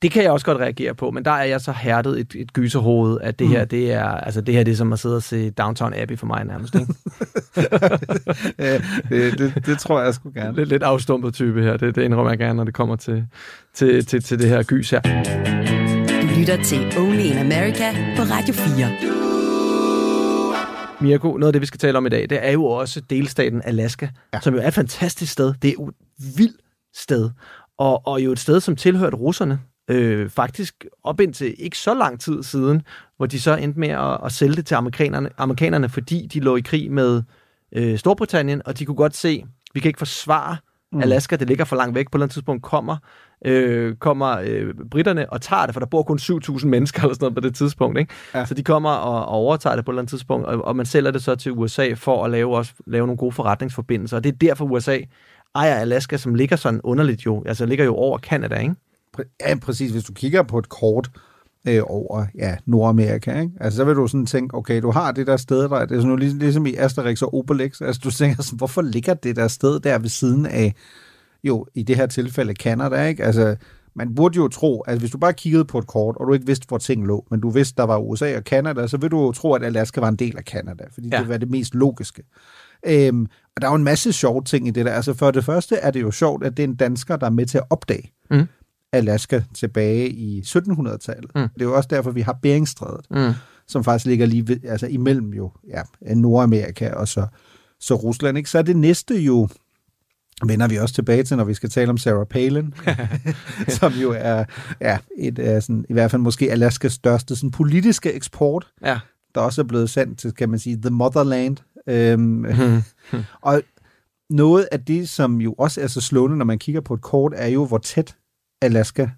Det 0.01 0.11
kan 0.11 0.23
jeg 0.23 0.31
også 0.31 0.45
godt 0.45 0.57
reagere 0.57 0.95
på, 0.95 1.11
men 1.11 1.25
der 1.25 1.31
er 1.31 1.43
jeg 1.43 1.61
så 1.61 1.71
hærdet 1.71 2.19
et, 2.19 2.35
et 2.35 2.53
gyserhoved, 2.53 3.17
at 3.21 3.39
det 3.39 3.47
Mm. 3.47 3.53
her, 3.53 3.65
det 3.65 3.93
er, 3.93 4.03
altså 4.05 4.41
det 4.41 4.53
her, 4.55 4.63
det 4.63 4.71
er 4.71 4.75
som 4.75 4.93
at 4.93 4.99
sidde 4.99 5.15
og 5.15 5.23
se 5.23 5.49
Downtown 5.49 5.93
Abbey 5.93 6.17
for 6.17 6.25
mig 6.25 6.45
nærmest, 6.45 6.75
ikke? 6.75 6.93
Ja, 8.59 8.73
det, 9.09 9.37
det, 9.37 9.53
det 9.65 9.79
tror 9.79 10.01
jeg 10.01 10.13
sgu 10.13 10.31
gerne. 10.35 10.55
lidt, 10.55 10.69
lidt 10.69 10.83
afstumpet 10.83 11.33
type 11.33 11.61
her, 11.63 11.77
det, 11.77 11.95
det 11.95 12.03
indrømmer 12.03 12.31
jeg 12.31 12.39
gerne, 12.39 12.53
når 12.53 12.63
det 12.63 12.73
kommer 12.73 12.95
til, 12.95 13.25
til, 13.73 14.05
til, 14.05 14.23
til 14.23 14.39
det 14.39 14.49
her 14.49 14.63
gys 14.63 14.89
her. 14.89 15.01
Lytter 16.43 16.63
til 16.63 16.97
Only 16.97 17.19
in 17.19 17.37
America 17.37 18.15
på 18.15 18.21
Radio 18.21 18.53
4. 18.53 18.89
Mirko, 21.01 21.37
noget 21.37 21.47
af 21.47 21.53
det, 21.53 21.61
vi 21.61 21.65
skal 21.65 21.79
tale 21.79 21.97
om 21.97 22.05
i 22.05 22.09
dag, 22.09 22.29
det 22.29 22.45
er 22.45 22.51
jo 22.51 22.65
også 22.65 23.01
delstaten 23.01 23.61
Alaska, 23.65 24.07
ja. 24.33 24.39
som 24.39 24.53
jo 24.53 24.59
er 24.59 24.67
et 24.67 24.73
fantastisk 24.73 25.31
sted. 25.31 25.53
Det 25.61 25.67
er 25.67 25.73
jo 25.73 25.87
et 25.87 25.93
vildt 26.37 26.61
sted, 26.95 27.29
og, 27.77 28.07
og 28.07 28.23
jo 28.23 28.31
et 28.31 28.39
sted, 28.39 28.59
som 28.59 28.75
tilhørte 28.75 29.17
russerne. 29.17 29.59
Øh, 29.89 30.29
faktisk 30.29 30.85
op 31.03 31.19
indtil 31.19 31.55
ikke 31.57 31.77
så 31.77 31.93
lang 31.93 32.19
tid 32.19 32.43
siden, 32.43 32.81
hvor 33.17 33.25
de 33.25 33.41
så 33.41 33.55
endte 33.55 33.79
med 33.79 33.89
at, 33.89 34.17
at 34.25 34.31
sælge 34.31 34.55
det 34.55 34.65
til 34.65 34.75
amerikanerne, 34.75 35.29
amerikanerne, 35.37 35.89
fordi 35.89 36.27
de 36.33 36.39
lå 36.39 36.55
i 36.55 36.61
krig 36.61 36.91
med 36.91 37.23
øh, 37.75 37.97
Storbritannien, 37.97 38.61
og 38.65 38.79
de 38.79 38.85
kunne 38.85 38.95
godt 38.95 39.15
se, 39.15 39.45
vi 39.73 39.79
kan 39.79 39.89
ikke 39.89 39.99
forsvare 39.99 40.57
mm. 40.91 41.01
Alaska, 41.01 41.35
det 41.35 41.47
ligger 41.47 41.65
for 41.65 41.75
langt 41.75 41.95
væk. 41.95 42.05
På 42.05 42.09
et 42.09 42.19
eller 42.19 42.25
andet 42.25 42.33
tidspunkt 42.33 42.63
kommer, 42.63 42.97
øh, 43.45 43.95
kommer 43.95 44.37
øh, 44.43 44.73
britterne 44.91 45.29
og 45.33 45.41
tager 45.41 45.65
det, 45.65 45.75
for 45.75 45.79
der 45.79 45.87
bor 45.87 46.03
kun 46.03 46.17
7.000 46.21 46.65
mennesker 46.65 47.01
eller 47.01 47.13
sådan 47.13 47.23
noget 47.23 47.35
på 47.35 47.41
det 47.41 47.55
tidspunkt. 47.55 47.99
Ikke? 47.99 48.13
Ja. 48.35 48.45
Så 48.45 48.53
de 48.53 48.63
kommer 48.63 48.89
og, 48.89 49.25
og 49.25 49.27
overtager 49.27 49.75
det 49.75 49.85
på 49.85 49.91
et 49.91 49.93
eller 49.93 50.01
andet 50.01 50.09
tidspunkt, 50.09 50.47
og, 50.47 50.65
og 50.65 50.75
man 50.75 50.85
sælger 50.85 51.11
det 51.11 51.23
så 51.23 51.35
til 51.35 51.51
USA 51.51 51.93
for 51.93 52.25
at 52.25 52.31
lave, 52.31 52.57
også, 52.57 52.73
lave 52.87 53.07
nogle 53.07 53.17
gode 53.17 53.31
forretningsforbindelser. 53.31 54.17
Og 54.17 54.23
det 54.23 54.31
er 54.31 54.37
derfor 54.37 54.65
USA 54.65 54.99
ejer 55.55 55.75
Alaska, 55.75 56.17
som 56.17 56.35
ligger 56.35 56.55
sådan 56.55 56.81
underligt 56.83 57.25
jo, 57.25 57.43
altså 57.45 57.65
ligger 57.65 57.85
jo 57.85 57.95
over 57.95 58.17
Canada, 58.17 58.55
ikke? 58.55 58.75
Ja, 59.41 59.55
præcis. 59.55 59.91
Hvis 59.91 60.03
du 60.03 60.13
kigger 60.13 60.43
på 60.43 60.59
et 60.59 60.69
kort 60.69 61.09
øh, 61.67 61.81
over 61.85 62.25
ja, 62.35 62.55
Nordamerika, 62.65 63.39
ikke? 63.39 63.51
Altså, 63.59 63.77
så 63.77 63.83
vil 63.83 63.95
du 63.95 64.07
sådan 64.07 64.25
tænke, 64.25 64.57
okay, 64.57 64.81
du 64.81 64.91
har 64.91 65.11
det 65.11 65.27
der 65.27 65.37
sted 65.37 65.61
der, 65.61 65.85
det 65.85 65.97
er 65.97 66.01
sådan 66.01 66.19
ligesom, 66.19 66.39
ligesom 66.39 66.65
i 66.65 66.75
Asterix 66.75 67.21
og 67.21 67.35
Obelix, 67.35 67.81
altså 67.81 68.01
du 68.03 68.11
tænker 68.11 68.43
sådan, 68.43 68.57
hvorfor 68.57 68.81
ligger 68.81 69.13
det 69.13 69.35
der 69.35 69.47
sted 69.47 69.79
der 69.79 69.99
ved 69.99 70.09
siden 70.09 70.45
af, 70.45 70.73
jo, 71.43 71.65
i 71.75 71.83
det 71.83 71.95
her 71.95 72.05
tilfælde 72.05 72.53
Canada, 72.53 73.07
ikke? 73.07 73.23
Altså, 73.23 73.55
man 73.95 74.15
burde 74.15 74.35
jo 74.37 74.47
tro, 74.47 74.79
at 74.81 74.99
hvis 74.99 75.11
du 75.11 75.17
bare 75.17 75.33
kiggede 75.33 75.65
på 75.65 75.77
et 75.79 75.87
kort, 75.87 76.15
og 76.17 76.27
du 76.27 76.33
ikke 76.33 76.45
vidste, 76.45 76.67
hvor 76.67 76.77
ting 76.77 77.07
lå, 77.07 77.25
men 77.31 77.39
du 77.41 77.49
vidste, 77.49 77.75
der 77.77 77.83
var 77.83 77.97
USA 77.97 78.37
og 78.37 78.41
Canada, 78.43 78.87
så 78.87 78.97
vil 78.97 79.11
du 79.11 79.21
jo 79.21 79.31
tro, 79.31 79.53
at 79.53 79.63
Alaska 79.63 79.99
var 80.01 80.07
en 80.09 80.15
del 80.15 80.37
af 80.37 80.43
Canada, 80.43 80.83
fordi 80.93 81.09
ja. 81.11 81.19
Det 81.19 81.29
var 81.29 81.37
det 81.37 81.49
mest 81.51 81.75
logiske. 81.75 82.23
Øhm, 82.85 83.27
og 83.55 83.61
der 83.61 83.67
er 83.67 83.71
jo 83.71 83.75
en 83.75 83.83
masse 83.83 84.13
sjove 84.13 84.43
ting 84.43 84.67
i 84.67 84.71
det 84.71 84.85
der. 84.85 84.91
Altså 84.91 85.13
for 85.13 85.31
det 85.31 85.45
første 85.45 85.75
er 85.75 85.91
det 85.91 86.01
jo 86.01 86.11
sjovt, 86.11 86.43
at 86.45 86.57
det 86.57 86.63
er 86.63 86.67
en 86.67 86.75
dansker, 86.75 87.15
der 87.15 87.25
er 87.25 87.29
med 87.31 87.45
til 87.45 87.57
at 87.57 87.63
opdage 87.69 88.11
Mm. 88.31 88.45
Alaska 88.91 89.41
tilbage 89.55 90.09
i 90.09 90.41
1700-tallet. 90.41 91.31
Mm. 91.35 91.41
Mm. 91.41 91.47
Det 91.53 91.61
er 91.61 91.65
jo 91.65 91.75
også 91.75 91.87
derfor, 91.91 92.11
vi 92.11 92.21
har 92.21 92.39
Beringstrædet, 92.41 93.05
Mm. 93.11 93.33
som 93.67 93.83
faktisk 93.83 94.05
ligger 94.05 94.25
lige 94.25 94.47
ved, 94.47 94.57
altså 94.65 94.87
imellem 94.87 95.33
jo 95.33 95.51
ja, 95.69 95.81
Nordamerika 96.15 96.89
og 96.91 97.07
så, 97.07 97.27
så 97.79 97.95
Rusland. 97.95 98.37
Ikke? 98.37 98.49
Så 98.49 98.57
er 98.57 98.61
det 98.61 98.75
næste 98.77 99.15
jo, 99.19 99.47
vender 100.47 100.67
vi 100.67 100.77
også 100.77 100.95
tilbage 100.95 101.23
til, 101.23 101.37
når 101.37 101.43
vi 101.43 101.53
skal 101.53 101.69
tale 101.69 101.89
om 101.89 101.97
Sarah 101.97 102.25
Palin, 102.25 102.73
som 103.79 103.93
jo 103.93 104.15
er 104.17 104.45
ja, 104.81 104.97
et, 105.17 105.39
er 105.39 105.59
sådan, 105.59 105.85
i 105.89 105.93
hvert 105.93 106.11
fald 106.11 106.21
måske 106.21 106.51
Alaskas 106.51 106.93
største 106.93 107.35
sådan, 107.35 107.51
politiske 107.51 108.13
eksport, 108.13 108.67
Ja. 108.85 108.99
der 109.35 109.41
også 109.41 109.61
er 109.61 109.65
blevet 109.65 109.89
sendt 109.89 110.19
til, 110.19 110.33
kan 110.33 110.49
man 110.49 110.59
sige, 110.59 110.79
The 110.81 110.89
Motherland. 110.89 111.57
Øhm, 111.87 112.45
og 113.41 113.61
noget 114.29 114.67
af 114.71 114.79
det, 114.85 115.09
som 115.09 115.41
jo 115.41 115.53
også 115.53 115.81
er 115.81 115.87
så 115.87 116.01
slående, 116.01 116.37
når 116.37 116.45
man 116.45 116.59
kigger 116.59 116.81
på 116.81 116.93
et 116.93 117.01
kort, 117.01 117.33
er 117.35 117.47
jo, 117.47 117.65
hvor 117.65 117.77
tæt 117.77 118.15
Alaska 118.61 119.09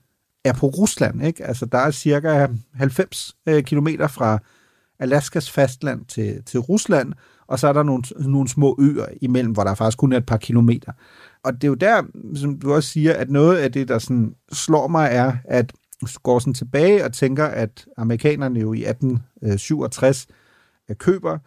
er 0.45 0.53
på 0.53 0.67
Rusland. 0.67 1.25
Ikke? 1.27 1.45
Altså, 1.45 1.65
der 1.65 1.77
er 1.77 1.91
cirka 1.91 2.47
90 2.75 3.35
øh, 3.47 3.63
kilometer 3.63 4.07
fra 4.07 4.39
Alaskas 4.99 5.51
fastland 5.51 6.05
til, 6.05 6.43
til 6.45 6.59
Rusland, 6.59 7.13
og 7.47 7.59
så 7.59 7.67
er 7.67 7.73
der 7.73 7.83
nogle, 7.83 8.03
nogle 8.19 8.47
små 8.49 8.75
øer 8.79 9.05
imellem, 9.21 9.53
hvor 9.53 9.63
der 9.63 9.75
faktisk 9.75 9.97
kun 9.97 10.13
er 10.13 10.17
et 10.17 10.25
par 10.25 10.37
kilometer. 10.37 10.91
Og 11.43 11.53
det 11.53 11.63
er 11.63 11.67
jo 11.67 11.73
der, 11.73 12.03
som 12.35 12.59
du 12.59 12.73
også 12.73 12.89
siger, 12.89 13.13
at 13.13 13.29
noget 13.29 13.57
af 13.57 13.71
det, 13.71 13.87
der 13.87 13.99
sådan 13.99 14.35
slår 14.51 14.87
mig, 14.87 15.09
er, 15.11 15.33
at 15.45 15.73
du 16.01 16.07
går 16.23 16.39
sådan 16.39 16.53
tilbage 16.53 17.05
og 17.05 17.13
tænker, 17.13 17.45
at 17.45 17.85
amerikanerne 17.97 18.59
jo 18.59 18.73
i 18.73 18.85
1867 18.85 20.27
øh, 20.89 20.95
køber 20.95 21.37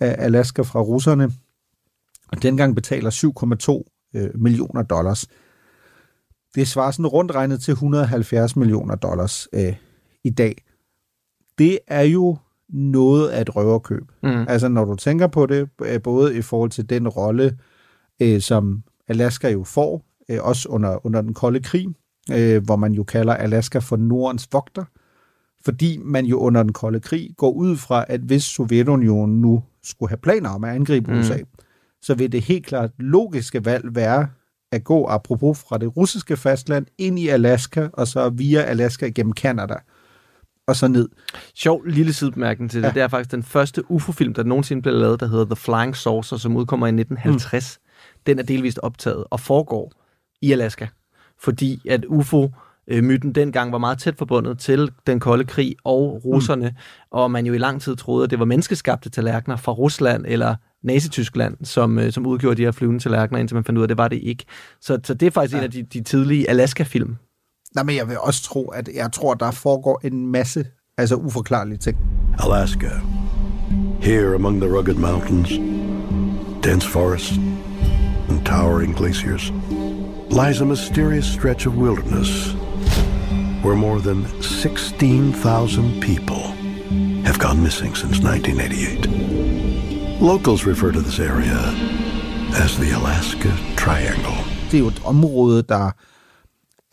af 0.00 0.16
Alaska 0.18 0.62
fra 0.62 0.80
russerne, 0.80 1.32
og 2.28 2.42
dengang 2.42 2.74
betaler 2.74 3.10
7,2 4.14 4.20
øh, 4.20 4.40
millioner 4.40 4.82
dollars. 4.82 5.26
Det 6.54 6.68
svarer 6.68 6.90
sådan 6.90 7.06
rundt 7.06 7.34
regnet 7.34 7.62
til 7.62 7.72
170 7.72 8.56
millioner 8.56 8.94
dollars 8.94 9.48
øh, 9.52 9.76
i 10.24 10.30
dag. 10.30 10.64
Det 11.58 11.78
er 11.86 12.02
jo 12.02 12.36
noget 12.74 13.28
af 13.28 13.40
et 13.40 13.56
røverkøb. 13.56 14.02
Mm. 14.22 14.44
Altså 14.48 14.68
når 14.68 14.84
du 14.84 14.94
tænker 14.94 15.26
på 15.26 15.46
det, 15.46 15.68
øh, 15.84 16.02
både 16.02 16.36
i 16.38 16.42
forhold 16.42 16.70
til 16.70 16.90
den 16.90 17.08
rolle, 17.08 17.58
øh, 18.22 18.40
som 18.40 18.82
Alaska 19.08 19.50
jo 19.50 19.64
får, 19.64 20.04
øh, 20.28 20.38
også 20.42 20.68
under, 20.68 21.06
under 21.06 21.20
den 21.22 21.34
kolde 21.34 21.60
krig, 21.60 21.86
øh, 22.32 22.64
hvor 22.64 22.76
man 22.76 22.92
jo 22.92 23.04
kalder 23.04 23.34
Alaska 23.34 23.78
for 23.78 23.96
Nordens 23.96 24.48
vogter, 24.52 24.84
fordi 25.64 25.98
man 26.04 26.26
jo 26.26 26.38
under 26.38 26.62
den 26.62 26.72
kolde 26.72 27.00
krig 27.00 27.30
går 27.36 27.50
ud 27.50 27.76
fra, 27.76 28.04
at 28.08 28.20
hvis 28.20 28.42
Sovjetunionen 28.42 29.40
nu 29.40 29.62
skulle 29.82 30.10
have 30.10 30.18
planer 30.18 30.50
om 30.50 30.64
at 30.64 30.74
angribe 30.74 31.12
Mm. 31.12 31.18
USA, 31.18 31.38
så 32.02 32.14
vil 32.14 32.32
det 32.32 32.42
helt 32.42 32.66
klart 32.66 32.90
logiske 32.98 33.64
valg 33.64 33.94
være 33.94 34.28
at 34.72 34.84
gå 34.84 35.06
apropos 35.06 35.58
fra 35.58 35.78
det 35.78 35.96
russiske 35.96 36.36
fastland 36.36 36.86
ind 36.98 37.18
i 37.18 37.28
Alaska, 37.28 37.88
og 37.92 38.08
så 38.08 38.28
via 38.28 38.62
Alaska 38.62 39.06
igennem 39.06 39.32
Kanada, 39.32 39.74
og 40.66 40.76
så 40.76 40.88
ned. 40.88 41.08
Sjov 41.54 41.84
lille 41.84 42.12
sidebemærkning 42.12 42.70
til 42.70 42.82
det. 42.82 42.88
Ja. 42.88 42.92
Det 42.92 43.02
er 43.02 43.08
faktisk 43.08 43.30
den 43.30 43.42
første 43.42 43.90
UFO-film, 43.90 44.34
der 44.34 44.42
nogensinde 44.42 44.82
blev 44.82 44.94
lavet, 44.94 45.20
der 45.20 45.26
hedder 45.26 45.44
The 45.44 45.56
Flying 45.56 45.96
Saucer, 45.96 46.36
som 46.36 46.56
udkommer 46.56 46.86
i 46.86 46.88
1950. 46.88 47.78
Mm. 47.78 48.20
Den 48.26 48.38
er 48.38 48.42
delvist 48.42 48.78
optaget 48.78 49.24
og 49.30 49.40
foregår 49.40 49.92
i 50.42 50.52
Alaska, 50.52 50.86
fordi 51.38 51.80
at 51.88 52.04
UFO 52.04 52.50
myten 52.88 53.32
dengang 53.32 53.72
var 53.72 53.78
meget 53.78 53.98
tæt 53.98 54.16
forbundet 54.18 54.58
til 54.58 54.90
den 55.06 55.20
kolde 55.20 55.44
krig 55.44 55.76
og 55.84 56.20
russerne, 56.24 56.68
mm. 56.68 56.76
og 57.10 57.30
man 57.30 57.46
jo 57.46 57.52
i 57.52 57.58
lang 57.58 57.82
tid 57.82 57.96
troede, 57.96 58.24
at 58.24 58.30
det 58.30 58.38
var 58.38 58.44
menneskeskabte 58.44 59.10
tallerkener 59.10 59.56
fra 59.56 59.72
Rusland 59.72 60.24
eller 60.28 60.56
Nazi-Tyskland, 60.82 61.56
som, 61.64 61.98
øh, 61.98 62.12
som 62.12 62.26
udgjorde 62.26 62.56
de 62.56 62.62
her 62.62 62.72
flyvende 62.72 63.00
tallerkener, 63.00 63.40
indtil 63.40 63.54
man 63.54 63.64
fandt 63.64 63.78
ud 63.78 63.82
af, 63.82 63.86
at 63.86 63.88
det 63.88 63.98
var 63.98 64.08
det 64.08 64.20
ikke. 64.22 64.44
Så, 64.80 64.98
så 65.04 65.14
det 65.14 65.26
er 65.26 65.30
faktisk 65.30 65.54
ja. 65.54 65.58
en 65.58 65.64
af 65.64 65.70
de, 65.70 65.82
de 65.82 66.00
tidlige 66.00 66.50
Alaska-film. 66.50 67.16
Nej, 67.74 67.84
men 67.84 67.96
jeg 67.96 68.08
vil 68.08 68.18
også 68.18 68.42
tro, 68.42 68.68
at 68.68 68.88
jeg 68.94 69.12
tror, 69.12 69.34
der 69.34 69.50
foregår 69.50 70.00
en 70.04 70.26
masse 70.26 70.64
altså 70.98 71.16
uforklarlige 71.16 71.78
ting. 71.78 71.96
Alaska. 72.38 72.90
Here 74.00 74.34
among 74.34 74.60
the 74.60 74.70
rugged 74.76 74.94
mountains, 74.94 75.48
dense 76.64 76.88
forests, 76.88 77.38
and 78.28 78.46
towering 78.46 78.96
glaciers, 78.96 79.52
lies 80.30 80.60
a 80.60 80.64
mysterious 80.64 81.26
stretch 81.26 81.66
of 81.66 81.74
wilderness 81.74 82.54
where 83.64 83.76
more 83.76 84.00
than 84.00 84.42
16,000 84.42 86.00
people 86.00 86.42
have 87.24 87.38
gone 87.38 87.62
missing 87.62 87.96
since 87.96 88.20
1988. 88.22 90.20
Locals 90.20 90.66
refer 90.66 90.92
to 90.92 91.00
this 91.00 91.18
area 91.18 91.58
as 92.64 92.76
the 92.76 92.90
Alaska 92.96 93.50
Triangle. 93.76 94.38
Det 94.70 94.74
er 94.74 94.78
jo 94.78 94.86
et 94.86 95.02
område, 95.04 95.62
der 95.62 95.90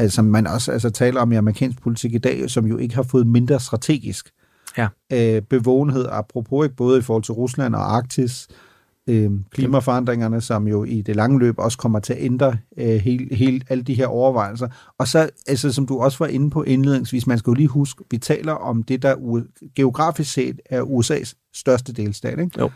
altså 0.02 0.22
man 0.22 0.48
også 0.48 0.72
altså, 0.72 0.90
taler 0.90 1.22
om 1.22 1.32
i 1.32 1.36
amerikansk 1.36 1.82
politik 1.82 2.14
i 2.14 2.18
dag, 2.18 2.50
som 2.50 2.66
jo 2.66 2.78
ikke 2.78 2.96
har 2.96 3.04
fået 3.04 3.28
mindre 3.28 3.60
strategisk 3.60 4.30
Ja. 4.78 4.88
øh, 5.14 5.42
bevågenhed, 5.42 6.06
apropos 6.12 6.66
ikke, 6.66 6.76
både 6.76 7.00
i 7.00 7.02
forhold 7.02 7.24
til 7.24 7.34
Rusland 7.34 7.76
og 7.76 7.96
Arktis, 7.96 8.48
øh, 9.10 9.32
klimaforandringerne, 9.52 10.42
som 10.42 10.68
jo 10.68 10.84
i 10.84 11.02
det 11.02 11.16
lange 11.16 11.40
løb 11.40 11.56
også 11.58 11.78
kommer 11.78 12.00
til 12.00 12.14
at 12.14 12.20
ændre 12.22 12.58
øh, 12.78 12.96
hele, 12.96 13.36
hele, 13.36 13.62
alle 13.70 13.84
de 13.84 13.94
her 13.94 14.08
overvejelser. 14.08 14.68
Og 14.98 15.08
så, 15.08 15.30
altså, 15.48 15.72
som 15.74 15.86
du 15.86 16.00
også 16.00 16.18
var 16.20 16.28
inde 16.28 16.50
på 16.50 16.64
indledningsvis, 16.64 17.28
man 17.28 17.38
skal 17.38 17.52
jo 17.52 17.56
lige 17.56 17.68
huske, 17.68 18.04
vi 18.12 18.18
taler 18.18 18.54
om 18.54 18.84
det, 18.84 19.02
der 19.02 19.42
geografisk 19.76 20.34
set 20.34 20.60
er 20.70 20.82
USA's 20.82 21.50
største 21.56 21.94
delstat. 21.94 22.40
Ikke? 22.40 22.60
Jo. 22.60 22.72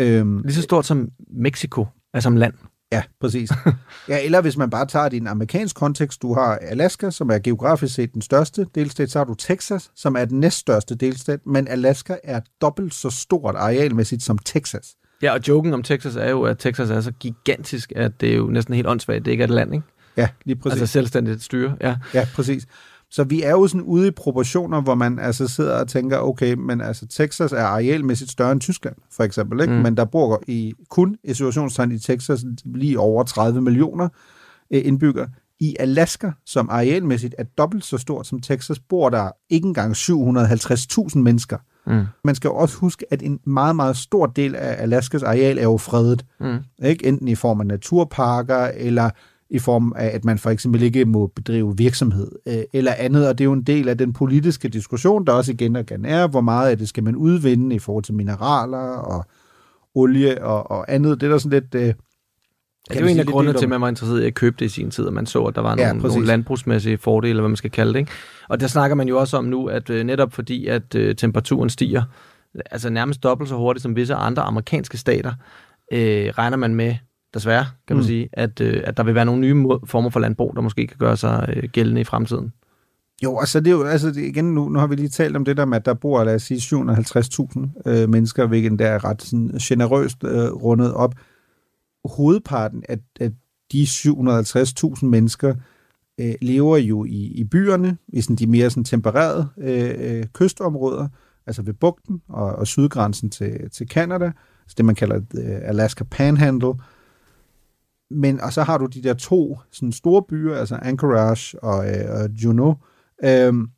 Øhm, 0.00 0.38
Lige 0.38 0.54
så 0.54 0.62
stort 0.62 0.86
som 0.86 1.08
Mexico, 1.30 1.86
altså 2.14 2.26
som 2.26 2.36
land. 2.36 2.54
Ja, 2.92 3.02
præcis. 3.20 3.50
ja, 4.08 4.24
eller 4.24 4.40
hvis 4.40 4.56
man 4.56 4.70
bare 4.70 4.86
tager 4.86 5.08
det 5.08 5.16
i 5.16 5.20
en 5.20 5.26
amerikansk 5.26 5.76
kontekst, 5.76 6.22
du 6.22 6.34
har 6.34 6.58
Alaska, 6.62 7.10
som 7.10 7.30
er 7.30 7.38
geografisk 7.38 7.94
set 7.94 8.14
den 8.14 8.22
største 8.22 8.66
delstat, 8.74 9.10
så 9.10 9.18
har 9.18 9.24
du 9.24 9.34
Texas, 9.34 9.90
som 9.96 10.16
er 10.16 10.24
den 10.24 10.40
næststørste 10.40 10.94
delstat, 10.94 11.40
men 11.46 11.68
Alaska 11.68 12.16
er 12.24 12.40
dobbelt 12.60 12.94
så 12.94 13.10
stort 13.10 13.54
arealmæssigt 13.54 14.22
som 14.22 14.38
Texas. 14.38 14.94
Ja, 15.22 15.32
og 15.32 15.40
joken 15.48 15.74
om 15.74 15.82
Texas 15.82 16.16
er 16.16 16.30
jo, 16.30 16.42
at 16.42 16.58
Texas 16.58 16.90
er 16.90 17.00
så 17.00 17.12
gigantisk, 17.20 17.92
at 17.96 18.20
det 18.20 18.32
er 18.32 18.36
jo 18.36 18.46
næsten 18.46 18.74
helt 18.74 18.86
åndssvagt, 18.86 19.24
det 19.24 19.30
ikke 19.30 19.42
er 19.42 19.48
et 19.48 19.54
land, 19.54 19.74
ikke? 19.74 19.86
Ja, 20.16 20.28
lige 20.44 20.56
præcis. 20.56 20.80
Altså 20.80 20.92
selvstændigt 20.92 21.42
styre, 21.42 21.76
ja. 21.80 21.96
Ja, 22.14 22.26
præcis. 22.34 22.66
Så 23.12 23.24
vi 23.24 23.42
er 23.42 23.50
jo 23.50 23.66
sådan 23.66 23.82
ude 23.82 24.08
i 24.08 24.10
proportioner, 24.10 24.80
hvor 24.80 24.94
man 24.94 25.18
altså 25.18 25.48
sidder 25.48 25.80
og 25.80 25.88
tænker, 25.88 26.18
okay, 26.18 26.54
men 26.54 26.80
altså 26.80 27.06
Texas 27.06 27.52
er 27.52 27.64
arealmæssigt 27.64 28.30
større 28.30 28.52
end 28.52 28.60
Tyskland, 28.60 28.96
for 29.10 29.24
eksempel, 29.24 29.60
ikke? 29.60 29.74
Mm. 29.74 29.80
Men 29.80 29.96
der 29.96 30.04
bor 30.04 30.42
i 30.46 30.72
kun 30.90 31.16
i 31.24 31.34
situationstegn 31.34 31.92
i 31.92 31.98
Texas 31.98 32.44
lige 32.64 32.98
over 32.98 33.22
30 33.22 33.60
millioner 33.60 34.08
øh, 34.72 34.82
indbyggere. 34.84 35.28
I 35.60 35.76
Alaska, 35.80 36.30
som 36.46 36.68
arealmæssigt 36.70 37.34
er 37.38 37.44
dobbelt 37.58 37.84
så 37.84 37.98
stort 37.98 38.26
som 38.26 38.40
Texas, 38.40 38.78
bor 38.78 39.10
der 39.10 39.30
ikke 39.50 39.66
engang 39.66 39.92
750.000 39.92 41.18
mennesker. 41.18 41.58
Mm. 41.86 42.04
Man 42.24 42.34
skal 42.34 42.48
jo 42.48 42.54
også 42.54 42.76
huske, 42.76 43.06
at 43.10 43.22
en 43.22 43.40
meget, 43.46 43.76
meget 43.76 43.96
stor 43.96 44.26
del 44.26 44.54
af 44.54 44.82
Alaskas 44.82 45.22
areal 45.22 45.58
er 45.58 45.62
jo 45.62 45.76
fredet. 45.76 46.24
Mm. 46.40 46.58
Ikke? 46.84 47.06
Enten 47.06 47.28
i 47.28 47.34
form 47.34 47.60
af 47.60 47.66
naturparker, 47.66 48.70
eller 48.74 49.10
i 49.52 49.58
form 49.58 49.92
af, 49.96 50.10
at 50.14 50.24
man 50.24 50.38
for 50.38 50.50
eksempel 50.50 50.82
ikke 50.82 51.04
må 51.04 51.26
bedrive 51.26 51.76
virksomhed, 51.76 52.30
øh, 52.48 52.62
eller 52.72 52.92
andet, 52.98 53.28
og 53.28 53.38
det 53.38 53.44
er 53.44 53.46
jo 53.46 53.52
en 53.52 53.62
del 53.62 53.88
af 53.88 53.98
den 53.98 54.12
politiske 54.12 54.68
diskussion, 54.68 55.26
der 55.26 55.32
også 55.32 55.52
igen 55.52 55.76
og 55.76 55.82
igen 55.82 56.04
er, 56.04 56.26
hvor 56.26 56.40
meget 56.40 56.70
af 56.70 56.78
det 56.78 56.88
skal 56.88 57.04
man 57.04 57.16
udvinde 57.16 57.76
i 57.76 57.78
forhold 57.78 58.04
til 58.04 58.14
mineraler 58.14 58.78
og 58.78 59.24
olie 59.94 60.44
og, 60.44 60.70
og 60.70 60.94
andet. 60.94 61.20
Det 61.20 61.26
er 61.26 61.30
der 61.30 61.38
sådan 61.38 61.60
lidt... 61.60 61.74
Øh, 61.74 61.94
Ja, 62.90 62.94
det 62.94 63.00
er 63.00 63.06
jo 63.06 63.12
en 63.12 63.18
af 63.18 63.26
grundene 63.26 63.58
til, 63.58 63.64
at 63.64 63.68
man 63.68 63.80
var 63.80 63.88
interesseret 63.88 64.22
i 64.22 64.26
at 64.26 64.34
købe 64.34 64.56
det 64.58 64.64
i 64.64 64.68
sin 64.68 64.90
tid, 64.90 65.04
og 65.04 65.12
man 65.12 65.26
så, 65.26 65.44
at 65.44 65.54
der 65.54 65.60
var 65.60 65.76
Ja, 65.78 65.86
nogle, 65.86 66.00
præcis. 66.00 66.14
nogle 66.14 66.26
landbrugsmæssige 66.26 66.98
fordele, 66.98 67.30
eller 67.30 67.42
hvad 67.42 67.48
man 67.48 67.56
skal 67.56 67.70
kalde 67.70 67.92
det. 67.92 67.98
Ikke? 67.98 68.12
Og 68.48 68.60
der 68.60 68.66
snakker 68.66 68.94
man 68.94 69.08
jo 69.08 69.18
også 69.18 69.36
om 69.36 69.44
nu, 69.44 69.66
at 69.66 69.90
øh, 69.90 70.04
netop 70.04 70.32
fordi, 70.32 70.66
at 70.66 70.94
øh, 70.94 71.16
temperaturen 71.16 71.70
stiger, 71.70 72.02
altså 72.70 72.90
nærmest 72.90 73.22
dobbelt 73.22 73.48
så 73.48 73.56
hurtigt 73.56 73.82
som 73.82 73.96
visse 73.96 74.14
andre 74.14 74.42
amerikanske 74.42 74.98
stater, 74.98 75.32
øh, 75.92 76.28
regner 76.38 76.56
man 76.56 76.74
med, 76.74 76.94
desværre 77.34 77.66
kan 77.88 77.96
man 77.96 78.02
Mm. 78.02 78.06
sige, 78.06 78.28
at, 78.32 78.60
øh, 78.60 78.82
at 78.86 78.96
der 78.96 79.02
vil 79.02 79.14
være 79.14 79.24
nogle 79.24 79.40
nye 79.40 79.78
former 79.84 80.10
for 80.10 80.20
landbrug, 80.20 80.56
der 80.56 80.62
måske 80.62 80.86
kan 80.86 80.96
gøre 80.98 81.16
sig 81.16 81.54
øh, 81.56 81.68
gældende 81.72 82.00
i 82.00 82.04
fremtiden. 82.04 82.52
Jo, 83.24 83.38
altså 83.38 83.60
det 83.60 83.66
er 83.66 83.70
jo, 83.70 83.82
altså 83.82 84.08
det, 84.08 84.16
igen, 84.16 84.54
nu, 84.54 84.68
nu 84.68 84.78
har 84.78 84.86
vi 84.86 84.94
lige 84.94 85.08
talt 85.08 85.36
om 85.36 85.44
det 85.44 85.56
der 85.56 85.64
med, 85.64 85.76
at 85.76 85.86
der 85.86 85.94
bor, 85.94 86.24
lad 86.24 86.34
os 86.34 86.42
sige, 86.42 86.76
750.000 86.76 87.90
øh, 87.90 88.08
mennesker, 88.08 88.46
hvilket 88.46 88.78
der 88.78 88.86
er 88.86 89.04
ret 89.04 89.22
sådan, 89.22 89.48
generøst 89.62 90.24
øh, 90.24 90.52
rundet 90.52 90.94
op. 90.94 91.14
Hovedparten 92.04 92.82
af, 92.88 92.98
af 93.20 93.30
de 93.72 93.82
750.000 93.82 95.04
mennesker 95.06 95.54
øh, 96.20 96.34
lever 96.42 96.76
jo 96.76 97.04
i, 97.04 97.32
i 97.34 97.44
byerne, 97.44 97.96
i 98.08 98.20
sådan 98.20 98.36
de 98.36 98.46
mere 98.46 98.70
sådan 98.70 98.84
tempererede 98.84 99.48
øh, 99.58 99.94
øh, 99.98 100.24
kystområder, 100.32 101.08
altså 101.46 101.62
ved 101.62 101.74
bugten 101.74 102.22
og, 102.28 102.46
og 102.46 102.66
sydgrænsen 102.66 103.30
til, 103.30 103.70
til 103.70 103.88
Canada, 103.88 104.24
altså 104.62 104.74
det 104.76 104.84
man 104.84 104.94
kalder 104.94 105.16
øh, 105.16 105.58
Alaska 105.62 106.04
Panhandle. 106.04 106.72
Men, 108.12 108.40
og 108.40 108.52
så 108.52 108.62
har 108.62 108.78
du 108.78 108.86
de 108.86 109.02
der 109.02 109.14
to 109.14 109.58
sådan 109.72 109.92
store 109.92 110.22
byer, 110.28 110.56
altså 110.56 110.78
Anchorage 110.82 111.62
og, 111.64 111.88
øh, 111.90 112.10
og 112.10 112.30
Juneau, 112.30 112.76
Øhm, 113.24 113.68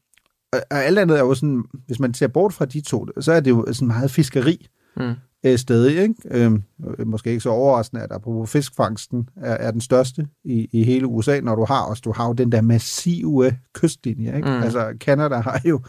og, 0.53 0.61
og 0.71 0.85
alt 0.85 0.99
andet 0.99 1.17
er 1.19 1.23
jo 1.23 1.35
sådan, 1.35 1.65
hvis 1.87 2.01
man 2.01 2.15
ser 2.15 2.27
bort 2.29 2.53
fra 2.53 2.65
de 2.65 2.81
to, 2.81 3.07
så 3.21 3.33
er 3.33 3.41
det 3.41 3.51
jo 3.51 3.67
sådan 3.73 3.89
meget 3.89 4.11
fiskeri 4.11 4.67
Mm. 4.97 5.13
øh, 5.45 5.59
stadig, 5.59 6.03
ikke? 6.03 6.15
Øhm, 6.31 6.63
øh, 6.99 7.07
måske 7.07 7.31
ikke 7.31 7.41
så 7.41 7.49
overraskende, 7.51 8.03
at 8.03 8.13
apropos 8.13 8.51
fiskfangsten 8.51 9.29
er, 9.37 9.55
er 9.55 9.71
den 9.71 9.81
største 9.81 10.27
i, 10.45 10.69
i 10.73 10.85
hele 10.85 11.07
USA, 11.07 11.41
når 11.41 11.55
du 11.55 11.65
har 11.65 11.83
også, 11.83 12.01
du 12.05 12.13
har 12.13 12.27
jo 12.27 12.33
den 12.33 12.53
der 12.53 12.61
massive 12.61 13.57
kystlinje, 13.73 14.37
ikke? 14.37 14.49
Mm. 14.49 14.55
Mm. 14.55 14.63
Altså, 14.63 14.95
Canada 15.01 15.35
har 15.37 15.61
jo, 15.65 15.81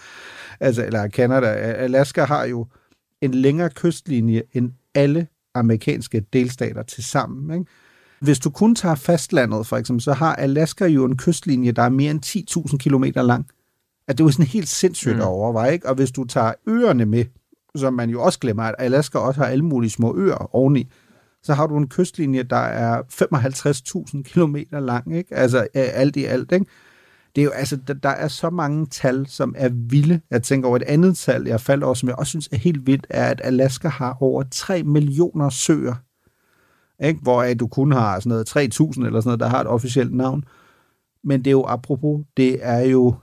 altså, 0.60 0.86
eller 0.86 1.10
Canada, 1.10 1.48
Alaska 1.56 2.24
har 2.24 2.46
jo 2.46 2.68
en 3.22 3.34
længere 3.34 3.70
kystlinje 3.70 4.42
end 4.54 4.72
alle 4.96 5.28
amerikanske 5.54 6.26
delstater 6.34 6.84
til 6.84 7.04
sammen, 7.04 7.60
ikke? 7.60 7.72
Hvis 8.22 8.40
du 8.40 8.50
kun 8.50 8.76
tager 8.76 8.96
fastlandet, 8.96 9.68
for 9.68 9.78
eksempel, 9.78 10.02
så 10.04 10.14
har 10.14 10.36
Alaska 10.36 10.86
jo 10.86 11.06
en 11.06 11.18
kystlinje, 11.18 11.72
der 11.72 11.82
er 11.82 11.90
mere 11.90 12.12
end 12.12 12.26
10.000 12.72 12.78
km 12.78 13.04
lang. 13.16 13.46
At 14.08 14.18
det 14.18 14.24
er 14.24 14.28
jo 14.28 14.32
sådan 14.32 14.46
helt 14.46 14.68
sindssygt 14.70 15.16
Mm. 15.16 15.22
at 15.22 15.28
overveje, 15.28 15.74
ikke? 15.74 15.90
Og 15.90 15.96
hvis 15.96 16.12
du 16.12 16.24
tager 16.24 16.54
øerne 16.68 17.06
med, 17.06 17.26
som 17.76 17.94
man 17.94 18.10
jo 18.10 18.22
også 18.22 18.40
glemmer, 18.40 18.64
at 18.64 18.76
Alaska 18.80 19.18
også 19.18 19.40
har 19.40 19.48
alle 19.48 19.66
mulige 19.66 19.92
små 19.92 20.16
øer 20.18 20.56
oveni, 20.56 20.88
så 21.44 21.54
har 21.54 21.68
du 21.68 21.78
en 21.78 21.88
kystlinje, 21.88 22.44
der 22.44 22.56
er 22.58 23.02
55.000 23.10 24.24
km 24.24 24.56
lang, 24.72 25.18
ikke? 25.18 25.36
Altså 25.36 25.68
alt 25.74 26.16
i 26.16 26.26
alt, 26.26 26.52
ikke? 26.52 26.66
Det 27.36 27.42
er 27.42 27.46
jo, 27.46 27.52
altså, 27.52 27.78
der, 27.88 27.94
der 27.94 28.10
er 28.10 28.28
så 28.28 28.50
mange 28.50 28.86
tal, 28.86 29.28
som 29.28 29.56
er 29.58 29.70
vilde. 29.74 30.22
Jeg 30.32 30.44
tænker 30.44 30.68
over 30.68 30.76
et 30.76 30.84
andet 30.84 31.18
tal, 31.18 31.48
jeg 31.48 31.62
faldt 31.62 31.84
over, 31.84 31.94
som 31.94 32.10
jeg 32.10 32.16
også 32.16 32.30
synes 32.30 32.50
er 32.52 32.58
helt 32.58 32.88
vildt, 32.88 33.08
er, 33.10 33.26
at 33.26 33.42
Alaska 33.44 33.88
har 33.88 34.18
over 34.20 34.44
3 34.52 34.84
millioner 34.84 35.50
søer. 35.50 35.94
Ikke? 37.04 37.20
Hvor 37.22 37.54
du 37.54 37.68
kun 37.68 37.92
har 37.92 38.20
sådan 38.20 38.30
noget 38.30 38.50
3.000 38.50 39.06
eller 39.06 39.22
sådan 39.22 39.22
noget, 39.26 39.40
der 39.40 39.48
har 39.48 39.62
et 39.62 39.68
officielt 39.68 40.14
navn. 40.14 40.44
Men 41.24 41.40
det 41.40 41.48
er 41.48 41.52
jo 41.52 41.66
apropos, 41.68 42.26
det 42.38 42.60
er 42.62 42.80
jo 42.80 43.16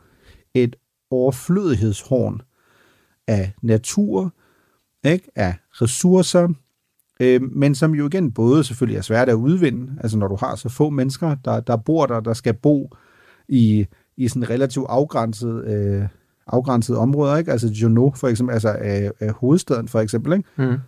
et 0.55 0.77
overflødighedshorn 1.11 2.43
af 3.27 3.53
natur, 3.63 4.35
ikke? 5.05 5.31
af 5.35 5.55
ressourcer, 5.73 6.49
øh, 7.21 7.43
men 7.43 7.75
som 7.75 7.95
jo 7.95 8.07
igen 8.07 8.33
både 8.33 8.65
selvfølgelig 8.65 8.99
er 8.99 9.03
svært 9.03 9.29
at 9.29 9.35
udvinde, 9.35 9.93
altså 10.01 10.19
når 10.19 10.29
du 10.29 10.37
har 10.37 10.55
så 10.55 10.69
få 10.69 10.91
mennesker, 10.91 11.35
der, 11.45 11.61
der 11.61 11.77
bor 11.77 12.07
der, 12.07 12.21
der 12.21 12.33
skal 12.33 12.55
bo 12.55 12.91
i, 13.49 13.87
i 14.17 14.29
sådan 14.29 14.51
relativt 14.51 14.87
afgrænset, 14.89 15.65
øh, 15.65 16.09
afgrænset 16.47 16.97
områder, 16.97 17.37
ikke? 17.37 17.53
altså 17.53 17.69
Juno 17.69 18.11
for 18.11 18.29
eksempel, 18.29 18.55
altså 18.55 18.77
øh, 18.79 19.29
øh, 19.29 19.35
hovedstaden 19.35 19.89
for 19.89 20.01
eksempel, 20.01 20.33
ikke? 20.33 20.49
Mm. 20.57 20.79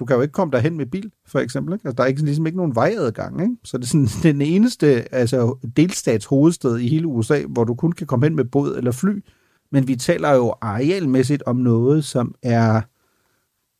Du 0.00 0.04
kan 0.04 0.16
jo 0.16 0.22
ikke 0.22 0.32
komme 0.32 0.52
derhen 0.52 0.76
med 0.76 0.86
bil, 0.86 1.10
for 1.26 1.38
eksempel. 1.38 1.74
Ikke? 1.74 1.88
Altså, 1.88 1.96
der 1.96 2.02
er 2.02 2.06
ikke, 2.08 2.24
ligesom 2.24 2.46
ikke 2.46 2.58
nogen 2.58 2.74
vejadgang. 2.74 3.42
Ikke? 3.42 3.56
Så 3.64 3.78
det 3.78 3.84
er 3.84 3.88
sådan, 3.88 4.08
den 4.32 4.42
eneste 4.42 5.14
altså, 5.14 5.56
delstats 5.76 6.24
hovedstad 6.24 6.76
i 6.76 6.88
hele 6.88 7.06
USA, 7.06 7.42
hvor 7.48 7.64
du 7.64 7.74
kun 7.74 7.92
kan 7.92 8.06
komme 8.06 8.26
hen 8.26 8.36
med 8.36 8.44
båd 8.44 8.76
eller 8.76 8.92
fly. 8.92 9.24
Men 9.72 9.88
vi 9.88 9.96
taler 9.96 10.34
jo 10.34 10.54
arealmæssigt 10.60 11.42
om 11.46 11.56
noget, 11.56 12.04
som 12.04 12.34
er 12.42 12.80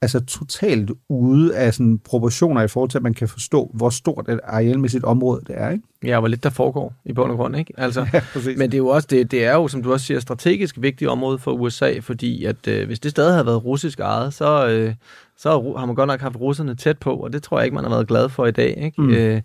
altså 0.03 0.21
totalt 0.21 0.91
ude 1.09 1.57
af 1.57 1.75
sådan 1.75 1.99
proportioner 1.99 2.63
i 2.63 2.69
forhold 2.69 2.91
til, 2.91 2.99
at 2.99 3.03
man 3.03 3.15
kan 3.15 3.29
forstå, 3.29 3.71
hvor 3.75 3.91
stort 3.91 4.29
et 4.29 4.41
arealmæssigt 4.45 5.05
område 5.05 5.41
det 5.47 5.55
er. 5.59 5.71
Ikke? 5.71 5.85
Ja, 6.05 6.19
hvor 6.19 6.29
lidt 6.29 6.45
der 6.45 6.51
foregår 6.51 6.95
i 7.05 7.13
bund 7.13 7.31
og 7.31 7.37
grund, 7.37 7.57
ikke? 7.57 7.73
Altså, 7.81 8.07
Ja, 8.13 8.21
præcis. 8.33 8.59
men 8.59 8.71
det 8.71 8.75
er 8.75 8.79
jo 8.79 8.89
også, 8.89 9.09
det, 9.11 9.31
det 9.31 9.45
er 9.45 9.55
jo, 9.55 9.69
som 9.69 9.83
du 9.83 9.93
også 9.93 10.07
siger, 10.07 10.21
strategisk 10.21 10.77
vigtigt 10.81 11.11
område 11.11 11.39
for 11.39 11.53
USA, 11.53 11.99
fordi 12.01 12.45
at 12.45 12.69
øh, 12.69 12.87
hvis 12.87 13.01
det 13.01 13.11
stadig 13.11 13.33
havde 13.33 13.47
været 13.47 13.65
russisk 13.65 14.01
ejet, 14.01 14.35
så, 14.35 14.69
øh, 14.69 14.95
så 15.39 15.75
har 15.79 15.87
man 15.87 15.95
godt 15.95 16.09
nok 16.09 16.21
haft 16.21 16.37
russerne 16.37 16.75
tæt 16.75 16.99
på, 16.99 17.15
og 17.15 17.33
det 17.33 17.43
tror 17.43 17.59
jeg 17.59 17.65
ikke, 17.65 17.75
man 17.75 17.85
har 17.85 17.91
været 17.91 18.09
glad 18.09 18.29
for 18.29 18.47
i 18.47 18.51
dag, 18.51 18.79
ikke? 18.83 19.03
Mm. 19.03 19.11
Øh, 19.11 19.43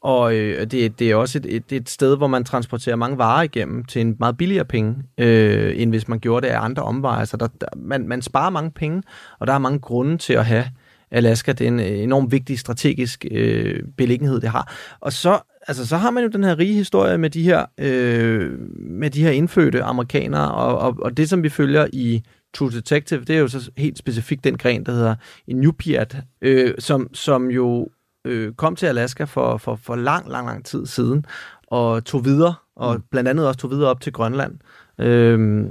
og 0.00 0.34
øh, 0.34 0.66
det, 0.66 0.98
det 0.98 1.10
er 1.10 1.16
også 1.16 1.38
et, 1.38 1.46
et, 1.56 1.72
et 1.72 1.88
sted, 1.88 2.16
hvor 2.16 2.26
man 2.26 2.44
transporterer 2.44 2.96
mange 2.96 3.18
varer 3.18 3.42
igennem 3.42 3.84
til 3.84 4.00
en 4.00 4.16
meget 4.18 4.36
billigere 4.36 4.64
penge, 4.64 4.96
øh, 5.18 5.82
end 5.82 5.90
hvis 5.90 6.08
man 6.08 6.20
gjorde 6.20 6.46
det 6.46 6.52
af 6.52 6.60
andre 6.60 6.82
omveje. 6.82 7.26
Så 7.26 7.36
der, 7.36 7.48
der, 7.60 7.66
man, 7.76 8.08
man 8.08 8.22
sparer 8.22 8.50
mange 8.50 8.70
penge, 8.70 9.02
og 9.38 9.46
der 9.46 9.52
er 9.52 9.58
mange 9.58 9.78
grunde 9.78 10.18
til 10.18 10.32
at 10.32 10.44
have 10.44 10.64
Alaska. 11.10 11.52
Det 11.52 11.64
er 11.64 11.68
en 11.68 11.80
øh, 11.80 11.86
enormt 11.86 12.32
vigtig 12.32 12.58
strategisk 12.58 13.24
øh, 13.30 13.82
beliggenhed, 13.96 14.40
det 14.40 14.50
har. 14.50 14.72
Og 15.00 15.12
så, 15.12 15.38
altså, 15.68 15.86
så 15.86 15.96
har 15.96 16.10
man 16.10 16.22
jo 16.22 16.28
den 16.28 16.44
her 16.44 16.58
rige 16.58 16.74
historie 16.74 17.18
med 17.18 17.30
de 17.30 17.42
her, 17.42 17.64
øh, 17.78 18.50
med 18.78 19.10
de 19.10 19.22
her 19.22 19.30
indfødte 19.30 19.82
amerikanere, 19.82 20.54
og, 20.54 20.78
og, 20.78 20.96
og 21.02 21.16
det, 21.16 21.28
som 21.28 21.42
vi 21.42 21.48
følger 21.48 21.86
i 21.92 22.22
True 22.54 22.70
Detective, 22.70 23.20
det 23.24 23.36
er 23.36 23.40
jo 23.40 23.48
så 23.48 23.70
helt 23.76 23.98
specifikt 23.98 24.44
den 24.44 24.58
gren, 24.58 24.86
der 24.86 24.92
hedder 24.92 25.14
Inupiat, 25.46 26.16
øh, 26.42 26.74
som, 26.78 27.14
som 27.14 27.50
jo 27.50 27.88
øh, 28.24 28.52
kom 28.52 28.76
til 28.76 28.86
Alaska 28.86 29.24
for, 29.24 29.56
for, 29.56 29.76
for 29.76 29.96
lang, 29.96 30.28
lang, 30.30 30.46
lang 30.46 30.64
tid 30.64 30.86
siden, 30.86 31.24
og 31.66 32.04
tog 32.04 32.24
videre, 32.24 32.54
og 32.76 33.02
blandt 33.10 33.28
andet 33.28 33.48
også 33.48 33.60
tog 33.60 33.70
videre 33.70 33.90
op 33.90 34.00
til 34.00 34.12
Grønland. 34.12 34.58
Øhm, 35.00 35.70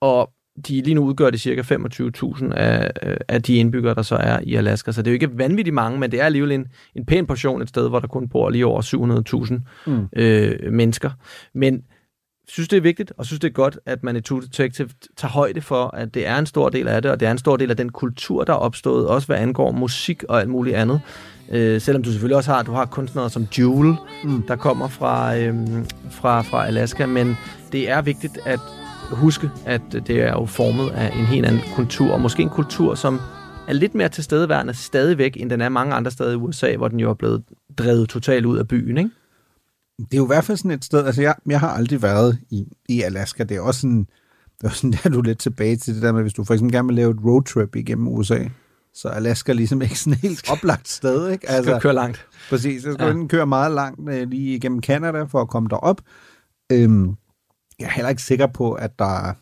og 0.00 0.30
de 0.68 0.82
lige 0.82 0.94
nu 0.94 1.04
udgør 1.04 1.30
det 1.30 1.40
cirka 1.40 1.62
25.000 1.62 2.52
af, 2.52 2.90
øh, 3.02 3.16
af 3.28 3.42
de 3.42 3.54
indbyggere, 3.56 3.94
der 3.94 4.02
så 4.02 4.16
er 4.16 4.40
i 4.42 4.54
Alaska. 4.54 4.92
Så 4.92 5.02
det 5.02 5.06
er 5.06 5.12
jo 5.12 5.14
ikke 5.14 5.38
vanvittigt 5.38 5.74
mange, 5.74 5.98
men 5.98 6.10
det 6.12 6.20
er 6.20 6.24
alligevel 6.24 6.52
en, 6.52 6.66
en 6.94 7.06
pæn 7.06 7.26
portion 7.26 7.62
et 7.62 7.68
sted, 7.68 7.88
hvor 7.88 8.00
der 8.00 8.06
kun 8.06 8.28
bor 8.28 8.50
lige 8.50 8.66
over 8.66 8.82
700.000 9.46 9.90
Mm. 9.90 10.08
øh, 10.16 10.72
mennesker. 10.72 11.10
Men 11.54 11.82
synes, 12.48 12.68
det 12.68 12.76
er 12.76 12.80
vigtigt, 12.80 13.12
og 13.16 13.26
synes, 13.26 13.40
det 13.40 13.48
er 13.48 13.52
godt, 13.52 13.78
at 13.86 14.02
man 14.02 14.16
i 14.16 14.20
True 14.20 14.42
Detective 14.42 14.88
tager 15.16 15.32
højde 15.32 15.60
for, 15.60 15.94
at 15.94 16.14
det 16.14 16.26
er 16.26 16.38
en 16.38 16.46
stor 16.46 16.68
del 16.68 16.88
af 16.88 17.02
det, 17.02 17.10
og 17.10 17.20
det 17.20 17.28
er 17.28 17.32
en 17.32 17.38
stor 17.38 17.56
del 17.56 17.70
af 17.70 17.76
den 17.76 17.88
kultur, 17.88 18.44
der 18.44 18.52
er 18.52 18.56
opstået, 18.56 19.06
også 19.06 19.26
hvad 19.26 19.36
angår 19.36 19.72
musik 19.72 20.24
og 20.28 20.40
alt 20.40 20.48
muligt 20.48 20.76
andet. 20.76 21.00
Øh, 21.50 21.80
selvom 21.80 22.02
du 22.02 22.10
selvfølgelig 22.10 22.36
også 22.36 22.52
har, 22.52 22.62
du 22.62 22.72
har 22.72 22.84
kunstnere 22.84 23.30
som 23.30 23.46
Jewel, 23.58 23.96
mm. 24.24 24.42
der 24.42 24.56
kommer 24.56 24.88
fra, 24.88 25.36
øhm, 25.36 25.86
fra, 26.10 26.42
fra 26.42 26.66
Alaska, 26.66 27.06
men 27.06 27.36
det 27.72 27.90
er 27.90 28.02
vigtigt 28.02 28.38
at 28.46 28.60
huske, 29.10 29.50
at 29.66 29.82
det 29.92 30.10
er 30.10 30.32
jo 30.32 30.46
formet 30.46 30.90
af 30.90 31.12
en 31.18 31.26
helt 31.26 31.46
anden 31.46 31.62
kultur, 31.74 32.12
og 32.12 32.20
måske 32.20 32.42
en 32.42 32.50
kultur, 32.50 32.94
som 32.94 33.20
er 33.68 33.72
lidt 33.72 33.94
mere 33.94 34.08
tilstedeværende 34.08 34.74
stadigvæk, 34.74 35.36
end 35.36 35.50
den 35.50 35.60
er 35.60 35.68
mange 35.68 35.94
andre 35.94 36.10
steder 36.10 36.32
i 36.32 36.34
USA, 36.34 36.76
hvor 36.76 36.88
den 36.88 37.00
jo 37.00 37.10
er 37.10 37.14
blevet 37.14 37.42
drevet 37.78 38.08
totalt 38.08 38.46
ud 38.46 38.58
af 38.58 38.68
byen, 38.68 38.98
ikke? 38.98 39.10
Det 39.98 40.14
er 40.14 40.16
jo 40.18 40.24
i 40.24 40.26
hvert 40.26 40.44
fald 40.44 40.58
sådan 40.58 40.70
et 40.70 40.84
sted, 40.84 41.06
altså 41.06 41.22
jeg, 41.22 41.34
jeg 41.46 41.60
har 41.60 41.68
aldrig 41.68 42.02
været 42.02 42.38
i, 42.50 42.66
i 42.88 43.02
Alaska. 43.02 43.42
Det 43.44 43.56
er 43.56 43.60
også 43.60 43.80
sådan, 43.80 44.06
det 44.60 44.66
er 44.66 44.68
sådan, 44.70 44.92
der 44.92 44.98
er 45.04 45.08
du 45.08 45.22
lidt 45.22 45.38
tilbage 45.38 45.76
til 45.76 45.94
det 45.94 46.02
der 46.02 46.12
med, 46.12 46.22
hvis 46.22 46.32
du 46.34 46.44
for 46.44 46.54
eksempel 46.54 46.72
gerne 46.74 46.88
vil 46.88 46.96
lave 46.96 47.10
et 47.10 47.24
roadtrip 47.24 47.76
igennem 47.76 48.08
USA, 48.08 48.44
så 48.94 49.08
er 49.08 49.12
Alaska 49.12 49.52
ligesom 49.52 49.82
ikke 49.82 49.98
sådan 49.98 50.12
et 50.12 50.18
helt 50.18 50.50
oplagt 50.52 50.88
sted, 50.88 51.28
ikke? 51.30 51.50
Altså, 51.50 51.70
Skal 51.70 51.80
køre 51.80 51.94
langt. 51.94 52.26
Præcis, 52.50 52.82
så 52.82 52.92
skal 52.92 53.16
Ja. 53.16 53.26
køre 53.26 53.46
meget 53.46 53.72
langt 53.72 54.10
øh, 54.10 54.28
lige 54.28 54.54
igennem 54.56 54.82
Canada 54.82 55.22
for 55.22 55.40
at 55.40 55.48
komme 55.48 55.68
derop. 55.68 56.00
Øhm, 56.72 57.08
jeg 57.78 57.86
er 57.86 57.90
heller 57.90 58.08
ikke 58.08 58.22
sikker 58.22 58.46
på, 58.46 58.72
at 58.72 58.98
der 58.98 59.32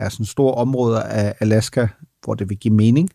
er 0.00 0.08
sådan 0.08 0.26
store 0.26 0.54
områder 0.54 1.00
af 1.02 1.34
Alaska, 1.40 1.86
hvor 2.24 2.34
det 2.34 2.48
vil 2.48 2.58
give 2.58 2.74
mening. 2.74 3.10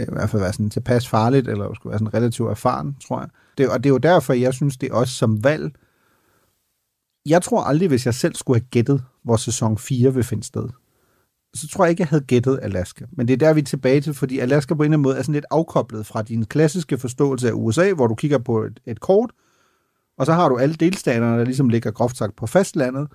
Øh, 0.00 0.06
I 0.08 0.12
hvert 0.12 0.30
fald 0.30 0.42
være 0.42 0.52
sådan 0.52 0.70
tilpas 0.70 1.08
farligt, 1.08 1.48
eller 1.48 1.74
skulle 1.74 1.90
være 1.90 1.98
sådan 1.98 2.14
relativt 2.14 2.50
erfaren, 2.50 2.96
tror 3.08 3.20
jeg. 3.20 3.28
Det, 3.58 3.68
og 3.68 3.78
det 3.84 3.90
er 3.90 3.92
jo 3.94 3.98
derfor, 3.98 4.32
jeg 4.32 4.54
synes, 4.54 4.76
det 4.76 4.90
er 4.90 4.94
også 4.94 5.14
som 5.14 5.44
valg. 5.44 5.72
Jeg 7.26 7.42
tror 7.42 7.62
aldrig, 7.62 7.88
hvis 7.88 8.06
jeg 8.06 8.14
selv 8.14 8.34
skulle 8.34 8.60
have 8.60 8.68
gættet, 8.70 9.04
hvor 9.24 9.36
sæson 9.36 9.78
4 9.78 10.14
vil 10.14 10.24
finde 10.24 10.44
sted, 10.44 10.68
så 11.54 11.68
tror 11.68 11.84
jeg 11.84 11.90
ikke, 11.90 12.00
jeg 12.00 12.08
havde 12.08 12.24
gættet 12.24 12.58
Alaska. 12.62 13.04
Men 13.12 13.28
det 13.28 13.32
er 13.32 13.36
der, 13.36 13.52
vi 13.52 13.60
er 13.60 13.64
tilbage 13.64 14.00
til, 14.00 14.14
fordi 14.14 14.38
Alaska 14.38 14.74
på 14.74 14.82
en 14.82 14.84
eller 14.84 14.94
anden 14.94 15.02
måde 15.02 15.16
er 15.16 15.22
sådan 15.22 15.32
lidt 15.32 15.44
afkoblet 15.50 16.06
fra 16.06 16.22
din 16.22 16.44
klassiske 16.44 16.98
forståelse 16.98 17.48
af 17.48 17.52
USA, 17.54 17.92
hvor 17.92 18.06
du 18.06 18.14
kigger 18.14 18.38
på 18.38 18.62
et, 18.62 18.80
et 18.86 19.00
kort, 19.00 19.30
og 20.18 20.26
så 20.26 20.32
har 20.32 20.48
du 20.48 20.58
alle 20.58 20.74
delstaterne, 20.74 21.38
der 21.38 21.44
ligesom 21.44 21.68
ligger 21.68 21.90
groft 21.90 22.16
sagt 22.16 22.36
på 22.36 22.46
fastlandet, 22.46 23.08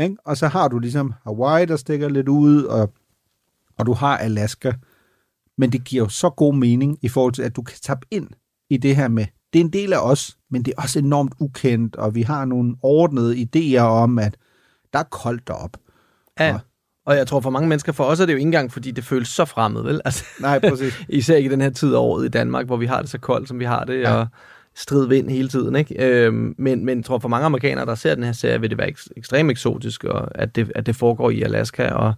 ikke? 0.00 0.16
og 0.24 0.36
så 0.36 0.48
har 0.48 0.68
du 0.68 0.78
ligesom 0.78 1.12
Hawaii, 1.24 1.66
der 1.66 1.76
stikker 1.76 2.08
lidt 2.08 2.28
ud, 2.28 2.62
og, 2.62 2.92
og 3.78 3.86
du 3.86 3.92
har 3.92 4.18
Alaska. 4.18 4.72
Men 5.58 5.72
det 5.72 5.84
giver 5.84 6.04
jo 6.04 6.08
så 6.08 6.30
god 6.30 6.54
mening 6.54 6.98
i 7.02 7.08
forhold 7.08 7.32
til, 7.32 7.42
at 7.42 7.56
du 7.56 7.62
kan 7.62 7.78
tappe 7.82 8.06
ind 8.10 8.28
i 8.70 8.76
det 8.76 8.96
her 8.96 9.08
med, 9.08 9.26
det 9.52 9.60
er 9.60 9.64
en 9.64 9.72
del 9.72 9.92
af 9.92 9.98
os, 9.98 10.36
men 10.50 10.62
det 10.62 10.74
er 10.76 10.82
også 10.82 10.98
enormt 10.98 11.32
ukendt, 11.40 11.96
og 11.96 12.14
vi 12.14 12.22
har 12.22 12.44
nogle 12.44 12.76
ordnede 12.82 13.36
idéer 13.36 13.80
om, 13.80 14.18
at 14.18 14.36
der 14.92 14.98
er 14.98 15.02
koldt 15.10 15.48
derop. 15.48 15.76
Ja. 16.40 16.58
Og 17.06 17.16
jeg 17.16 17.26
tror 17.26 17.40
for 17.40 17.50
mange 17.50 17.68
mennesker, 17.68 17.92
for 17.92 18.04
os 18.04 18.20
er 18.20 18.26
det 18.26 18.32
jo 18.32 18.36
ikke 18.36 18.46
engang, 18.46 18.72
fordi 18.72 18.90
det 18.90 19.04
føles 19.04 19.28
så 19.28 19.44
fremmed, 19.44 19.82
vel? 19.82 20.00
Altså, 20.04 20.24
Nej, 20.40 20.58
præcis. 20.58 21.04
især 21.08 21.36
ikke 21.36 21.48
i 21.48 21.50
den 21.50 21.60
her 21.60 21.70
tid 21.70 21.94
af 21.94 21.98
året 21.98 22.24
i 22.24 22.28
Danmark, 22.28 22.66
hvor 22.66 22.76
vi 22.76 22.86
har 22.86 23.00
det 23.00 23.10
så 23.10 23.18
koldt, 23.18 23.48
som 23.48 23.58
vi 23.58 23.64
har 23.64 23.84
det, 23.84 24.00
ja. 24.00 24.14
og 24.14 24.26
strid 24.76 25.06
vind 25.08 25.30
hele 25.30 25.48
tiden, 25.48 25.76
ikke? 25.76 26.04
Øhm, 26.04 26.54
men, 26.58 26.84
men 26.84 26.98
jeg 26.98 27.04
tror 27.04 27.18
for 27.18 27.28
mange 27.28 27.46
amerikanere, 27.46 27.86
der 27.86 27.94
ser 27.94 28.14
den 28.14 28.24
her 28.24 28.32
serie, 28.32 28.60
vil 28.60 28.70
det 28.70 28.78
være 28.78 28.88
ek- 28.90 29.08
ekstremt 29.16 29.50
eksotisk, 29.50 30.04
og 30.04 30.28
at 30.34 30.56
det, 30.56 30.72
at 30.74 30.86
det 30.86 30.96
foregår 30.96 31.30
i 31.30 31.42
Alaska, 31.42 31.88
og, 31.88 32.14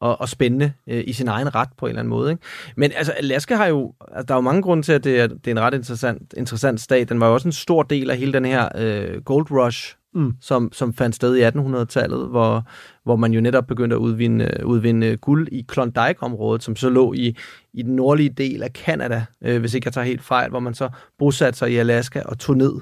og, 0.00 0.20
og 0.20 0.28
spændende 0.28 0.72
øh, 0.86 1.04
i 1.06 1.12
sin 1.12 1.28
egen 1.28 1.54
ret 1.54 1.68
på 1.78 1.86
en 1.86 1.90
eller 1.90 2.00
anden 2.00 2.10
måde. 2.10 2.30
Ikke? 2.30 2.42
Men 2.76 2.92
altså, 2.96 3.12
Alaska 3.12 3.54
har 3.54 3.66
jo, 3.66 3.94
altså, 4.10 4.22
der 4.22 4.34
er 4.34 4.38
jo 4.38 4.42
mange 4.42 4.62
grunde 4.62 4.82
til, 4.82 4.92
at 4.92 5.04
det 5.04 5.20
er, 5.20 5.26
det 5.26 5.46
er 5.46 5.50
en 5.50 5.60
ret 5.60 5.74
interessant, 5.74 6.34
interessant 6.36 6.80
stat. 6.80 7.08
Den 7.08 7.20
var 7.20 7.26
jo 7.26 7.34
også 7.34 7.48
en 7.48 7.52
stor 7.52 7.82
del 7.82 8.10
af 8.10 8.16
hele 8.16 8.32
den 8.32 8.44
her 8.44 8.68
øh, 8.76 9.22
gold 9.22 9.46
rush, 9.50 9.96
Mm. 10.14 10.32
som, 10.40 10.72
som 10.72 10.94
fandt 10.94 11.16
sted 11.16 11.36
i 11.36 11.42
1800-tallet, 11.42 12.28
hvor, 12.28 12.64
hvor 13.04 13.16
man 13.16 13.32
jo 13.32 13.40
netop 13.40 13.66
begyndte 13.66 13.96
at 13.96 14.00
udvinde, 14.00 14.60
udvinde 14.64 15.16
guld 15.16 15.48
i 15.52 15.64
Klondike-området, 15.68 16.62
som 16.62 16.76
så 16.76 16.88
lå 16.88 17.12
i, 17.12 17.36
i 17.72 17.82
den 17.82 17.96
nordlige 17.96 18.28
del 18.28 18.62
af 18.62 18.72
Kanada, 18.72 19.24
øh, 19.42 19.60
hvis 19.60 19.74
ikke 19.74 19.86
jeg 19.86 19.92
tager 19.92 20.04
helt 20.04 20.22
fejl, 20.22 20.50
hvor 20.50 20.60
man 20.60 20.74
så 20.74 20.88
bosatte 21.18 21.58
sig 21.58 21.70
i 21.72 21.76
Alaska 21.76 22.22
og 22.24 22.38
tog 22.38 22.56
ned 22.56 22.72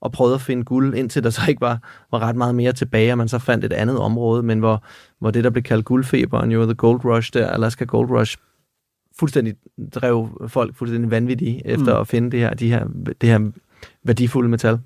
og 0.00 0.12
prøvede 0.12 0.34
at 0.34 0.40
finde 0.40 0.64
guld, 0.64 0.94
indtil 0.94 1.22
der 1.24 1.30
så 1.30 1.40
ikke 1.48 1.60
var, 1.60 1.78
var 2.10 2.18
ret 2.18 2.36
meget 2.36 2.54
mere 2.54 2.72
tilbage, 2.72 3.12
og 3.12 3.18
man 3.18 3.28
så 3.28 3.38
fandt 3.38 3.64
et 3.64 3.72
andet 3.72 3.98
område, 3.98 4.42
men 4.42 4.58
hvor, 4.58 4.82
hvor 5.18 5.30
det, 5.30 5.44
der 5.44 5.50
blev 5.50 5.62
kaldt 5.62 5.84
guldfeberen, 5.84 6.52
jo 6.52 6.64
The 6.64 6.74
Gold 6.74 7.04
Rush 7.04 7.32
der, 7.32 7.46
Alaska 7.50 7.84
Gold 7.84 8.10
Rush, 8.10 8.36
fuldstændig 9.18 9.54
drev 9.94 10.28
folk 10.48 10.76
fuldstændig 10.76 11.10
vanvittige 11.10 11.66
efter 11.66 11.94
Mm. 11.94 12.00
at 12.00 12.08
finde 12.08 12.30
det 12.30 12.40
her, 12.40 12.54
de 12.54 12.70
her, 12.70 12.86
det 13.20 13.28
her 13.28 13.50
værdifulde 14.04 14.48
metal. 14.48 14.78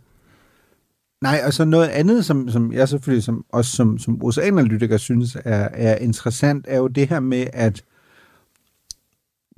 Nej, 1.22 1.40
og 1.46 1.52
så 1.52 1.64
noget 1.64 1.88
andet, 1.88 2.24
som, 2.24 2.48
som 2.48 2.72
jeg 2.72 2.88
selvfølgelig 2.88 3.24
som, 3.24 3.44
også 3.48 3.76
som, 3.76 3.98
som 3.98 4.24
USA-analytiker 4.24 4.96
synes 4.96 5.36
er, 5.44 5.68
er 5.72 5.96
interessant, 5.96 6.64
er 6.68 6.78
jo 6.78 6.86
det 6.86 7.08
her 7.08 7.20
med, 7.20 7.46
at 7.52 7.84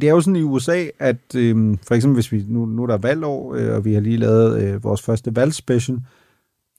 det 0.03 0.09
er 0.09 0.13
jo 0.13 0.21
sådan 0.21 0.37
i 0.37 0.43
USA, 0.43 0.87
at 0.99 1.35
øhm, 1.37 1.79
for 1.79 1.95
eksempel 1.95 2.15
hvis 2.15 2.33
vi, 2.33 2.45
nu, 2.49 2.67
nu 2.67 2.83
er 2.83 2.87
der 2.87 2.99
valgår, 2.99 3.55
øh, 3.55 3.75
og 3.75 3.85
vi 3.85 3.95
har 3.95 4.01
lige 4.01 4.17
lavet 4.17 4.63
øh, 4.63 4.85
vores 4.85 5.03
første 5.03 5.37
valgspecial, 5.37 5.99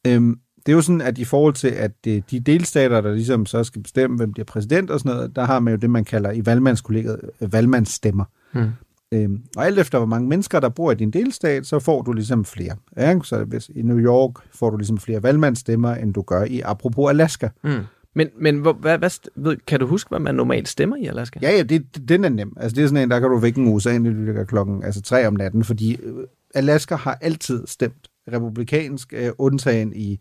øhm, 0.07 0.39
det 0.65 0.71
er 0.71 0.75
jo 0.75 0.81
sådan, 0.81 1.01
at 1.01 1.17
i 1.17 1.23
forhold 1.25 1.53
til, 1.53 1.67
at 1.67 1.91
øh, 2.07 2.21
de 2.31 2.39
delstater, 2.39 3.01
der 3.01 3.13
ligesom 3.13 3.45
så 3.45 3.63
skal 3.63 3.81
bestemme, 3.83 4.17
hvem 4.17 4.31
bliver 4.31 4.45
præsident 4.45 4.89
og 4.89 4.99
sådan 4.99 5.15
noget, 5.15 5.35
der 5.35 5.43
har 5.43 5.59
man 5.59 5.73
jo 5.73 5.77
det, 5.77 5.89
man 5.89 6.05
kalder 6.05 6.31
i 6.31 6.45
valgmandskollegiet 6.45 7.19
øh, 7.41 7.53
valgmandsstemmer. 7.53 8.25
Hmm. 8.53 8.69
Øhm, 9.13 9.41
og 9.57 9.65
alt 9.65 9.79
efter, 9.79 9.97
hvor 9.97 10.07
mange 10.07 10.29
mennesker, 10.29 10.59
der 10.59 10.69
bor 10.69 10.91
i 10.91 10.95
din 10.95 11.11
delstat, 11.11 11.65
så 11.65 11.79
får 11.79 12.01
du 12.01 12.13
ligesom 12.13 12.45
flere. 12.45 12.75
Ja? 12.97 13.19
Så 13.23 13.43
hvis 13.43 13.71
i 13.75 13.81
New 13.81 13.99
York 13.99 14.31
får 14.53 14.69
du 14.69 14.77
ligesom 14.77 14.97
flere 14.97 15.23
valgmandsstemmer, 15.23 15.95
end 15.95 16.13
du 16.13 16.21
gør 16.21 16.43
i 16.43 16.61
apropos 16.65 17.09
Alaska. 17.09 17.49
Mm. 17.63 17.79
Men, 18.13 18.27
men 18.39 18.57
hvor, 18.57 18.73
hvad, 18.73 18.97
hvad, 18.97 19.09
ved, 19.35 19.57
kan 19.67 19.79
du 19.79 19.87
huske, 19.87 20.09
hvad 20.09 20.19
man 20.19 20.35
normalt 20.35 20.67
stemmer 20.67 20.95
i 20.95 21.05
Alaska? 21.05 21.39
Ja, 21.41 21.51
ja, 21.51 21.63
det, 21.63 22.09
den 22.09 22.25
er 22.25 22.29
nem. 22.29 22.53
Altså, 22.57 22.75
det 22.75 22.83
er 22.83 22.87
sådan 22.87 23.03
en, 23.03 23.11
der 23.11 23.19
kan 23.19 23.29
du 23.29 23.37
vække 23.37 23.61
en 23.61 23.67
usa 23.67 23.97
lytter 23.97 24.43
klokken 24.43 24.83
altså 24.83 25.01
3 25.01 25.27
om 25.27 25.33
natten, 25.33 25.63
fordi 25.63 25.95
øh, 26.03 26.13
Alaska 26.55 26.95
har 26.95 27.17
altid 27.21 27.67
stemt 27.67 28.09
republikansk, 28.33 29.13
øh, 29.13 29.29
undtagen 29.37 29.93
i, 29.95 30.19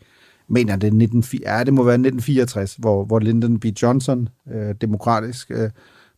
mener 0.49 0.77
det, 0.77 0.93
19, 0.93 1.25
ja, 1.43 1.65
det 1.65 1.75
må 1.75 1.83
være 1.83 1.95
1964, 1.95 2.75
hvor, 2.75 3.05
hvor 3.05 3.19
Lyndon 3.19 3.61
B. 3.61 3.65
Johnson, 3.65 4.29
øh, 4.53 4.75
demokratisk 4.81 5.51
øh, 5.51 5.71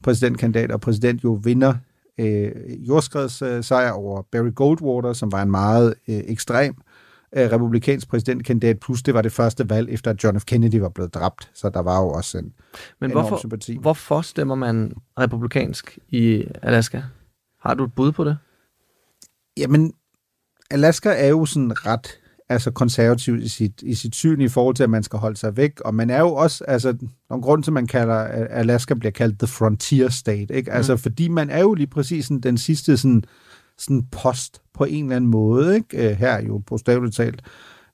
præsidentkandidat 0.02 0.70
og 0.70 0.80
præsident, 0.80 1.24
jo 1.24 1.40
vinder 1.44 1.74
øh, 2.18 2.50
jordskredssejr 2.88 3.56
øh, 3.56 3.64
sejr 3.64 3.90
over 3.90 4.22
Barry 4.32 4.54
Goldwater, 4.54 5.12
som 5.12 5.32
var 5.32 5.42
en 5.42 5.50
meget 5.50 5.94
øh, 6.08 6.20
ekstrem 6.26 6.74
øh, 6.78 6.93
republikansk 7.36 8.08
præsidentkandidat, 8.08 8.80
plus 8.80 9.02
det 9.02 9.14
var 9.14 9.22
det 9.22 9.32
første 9.32 9.70
valg, 9.70 9.90
efter 9.90 10.10
at 10.10 10.24
John 10.24 10.40
F. 10.40 10.44
Kennedy 10.44 10.74
var 10.74 10.88
blevet 10.88 11.14
dræbt, 11.14 11.50
så 11.54 11.68
der 11.68 11.80
var 11.80 12.00
jo 12.02 12.08
også 12.10 12.38
en 12.38 12.52
Men 13.00 13.10
hvorfor, 13.10 13.36
sympati. 13.36 13.78
hvorfor 13.80 14.20
stemmer 14.20 14.54
man 14.54 14.92
republikansk 15.20 15.98
i 16.08 16.44
Alaska? 16.62 17.02
Har 17.60 17.74
du 17.74 17.84
et 17.84 17.92
bud 17.94 18.12
på 18.12 18.24
det? 18.24 18.36
Jamen, 19.56 19.92
Alaska 20.70 21.10
er 21.10 21.28
jo 21.28 21.44
sådan 21.46 21.86
ret 21.86 22.18
altså 22.48 22.70
konservativ 22.70 23.36
i 23.36 23.48
sit, 23.48 23.82
i 23.82 23.94
sit 23.94 24.14
syn 24.14 24.40
i 24.40 24.48
forhold 24.48 24.74
til, 24.74 24.82
at 24.82 24.90
man 24.90 25.02
skal 25.02 25.18
holde 25.18 25.36
sig 25.36 25.56
væk. 25.56 25.80
Og 25.80 25.94
man 25.94 26.10
er 26.10 26.18
jo 26.20 26.34
også, 26.34 26.64
altså, 26.64 26.96
nogle 27.30 27.42
grund 27.42 27.62
til, 27.62 27.70
at 27.70 27.74
man 27.74 27.86
kalder, 27.86 28.14
at 28.14 28.46
Alaska 28.50 28.94
bliver 28.94 29.12
kaldt 29.12 29.38
the 29.38 29.46
frontier 29.46 30.08
state, 30.08 30.54
ikke? 30.54 30.72
Altså, 30.72 30.92
Mm. 30.92 30.98
fordi 30.98 31.28
man 31.28 31.50
er 31.50 31.60
jo 31.60 31.74
lige 31.74 31.86
præcis 31.86 32.24
sådan, 32.24 32.40
den 32.40 32.58
sidste 32.58 32.96
sådan, 32.96 33.24
sådan 33.78 34.02
post 34.02 34.62
på 34.74 34.84
en 34.84 35.04
eller 35.04 35.16
anden 35.16 35.30
måde, 35.30 35.74
ikke? 35.76 36.10
Øh, 36.10 36.16
her 36.16 36.30
er 36.30 36.42
jo 36.42 36.58
bogstaveligt 36.58 37.16
talt 37.16 37.42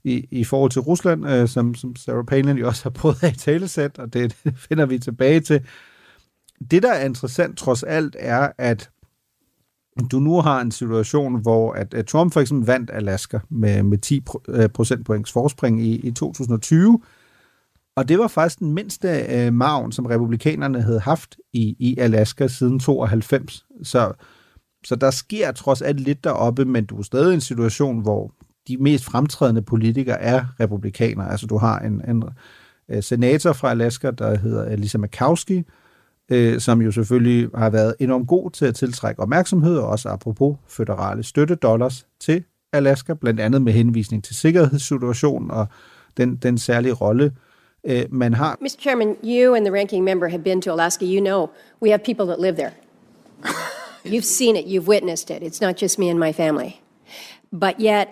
i, 0.04 0.26
i 0.30 0.44
forhold 0.44 0.70
til 0.70 0.80
Rusland, 0.80 1.28
øh, 1.28 1.48
som, 1.48 1.74
som 1.74 1.96
Sarah 1.96 2.24
Palin 2.24 2.58
jo 2.58 2.66
også 2.66 2.82
har 2.82 2.90
prøvet 2.90 3.24
at 3.24 3.34
talesæt, 3.38 3.98
og 3.98 4.12
det, 4.12 4.36
det 4.44 4.54
finder 4.56 4.86
vi 4.86 4.98
tilbage 4.98 5.40
til. 5.40 5.60
Det, 6.70 6.82
der 6.82 6.92
er 6.92 7.04
interessant 7.04 7.58
trods 7.58 7.82
alt, 7.82 8.16
er, 8.18 8.52
at 8.58 8.90
du 10.10 10.20
nu 10.20 10.40
har 10.40 10.60
en 10.60 10.70
situation, 10.70 11.42
hvor 11.42 11.72
at, 11.72 11.94
at 11.94 12.06
Trump 12.06 12.32
for 12.32 12.40
eksempel 12.40 12.66
vandt 12.66 12.90
Alaska 12.92 13.38
med, 13.48 13.82
med 13.82 13.98
10 13.98 14.22
pro- 14.30 14.42
øh, 14.48 14.68
procentpoints 14.68 15.32
forspring 15.32 15.82
i, 15.82 15.96
i 15.96 16.10
2020, 16.10 17.00
og 17.96 18.08
det 18.08 18.18
var 18.18 18.28
faktisk 18.28 18.58
den 18.58 18.74
mindste 18.74 19.08
øh, 19.08 19.52
maven, 19.52 19.92
som 19.92 20.06
republikanerne 20.06 20.82
havde 20.82 21.00
haft 21.00 21.36
i, 21.52 21.76
i 21.78 21.98
Alaska 21.98 22.48
siden 22.48 22.80
92. 22.80 23.66
Så, 23.82 24.12
så 24.84 24.96
der 24.96 25.10
sker 25.10 25.52
trods 25.52 25.82
alt 25.82 26.00
lidt 26.00 26.24
deroppe, 26.24 26.64
men 26.64 26.84
du 26.84 26.98
er 26.98 27.02
stadig 27.02 27.30
i 27.30 27.34
en 27.34 27.40
situation, 27.40 28.00
hvor 28.00 28.32
de 28.68 28.76
mest 28.76 29.04
fremtrædende 29.04 29.62
politikere 29.62 30.20
er 30.20 30.44
republikanere. 30.60 31.30
Altså 31.30 31.46
du 31.46 31.58
har 31.58 31.78
en, 31.78 32.02
en 32.08 32.24
øh, 32.88 33.02
senator 33.02 33.52
fra 33.52 33.70
Alaska, 33.70 34.10
der 34.10 34.38
hedder 34.38 34.76
Lisa 34.76 34.98
Murkowski, 34.98 35.62
øh, 36.30 36.60
som 36.60 36.82
jo 36.82 36.92
selvfølgelig 36.92 37.48
har 37.54 37.70
været 37.70 37.94
enormt 38.00 38.28
god 38.28 38.50
til 38.50 38.66
at 38.66 38.74
tiltrække 38.74 39.22
opmærksomhed, 39.22 39.78
og 39.78 39.88
også 39.88 40.08
apropos 40.08 40.56
føderale 40.68 41.22
støttedollars 41.22 42.06
til 42.20 42.44
Alaska, 42.72 43.14
blandt 43.14 43.40
andet 43.40 43.62
med 43.62 43.72
henvisning 43.72 44.24
til 44.24 44.36
sikkerhedssituationen 44.36 45.50
og 45.50 45.66
den, 46.16 46.36
den 46.36 46.58
særlige 46.58 46.92
rolle, 46.92 47.32
Øh, 47.84 48.04
man 48.10 48.34
har 48.34 48.56
Mr. 48.60 48.80
Chairman, 48.80 49.16
you 49.24 49.54
and 49.54 49.64
the 49.64 49.74
ranking 49.74 50.04
member 50.04 50.28
have 50.28 50.42
been 50.42 50.62
to 50.62 50.72
Alaska. 50.72 51.04
You 51.04 51.20
know 51.20 51.48
we 51.82 51.90
have 51.90 51.98
people 51.98 52.26
that 52.26 52.40
live 52.40 52.54
there 52.54 52.72
you've 54.04 54.24
seen 54.24 54.56
it, 54.56 54.66
you've 54.66 54.88
witnessed 54.88 55.30
it. 55.30 55.42
It's 55.42 55.60
not 55.60 55.76
just 55.76 55.98
me 55.98 56.10
and 56.10 56.18
my 56.18 56.32
family. 56.32 56.80
But 57.52 57.74
yet, 57.78 58.08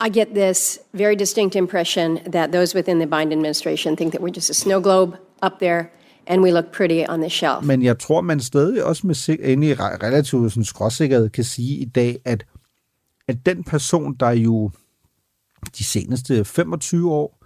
I 0.00 0.08
get 0.08 0.34
this 0.34 0.78
very 0.92 1.16
distinct 1.16 1.56
impression 1.56 2.18
that 2.32 2.52
those 2.52 2.74
within 2.74 2.98
the 2.98 3.06
Biden 3.06 3.32
administration 3.32 3.96
think 3.96 4.12
that 4.12 4.20
we're 4.22 4.34
just 4.34 4.50
a 4.50 4.54
snow 4.54 4.80
globe 4.80 5.16
up 5.42 5.58
there 5.58 5.90
and 6.26 6.42
we 6.42 6.50
look 6.52 6.72
pretty 6.72 7.06
on 7.08 7.20
the 7.20 7.30
shelf. 7.30 7.64
Men 7.64 7.82
jeg 7.82 7.98
tror, 7.98 8.20
man 8.20 8.40
stadig 8.40 8.84
også 8.84 9.06
med 9.06 9.14
sik- 9.14 9.40
inde 9.40 9.66
i 9.66 9.72
re- 9.72 10.02
relativt 10.02 10.52
sådan, 10.52 10.64
skråsikkerhed 10.64 11.28
kan 11.28 11.44
sige 11.44 11.76
i 11.78 11.84
dag, 11.84 12.18
at, 12.24 12.44
at 13.28 13.46
den 13.46 13.64
person, 13.64 14.14
der 14.20 14.30
jo 14.30 14.70
de 15.78 15.84
seneste 15.84 16.44
25 16.44 17.12
år 17.12 17.44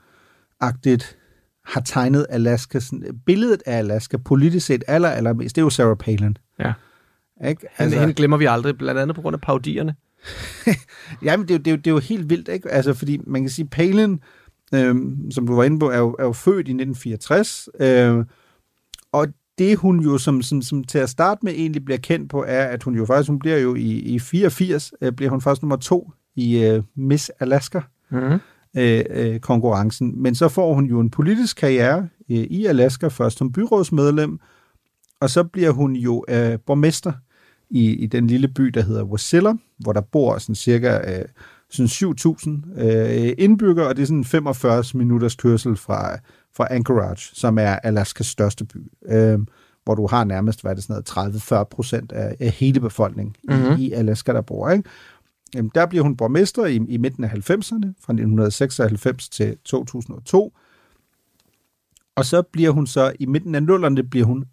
agtigt 0.61 1.17
har 1.65 1.81
tegnet 1.81 2.27
Alaska, 2.31 2.81
sådan, 2.81 3.21
billedet 3.27 3.63
af 3.67 3.79
Alaska 3.79 4.17
politisk 4.17 4.67
set 4.67 4.85
aller, 4.87 5.09
allermest, 5.09 5.57
det 5.57 5.61
er 5.63 5.65
jo 5.67 5.71
Sarah 5.71 5.97
Palin. 5.97 6.37
Ja. 6.59 6.73
Ikke? 7.49 7.67
Altså, 7.79 7.99
hende 7.99 8.15
glemmer 8.15 8.37
vi 8.37 8.45
aldrig, 8.45 8.79
blandt 8.79 9.01
andet 9.01 9.17
på 9.17 9.23
grund 9.23 9.35
af 9.35 9.41
paudierne. 9.41 9.95
Jamen, 11.25 11.49
det 11.49 11.55
er, 11.55 11.59
jo, 11.59 11.59
det, 11.59 11.67
er 11.67 11.71
jo, 11.71 11.77
det 11.77 11.87
er 11.87 11.91
jo 11.91 11.99
helt 11.99 12.31
vildt, 12.31 12.49
ikke? 12.49 12.71
Altså, 12.71 12.95
fordi 12.95 13.21
man 13.27 13.43
kan 13.43 13.51
sige, 13.51 13.69
Palin, 13.69 14.21
øhm, 14.75 15.31
som 15.31 15.47
du 15.47 15.55
var 15.55 15.65
inde 15.65 15.79
på, 15.79 15.91
er 15.91 15.99
jo, 15.99 16.17
er 16.19 16.25
jo 16.25 16.33
født 16.33 16.69
i 16.69 16.73
1964, 16.73 17.69
øh, 17.81 18.25
og 19.13 19.29
det 19.59 19.77
hun 19.77 20.01
jo 20.01 20.19
som, 20.19 20.43
som, 20.43 20.63
som 20.63 20.85
til 20.85 20.99
at 20.99 21.11
starte 21.11 21.41
med 21.45 21.53
egentlig 21.53 21.85
bliver 21.85 21.99
kendt 21.99 22.31
på, 22.31 22.45
er, 22.49 22.65
at 22.65 22.83
hun 22.83 22.95
jo 22.95 23.05
faktisk, 23.07 23.29
hun 23.29 23.39
bliver 23.39 23.59
jo 23.59 23.75
i, 23.75 23.91
i 23.91 24.19
84, 24.19 24.93
øh, 25.03 25.13
bliver 25.13 25.31
hun 25.31 25.41
først 25.41 25.63
nummer 25.63 25.77
to 25.77 26.13
i 26.37 26.65
øh, 26.65 26.83
Miss 26.97 27.31
Alaska. 27.41 27.81
Mm-hmm. 28.11 28.39
Øh, 28.77 29.05
øh, 29.11 29.41
konkurrencen. 29.41 30.23
Men 30.23 30.35
så 30.35 30.49
får 30.49 30.75
hun 30.75 30.87
jo 30.87 31.01
en 31.01 31.11
politisk 31.11 31.57
karriere 31.57 32.09
øh, 32.31 32.37
i 32.37 32.67
Alaska, 32.67 33.09
først 33.09 33.39
som 33.39 33.53
byrådsmedlem, 33.53 34.39
og 35.21 35.31
så 35.31 35.45
bliver 35.45 35.71
hun 35.71 35.97
jo 35.97 36.25
øh, 36.29 36.59
borgmester 36.67 37.13
i, 37.71 37.91
i 37.91 38.07
den 38.07 38.27
lille 38.27 38.49
by, 38.49 38.63
der 38.65 38.83
hedder 38.83 39.05
Wasilla, 39.05 39.53
hvor 39.79 39.93
der 39.93 40.01
bor 40.01 40.39
sådan 40.39 40.55
cirka 40.55 41.19
øh, 41.19 41.25
sådan 41.71 42.15
7.000 42.77 42.83
øh, 42.83 43.33
indbyggere, 43.39 43.87
og 43.89 43.97
det 43.97 44.03
er 44.03 44.07
sådan 44.07 44.25
45 44.25 44.85
minutters 44.95 45.37
kørsel 45.37 45.77
fra, 45.77 46.19
fra 46.57 46.67
Anchorage, 46.71 47.31
som 47.35 47.59
er 47.59 47.77
Alaskas 47.83 48.27
største 48.27 48.65
by, 48.65 48.93
øh, 49.07 49.39
hvor 49.85 49.95
du 49.95 50.07
har 50.07 50.25
nærmest, 50.25 50.63
hvad 50.63 50.71
er 50.71 50.75
det 50.75 50.85
sådan 50.85 51.03
noget, 51.17 51.63
30-40 51.63 51.65
procent 51.65 52.13
af, 52.13 52.37
af 52.41 52.51
hele 52.51 52.81
befolkningen 52.81 53.37
Mhm. 53.49 53.59
mm-hmm. 53.59 53.77
i, 53.81 53.87
i 53.87 53.93
Alaska, 53.93 54.33
der 54.33 54.41
bor. 54.41 54.71
Ikke? 54.71 54.89
Jamen, 55.55 55.71
der 55.75 55.87
bliver 55.87 56.03
hun 56.03 56.17
borgmester 56.17 56.67
i, 56.67 56.77
i 56.89 56.97
midten 56.97 57.25
af 57.25 57.29
90'erne, 57.29 57.87
fra 58.01 58.13
1996 58.13 59.29
til 59.29 59.57
2002. 59.65 60.53
Og 62.17 62.25
så 62.25 62.43
bliver 62.43 62.71
hun 62.71 62.87
så, 62.87 63.13
i 63.21 63.27
midten 63.27 63.55
af 63.55 63.63
nullerne, 63.63 64.03
bliver 64.03 64.27
hun 64.27 64.45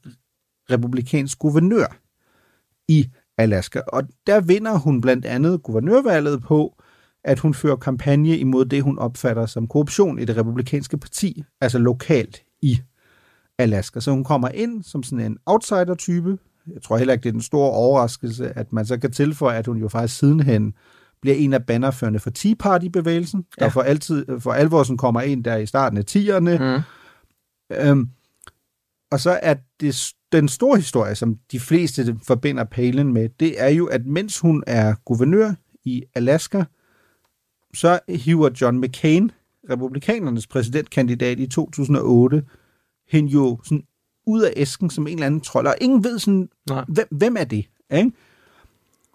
republikansk 0.72 1.40
guvernør 1.40 1.98
i 2.88 3.10
Alaska. 3.38 3.80
Og 3.88 4.04
der 4.28 4.42
vinder 4.42 4.78
hun 4.78 5.02
blandt 5.02 5.26
andet 5.26 5.64
guvernørvalget 5.64 6.42
på, 6.42 6.78
at 7.24 7.40
hun 7.40 7.54
fører 7.54 7.76
kampagne 7.76 8.38
imod 8.38 8.66
det, 8.66 8.84
hun 8.84 9.00
opfatter 9.00 9.46
som 9.46 9.68
korruption 9.68 10.20
i 10.20 10.26
det 10.26 10.38
republikanske 10.38 10.98
parti, 10.98 11.44
altså 11.62 11.80
lokalt 11.80 12.42
i 12.62 12.80
Alaska. 13.58 14.00
Så 14.00 14.12
hun 14.12 14.24
kommer 14.24 14.50
ind 14.50 14.84
som 14.84 15.04
sådan 15.04 15.26
en 15.26 15.38
outsider-type. 15.46 16.38
Jeg 16.74 16.82
tror 16.82 16.98
heller 16.98 17.14
ikke, 17.14 17.24
det 17.24 17.30
er 17.30 17.34
den 17.34 17.42
store 17.42 17.72
overraskelse, 17.72 18.58
at 18.58 18.74
man 18.74 18.86
så 18.86 18.98
kan 18.98 19.12
tilføje, 19.12 19.58
at 19.58 19.68
hun 19.68 19.78
jo 19.78 19.88
faktisk 19.88 20.20
sidenhen 20.20 20.74
bliver 21.22 21.36
en 21.36 21.54
af 21.54 21.66
bannerførende 21.66 22.20
for 22.20 22.30
Tea 22.30 22.54
Party-bevægelsen, 22.60 23.46
ja. 23.60 23.66
der 23.66 23.72
for, 23.72 23.82
altid, 23.82 24.26
for 24.40 24.52
alvor 24.52 24.96
kommer 24.98 25.22
ind 25.22 25.44
der 25.44 25.56
i 25.56 25.66
starten 25.66 25.98
af 25.98 26.04
10'erne. 26.10 26.64
Mm. 26.64 26.82
Øhm, 27.78 28.10
og 29.12 29.20
så 29.20 29.40
er 29.44 29.56
det, 29.80 30.14
den 30.32 30.48
store 30.48 30.78
historie, 30.78 31.16
som 31.16 31.38
de 31.52 31.60
fleste 31.60 32.20
forbinder 32.24 32.64
Palin 32.64 33.14
med, 33.14 33.30
det 33.40 33.62
er 33.62 33.70
jo, 33.70 33.86
at 33.86 34.06
mens 34.06 34.40
hun 34.40 34.64
er 34.68 34.96
guvernør 35.06 35.54
i 35.84 36.04
Alaska, 36.16 36.64
så 37.74 38.00
hiver 38.10 38.50
John 38.62 38.82
McCain, 38.82 39.32
republikanernes 39.70 40.48
præsidentkandidat 40.48 41.40
i 41.40 41.48
2008, 41.48 42.44
hende 43.12 43.30
jo 43.30 43.60
sådan 43.64 43.84
ud 44.28 44.42
af 44.42 44.54
æsken 44.56 44.90
som 44.90 45.08
en 45.08 45.14
eller 45.14 45.26
anden 45.26 45.42
trold, 45.42 45.68
og 45.68 45.76
ingen 45.82 46.04
ved 46.04 46.20
sådan, 46.20 46.50
Nej. 46.70 46.86
hvem, 46.88 47.08
hvem 47.12 47.36
er 47.40 47.44
det? 47.44 47.66
Ikke? 47.94 48.12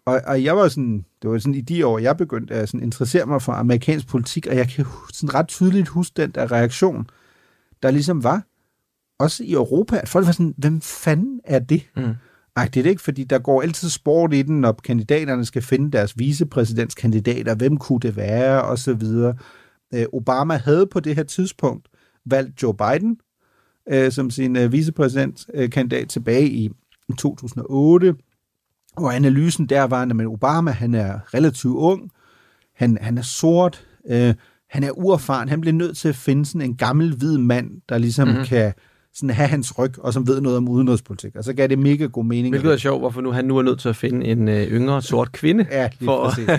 Og, 0.05 0.20
og 0.26 0.45
jeg 0.45 0.57
var 0.57 0.68
sådan, 0.68 1.05
det 1.22 1.30
var 1.30 1.38
sådan 1.38 1.55
i 1.55 1.61
de 1.61 1.86
år, 1.86 1.99
jeg 1.99 2.16
begyndte 2.16 2.55
at 2.55 2.68
sådan 2.68 2.82
interessere 2.82 3.26
mig 3.26 3.43
for 3.43 3.53
amerikansk 3.53 4.09
politik, 4.09 4.47
og 4.47 4.57
jeg 4.57 4.68
kan 4.68 4.86
sådan 5.12 5.34
ret 5.34 5.49
tydeligt 5.49 5.88
huske 5.88 6.22
den 6.22 6.30
der 6.30 6.53
reaktion, 6.53 7.07
der 7.82 7.90
ligesom 7.90 8.24
var, 8.24 8.43
også 9.22 9.44
i 9.44 9.52
Europa, 9.52 9.98
at 10.02 10.08
folk 10.08 10.26
var 10.26 10.32
sådan, 10.32 10.54
hvem 10.58 10.80
fanden 10.80 11.40
er 11.44 11.58
det? 11.58 11.82
Mm. 11.96 12.02
Det 12.02 12.76
er 12.76 12.82
det 12.82 12.86
ikke, 12.86 13.02
fordi 13.02 13.24
der 13.24 13.38
går 13.38 13.62
altid 13.62 13.88
sport 13.88 14.34
i 14.34 14.42
den, 14.42 14.60
når 14.60 14.72
kandidaterne 14.84 15.44
skal 15.44 15.62
finde 15.62 15.90
deres 15.90 16.18
vicepræsidentskandidater, 16.18 17.54
hvem 17.54 17.76
kunne 17.76 18.00
det 18.00 18.16
være, 18.16 18.62
og 18.62 18.78
så 18.78 18.94
videre. 18.94 19.34
Øh, 19.94 20.04
Obama 20.12 20.56
havde 20.56 20.86
på 20.86 21.00
det 21.00 21.16
her 21.16 21.22
tidspunkt 21.22 21.88
valgt 22.26 22.62
Joe 22.62 22.74
Biden 22.74 23.16
øh, 23.90 24.12
som 24.12 24.30
sin 24.30 24.56
øh, 24.56 24.72
vicepræsidentkandidat 24.72 26.08
tilbage 26.08 26.48
i 26.48 26.70
2008, 27.18 28.14
og 28.96 29.16
analysen 29.16 29.66
der 29.66 29.82
var, 29.82 30.02
at 30.02 30.26
Obama, 30.26 30.70
han 30.70 30.94
er 30.94 31.34
relativt 31.34 31.76
ung, 31.76 32.10
han, 32.74 32.98
han 33.00 33.18
er 33.18 33.22
sort, 33.22 33.86
øh, 34.08 34.34
han 34.70 34.84
er 34.84 34.98
uerfaren, 34.98 35.48
han 35.48 35.60
bliver 35.60 35.74
nødt 35.74 35.96
til 35.96 36.08
at 36.08 36.16
finde 36.16 36.46
sådan 36.46 36.60
en 36.70 36.76
gammel 36.76 37.16
hvid 37.16 37.38
mand, 37.38 37.70
der 37.88 37.98
ligesom 37.98 38.28
Mhm. 38.28 38.34
mm-hmm. 38.34 38.46
kan 38.46 38.72
sådan 39.14 39.30
have 39.30 39.48
hans 39.48 39.78
ryg, 39.78 39.98
og 39.98 40.12
som 40.12 40.26
ved 40.26 40.40
noget 40.40 40.58
om 40.58 40.68
udenrigspolitik. 40.68 41.36
Og 41.36 41.44
så 41.44 41.52
gav 41.52 41.66
det 41.66 41.78
mega 41.78 42.04
god 42.06 42.24
mening. 42.24 42.52
Hvilket 42.52 42.72
er 42.72 42.76
sjovt, 42.76 43.00
hvorfor 43.00 43.20
nu 43.20 43.30
han 43.30 43.44
nu 43.44 43.58
er 43.58 43.62
nødt 43.62 43.80
til 43.80 43.88
at 43.88 43.96
finde 43.96 44.26
en 44.26 44.48
øh, 44.48 44.66
yngre 44.68 45.02
sort 45.02 45.32
kvinde. 45.32 45.66
Ja, 45.70 45.88
lige 45.98 46.06
for, 46.06 46.24
præcis. 46.28 46.48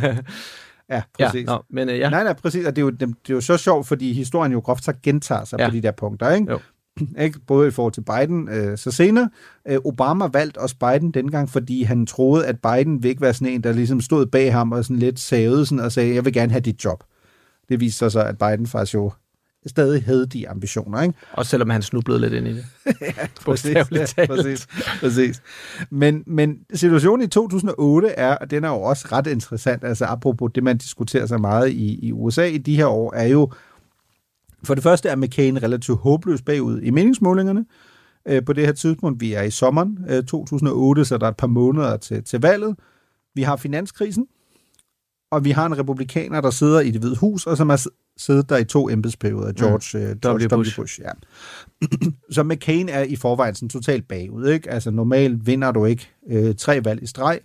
Ja, 0.89 1.01
Ja, 1.19 1.25
præcis. 1.25 1.45
nå, 1.45 1.63
men, 1.69 1.89
øh, 1.89 1.99
ja. 1.99 2.09
Nej, 2.09 2.23
nej, 2.23 2.33
præcis. 2.33 2.65
Og 2.65 2.75
det 2.75 2.81
er, 2.81 2.85
jo, 2.85 2.89
det, 2.89 3.01
er 3.29 3.33
jo 3.33 3.41
så 3.41 3.57
sjovt, 3.57 3.87
fordi 3.87 4.13
historien 4.13 4.51
jo 4.51 4.59
groft 4.59 4.83
sagt 4.83 5.01
gentager 5.01 5.45
sig 5.45 5.59
Ja. 5.59 5.63
ja. 5.63 5.69
på 5.69 5.75
de 5.75 5.81
der 5.81 5.91
punkter, 5.91 6.29
ikke? 6.31 6.51
Jo. 6.51 6.59
ikke? 7.25 7.39
Både 7.47 7.67
i 7.67 7.71
forhold 7.71 7.93
til 7.93 8.01
Biden, 8.01 8.49
øh, 8.49 8.77
så 8.77 8.91
senere. 8.91 9.29
Øh, 9.67 9.77
Obama 9.85 10.25
valgte 10.33 10.57
også 10.57 10.75
Biden 10.79 11.11
dengang, 11.11 11.49
fordi 11.49 11.83
han 11.83 12.05
troede, 12.05 12.45
at 12.47 12.55
Biden 12.59 12.93
ville 13.03 13.09
ikke 13.09 13.21
være 13.21 13.33
sådan 13.33 13.53
en, 13.53 13.63
der 13.63 13.71
ligesom 13.73 14.01
stod 14.01 14.25
bag 14.25 14.53
ham 14.53 14.71
og 14.71 14.83
sådan 14.83 14.97
lidt 14.99 15.19
savede 15.19 15.65
sådan 15.65 15.79
og 15.85 15.91
sagde, 15.91 16.15
jeg 16.15 16.25
vil 16.25 16.33
gerne 16.33 16.51
have 16.51 16.61
dit 16.61 16.85
job. 16.85 17.03
Det 17.69 17.79
viste 17.79 17.97
sig 17.97 18.11
så, 18.11 18.19
at 18.23 18.37
Biden 18.37 18.67
faktisk 18.67 18.93
jo 18.93 19.11
stadig 19.67 20.03
havde 20.03 20.25
de 20.25 20.49
ambitioner, 20.49 21.01
ikke? 21.01 21.13
Også 21.31 21.49
selvom 21.49 21.69
han 21.69 21.81
snublede 21.81 22.19
lidt 22.19 22.33
ind 22.33 22.47
i 22.47 22.53
det. 22.53 22.65
ja, 23.01 23.27
Bogstaveligt 23.45 24.17
ja, 24.17 24.25
præcis, 24.25 24.67
præcis. 24.99 25.41
Men, 25.89 26.23
men 26.27 26.57
situationen 26.73 27.23
i 27.23 27.27
2008 27.27 28.07
er, 28.07 28.35
og 28.35 28.51
den 28.51 28.63
er 28.63 28.69
jo 28.69 28.81
også 28.81 29.07
ret 29.11 29.27
interessant, 29.27 29.83
altså 29.83 30.05
apropos 30.05 30.51
det, 30.55 30.63
man 30.63 30.77
diskuterer 30.77 31.25
så 31.25 31.37
meget 31.37 31.71
i, 31.71 31.99
i 32.05 32.11
USA 32.11 32.45
i 32.45 32.57
de 32.57 32.75
her 32.75 32.85
år, 32.85 33.13
er 33.13 33.27
jo, 33.27 33.51
for 34.63 34.73
det 34.73 34.83
første 34.83 35.09
er 35.09 35.15
McCain 35.15 35.63
relativt 35.63 35.99
håbløs 35.99 36.41
bagud 36.41 36.81
i 36.81 36.89
meningsmålingerne. 36.89 37.65
Øh, 38.27 38.45
på 38.45 38.53
det 38.53 38.65
her 38.65 38.73
tidspunkt, 38.73 39.21
vi 39.21 39.33
er 39.33 39.41
i 39.41 39.51
sommeren 39.51 39.97
øh, 40.09 40.23
2008, 40.23 41.05
så 41.05 41.17
der 41.17 41.25
er 41.25 41.29
et 41.29 41.37
par 41.37 41.47
måneder 41.47 41.97
til, 41.97 42.23
til 42.23 42.41
valget. 42.41 42.75
Vi 43.35 43.41
har 43.41 43.55
finanskrisen, 43.55 44.27
og 45.33 45.45
vi 45.45 45.51
har 45.51 45.65
en 45.65 45.77
republikaner, 45.77 46.41
der 46.41 46.49
sidder 46.49 46.79
i 46.79 46.91
det 46.91 47.01
hvide 47.01 47.15
hus, 47.15 47.47
og 47.47 47.57
som 47.57 47.69
har 47.69 47.87
siddet 48.17 48.49
der 48.49 48.57
i 48.57 48.65
to 48.65 48.89
embedsperioder, 48.89 49.53
George, 49.53 50.13
mm. 50.13 50.19
George 50.19 50.45
W. 50.45 50.57
Bush. 50.57 50.75
Bush 50.75 51.01
ja. 51.01 51.11
så 52.35 52.43
McCain 52.43 52.89
er 52.89 53.01
i 53.01 53.15
forvejen 53.15 53.55
sådan 53.55 53.69
totalt 53.69 54.07
bagud. 54.07 54.47
Ikke? 54.47 54.69
Altså 54.69 54.91
normalt 54.91 55.47
vinder 55.47 55.71
du 55.71 55.85
ikke 55.85 56.09
øh, 56.27 56.55
tre 56.55 56.85
valg 56.85 57.03
i 57.03 57.05
streg. 57.05 57.39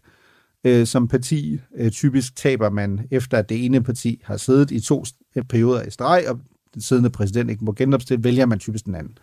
Øh, 0.64 0.86
som 0.86 1.08
parti 1.08 1.60
øh, 1.76 1.90
typisk 1.90 2.36
taber 2.36 2.70
man 2.70 3.06
efter, 3.10 3.38
at 3.38 3.48
det 3.48 3.64
ene 3.64 3.82
parti 3.82 4.20
har 4.24 4.36
siddet 4.36 4.70
i 4.70 4.80
to 4.80 5.04
perioder 5.48 5.82
i 5.82 5.90
streg, 5.90 6.24
og 6.28 6.40
den 6.74 6.82
siddende 6.82 7.10
præsident 7.10 7.50
ikke 7.50 7.64
må 7.64 7.72
genopstille, 7.72 8.24
vælger 8.24 8.46
man 8.46 8.58
typisk 8.58 8.84
den 8.84 8.94
anden. 8.94 9.18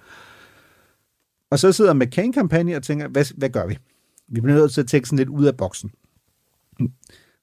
Og 1.51 1.59
så 1.59 1.71
sidder 1.71 1.93
McCain-kampagne 1.93 2.75
og 2.75 2.83
tænker, 2.83 3.07
hvad, 3.07 3.25
hvad 3.37 3.49
gør 3.49 3.67
vi? 3.67 3.77
Vi 4.27 4.41
bliver 4.41 4.57
nødt 4.57 4.73
til 4.73 4.81
at 4.81 4.87
tænke 4.87 5.07
sådan 5.07 5.17
lidt 5.17 5.29
ud 5.29 5.45
af 5.45 5.57
boksen. 5.57 5.91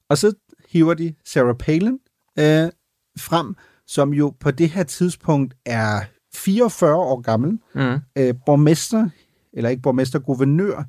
Og 0.09 0.19
så 0.19 0.33
hiver 0.73 0.95
de 0.95 1.15
Sarah 1.25 1.55
Palin 1.57 1.99
øh, 2.39 2.71
frem, 3.19 3.55
som 3.87 4.13
jo 4.15 4.35
på 4.41 4.51
det 4.51 4.71
her 4.71 4.83
tidspunkt 4.83 5.55
er 5.67 6.01
44 6.35 6.95
år 6.95 7.21
gammel, 7.21 7.59
mm. 7.75 7.99
øh, 8.17 8.35
borgmester, 8.47 9.09
eller 9.53 9.71
ikke 9.71 9.83
borgmester, 9.83 10.19
guvernør 10.19 10.83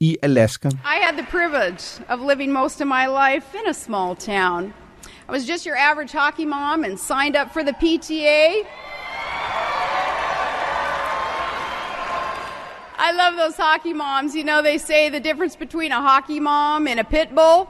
i 0.00 0.16
Alaska. 0.22 0.68
I 0.68 0.98
had 1.02 1.16
the 1.16 1.26
privilege 1.30 2.04
of 2.08 2.20
living 2.30 2.52
most 2.52 2.80
of 2.80 2.86
my 2.86 3.06
life 3.06 3.46
in 3.60 3.70
a 3.70 3.72
small 3.72 4.16
town. 4.16 4.72
I 5.28 5.32
was 5.32 5.44
just 5.48 5.64
your 5.64 5.76
average 5.76 6.12
hockey 6.12 6.44
mom 6.44 6.84
and 6.84 6.98
signed 6.98 7.36
up 7.42 7.52
for 7.52 7.62
the 7.62 7.74
PTA. 7.82 8.44
I 12.98 13.10
love 13.22 13.34
those 13.42 13.56
hockey 13.56 13.92
moms. 13.92 14.34
You 14.34 14.44
know, 14.44 14.62
they 14.62 14.78
say 14.78 15.10
the 15.10 15.20
difference 15.20 15.56
between 15.56 15.92
a 15.92 16.00
hockey 16.00 16.40
mom 16.40 16.86
and 16.86 17.00
a 17.00 17.04
pit 17.04 17.34
bull 17.34 17.68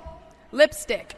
lipstick. 0.53 1.17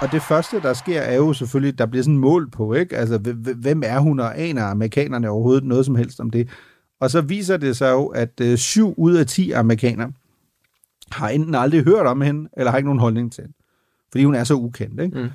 Og 0.00 0.12
det 0.12 0.22
første, 0.22 0.60
der 0.60 0.72
sker, 0.72 1.00
er 1.00 1.16
jo 1.16 1.32
selvfølgelig, 1.32 1.78
der 1.78 1.86
bliver 1.86 2.02
sådan 2.02 2.18
mål 2.18 2.50
på, 2.50 2.74
ikke? 2.74 2.96
Altså, 2.96 3.18
hvem 3.56 3.82
er 3.84 3.98
hun, 3.98 4.20
og 4.20 4.40
aner 4.40 4.64
amerikanerne 4.64 5.30
overhovedet 5.30 5.64
noget 5.64 5.86
som 5.86 5.94
helst 5.94 6.20
om 6.20 6.30
det? 6.30 6.48
Og 7.00 7.10
så 7.10 7.20
viser 7.20 7.56
det 7.56 7.76
sig 7.76 7.90
jo, 7.90 8.06
at 8.06 8.40
øh, 8.40 8.58
7 8.58 8.94
ud 8.96 9.14
af 9.14 9.26
10 9.26 9.50
amerikanere 9.50 10.12
har 11.10 11.28
enten 11.28 11.54
aldrig 11.54 11.84
hørt 11.84 12.06
om 12.06 12.20
hende, 12.20 12.48
eller 12.56 12.70
har 12.70 12.78
ikke 12.78 12.86
nogen 12.86 13.00
holdning 13.00 13.32
til 13.32 13.42
hende. 13.42 13.56
Fordi 14.10 14.24
hun 14.24 14.34
er 14.34 14.44
så 14.44 14.54
ukendt, 14.54 15.00
ikke? 15.00 15.22
Mm. 15.22 15.28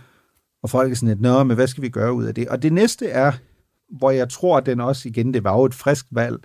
Og 0.63 0.69
folk 0.69 0.91
er 0.91 0.95
sådan 0.95 1.09
lidt, 1.09 1.21
nå, 1.21 1.43
men 1.43 1.55
hvad 1.55 1.67
skal 1.67 1.83
vi 1.83 1.89
gøre 1.89 2.13
ud 2.13 2.23
af 2.23 2.35
det? 2.35 2.47
Og 2.47 2.63
det 2.63 2.73
næste 2.73 3.07
er, 3.07 3.31
hvor 3.97 4.11
jeg 4.11 4.29
tror, 4.29 4.57
at 4.57 4.65
den 4.65 4.79
også 4.79 5.09
igen, 5.09 5.33
det 5.33 5.43
var 5.43 5.57
jo 5.57 5.65
et 5.65 5.73
frisk 5.73 6.05
valg, 6.11 6.37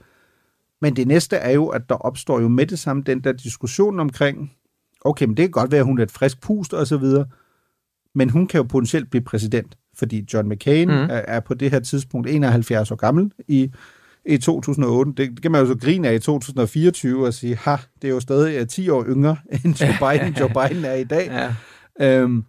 men 0.80 0.96
det 0.96 1.06
næste 1.06 1.36
er 1.36 1.50
jo, 1.50 1.66
at 1.68 1.88
der 1.88 1.94
opstår 1.94 2.40
jo 2.40 2.48
med 2.48 2.66
det 2.66 2.78
samme 2.78 3.02
den 3.02 3.20
der 3.20 3.32
diskussion 3.32 4.00
omkring, 4.00 4.52
okay, 5.00 5.26
men 5.26 5.36
det 5.36 5.42
kan 5.42 5.50
godt 5.50 5.72
være, 5.72 5.80
at 5.80 5.86
hun 5.86 5.98
er 5.98 6.02
et 6.02 6.10
frisk 6.10 6.40
pust 6.40 6.74
og 6.74 6.86
så 6.86 6.96
videre, 6.96 7.26
men 8.14 8.30
hun 8.30 8.46
kan 8.46 8.58
jo 8.58 8.62
potentielt 8.62 9.10
blive 9.10 9.24
præsident, 9.24 9.78
fordi 9.98 10.26
John 10.34 10.48
McCain 10.48 10.88
mm. 10.88 10.94
er, 10.94 11.06
er 11.08 11.40
på 11.40 11.54
det 11.54 11.70
her 11.70 11.80
tidspunkt 11.80 12.28
71 12.28 12.90
år 12.90 12.96
gammel 12.96 13.32
i, 13.48 13.70
i 14.26 14.38
2008. 14.38 15.12
Det, 15.16 15.30
det 15.30 15.42
kan 15.42 15.52
man 15.52 15.60
jo 15.60 15.66
så 15.66 15.78
grine 15.78 16.08
af 16.08 16.14
i 16.14 16.18
2024 16.18 17.26
og 17.26 17.34
sige, 17.34 17.56
ha, 17.56 17.76
det 18.02 18.08
er 18.08 18.12
jo 18.12 18.20
stadig 18.20 18.68
10 18.68 18.88
år 18.88 19.04
yngre 19.04 19.36
end 19.64 19.74
Joe 19.74 19.94
Biden. 20.12 20.34
Joe 20.40 20.48
Biden 20.48 20.84
er 20.84 20.94
i 20.94 21.04
dag. 21.04 21.54
Ja. 22.00 22.20
Øhm, 22.20 22.44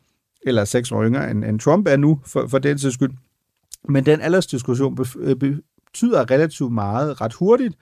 eller 0.46 0.66
6 0.66 0.92
år 0.92 1.04
yngre 1.04 1.32
end, 1.32 1.46
end 1.46 1.60
Trump 1.60 1.88
er 1.88 1.98
nu, 1.98 2.20
for, 2.26 2.48
for 2.48 2.60
den 2.60 2.80
sags 2.80 2.94
skyld. 2.94 3.12
Men 3.90 4.06
den 4.06 4.22
aldersdiskussion 4.22 4.98
øh, 5.20 5.36
betyder 5.36 6.32
relativt 6.32 6.72
meget 6.72 7.22
ret 7.22 7.34
hurtigt, 7.34 7.76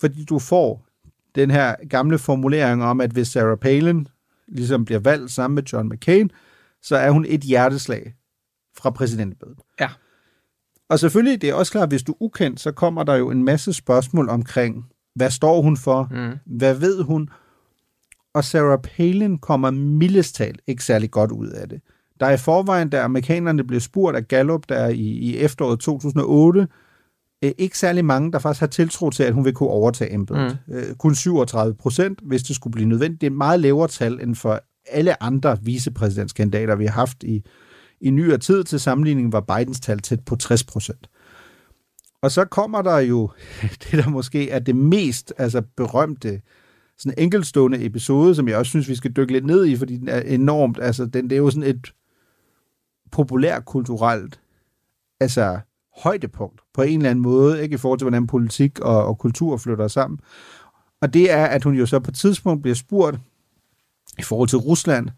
fordi 0.00 0.24
du 0.24 0.38
får 0.38 0.86
den 1.34 1.50
her 1.50 1.74
gamle 1.90 2.18
formulering 2.18 2.84
om, 2.84 3.00
at 3.00 3.10
hvis 3.10 3.28
Sarah 3.28 3.58
Palin 3.58 4.08
ligesom 4.48 4.84
bliver 4.84 4.98
valgt 4.98 5.32
sammen 5.32 5.54
med 5.54 5.62
John 5.62 5.88
McCain, 5.88 6.30
så 6.86 6.96
er 6.96 7.10
hun 7.10 7.24
et 7.28 7.40
hjerteslag 7.40 8.14
fra 8.78 8.90
præsidentbedet. 8.90 9.56
Ja. 9.80 9.88
Og 10.88 10.98
selvfølgelig, 10.98 11.42
det 11.42 11.50
er 11.50 11.54
også 11.54 11.72
klart, 11.72 11.82
at 11.82 11.90
hvis 11.90 12.02
du 12.02 12.12
er 12.12 12.22
ukendt, 12.22 12.60
så 12.60 12.72
kommer 12.72 13.02
der 13.02 13.14
jo 13.14 13.30
en 13.30 13.44
masse 13.44 13.72
spørgsmål 13.72 14.28
omkring, 14.28 14.84
hvad 15.14 15.30
står 15.30 15.62
hun 15.62 15.76
for? 15.76 16.08
Mm. 16.10 16.58
Hvad 16.58 16.74
ved 16.74 17.02
hun? 17.02 17.28
Og 18.34 18.44
Sarah 18.44 18.78
Palin 18.78 19.38
kommer 19.38 19.70
mildest 19.70 20.40
ikke 20.66 20.84
særlig 20.84 21.10
godt 21.10 21.32
ud 21.32 21.48
af 21.48 21.68
det. 21.68 21.80
Der 22.20 22.26
er 22.26 22.32
i 22.32 22.36
forvejen, 22.36 22.90
da 22.90 23.02
amerikanerne 23.02 23.64
blev 23.64 23.80
spurgt 23.80 24.16
af 24.16 24.28
Gallup 24.28 24.68
der 24.68 24.88
i, 24.88 25.00
i 25.00 25.36
efteråret 25.36 25.80
2008, 25.80 26.68
øh, 27.42 27.52
ikke 27.58 27.78
særlig 27.78 28.04
mange, 28.04 28.32
der 28.32 28.38
faktisk 28.38 28.60
har 28.60 28.66
tiltro 28.66 29.10
til, 29.10 29.22
at 29.22 29.34
hun 29.34 29.44
vil 29.44 29.52
kunne 29.52 29.68
overtage 29.68 30.12
embedet. 30.12 30.58
Mm. 30.66 30.74
Øh, 30.74 30.94
kun 30.94 31.14
37 31.14 31.74
procent, 31.74 32.20
hvis 32.22 32.42
det 32.42 32.56
skulle 32.56 32.72
blive 32.72 32.88
nødvendigt. 32.88 33.20
Det 33.20 33.26
er 33.26 33.30
et 33.30 33.36
meget 33.36 33.60
lavere 33.60 33.88
tal 33.88 34.20
end 34.22 34.34
for 34.34 34.60
alle 34.90 35.22
andre 35.22 35.58
vicepræsidentskandidater, 35.62 36.76
vi 36.76 36.86
har 36.86 36.92
haft 36.92 37.22
i, 37.22 37.42
i 38.00 38.10
nyere 38.10 38.38
tid. 38.38 38.64
Til 38.64 38.80
sammenligning 38.80 39.32
var 39.32 39.40
Bidens 39.40 39.80
tal 39.80 39.98
tæt 39.98 40.20
på 40.20 40.36
60 40.36 40.64
procent. 40.64 41.10
Og 42.22 42.30
så 42.30 42.44
kommer 42.44 42.82
der 42.82 42.98
jo 42.98 43.30
det, 43.82 44.04
der 44.04 44.08
måske 44.08 44.50
er 44.50 44.58
det 44.58 44.76
mest 44.76 45.32
altså 45.38 45.62
berømte 45.76 46.40
sådan 46.98 47.18
enkeltstående 47.18 47.84
episode, 47.84 48.34
som 48.34 48.48
jeg 48.48 48.56
også 48.56 48.70
synes, 48.70 48.88
vi 48.88 48.94
skal 48.94 49.12
dykke 49.12 49.32
lidt 49.32 49.46
ned 49.46 49.66
i, 49.66 49.76
fordi 49.76 49.96
den 49.96 50.08
er 50.08 50.20
enormt, 50.20 50.78
altså 50.82 51.06
den, 51.06 51.30
det 51.30 51.32
er 51.32 51.40
jo 51.40 51.50
sådan 51.50 51.70
et 51.70 51.92
populærkulturelt 53.12 54.40
altså 55.20 55.60
højdepunkt 55.96 56.60
på 56.74 56.82
en 56.82 56.98
eller 56.98 57.10
anden 57.10 57.22
måde, 57.22 57.62
ikke 57.62 57.74
i 57.74 57.78
forhold 57.78 57.98
til, 57.98 58.04
hvordan 58.04 58.26
politik 58.26 58.80
og, 58.80 59.06
og 59.06 59.18
kultur 59.18 59.56
flytter 59.56 59.88
sammen. 59.88 60.20
Og 61.00 61.14
det 61.14 61.30
er, 61.30 61.46
at 61.46 61.64
hun 61.64 61.74
jo 61.74 61.86
så 61.86 61.98
på 62.00 62.10
et 62.10 62.14
tidspunkt 62.14 62.62
bliver 62.62 62.74
spurgt 62.74 63.18
i 64.18 64.22
forhold 64.22 64.48
til 64.48 64.58
Rusland, 64.58 65.08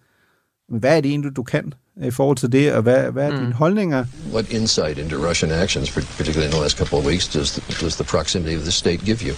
hvad 0.68 0.96
er 0.96 1.00
det 1.00 1.08
egentlig, 1.10 1.36
du 1.36 1.42
kan 1.42 1.74
i 2.02 2.10
forhold 2.10 2.36
til 2.36 2.52
det, 2.52 2.72
og 2.72 2.82
hvad, 2.82 3.10
hvad 3.10 3.26
er 3.26 3.30
mm. 3.30 3.38
dine 3.38 3.52
holdninger? 3.52 4.04
What 4.32 4.52
insight 4.52 4.98
into 4.98 5.16
Russian 5.28 5.52
actions, 5.52 5.90
particularly 5.90 6.46
in 6.46 6.52
the 6.52 6.60
last 6.60 6.78
couple 6.78 6.98
of 6.98 7.06
weeks, 7.06 7.28
does 7.28 7.52
the, 7.52 7.84
does 7.84 7.96
the 7.96 8.04
proximity 8.04 8.56
of 8.56 8.62
the 8.62 8.72
state 8.72 9.04
give 9.04 9.22
you? 9.26 9.34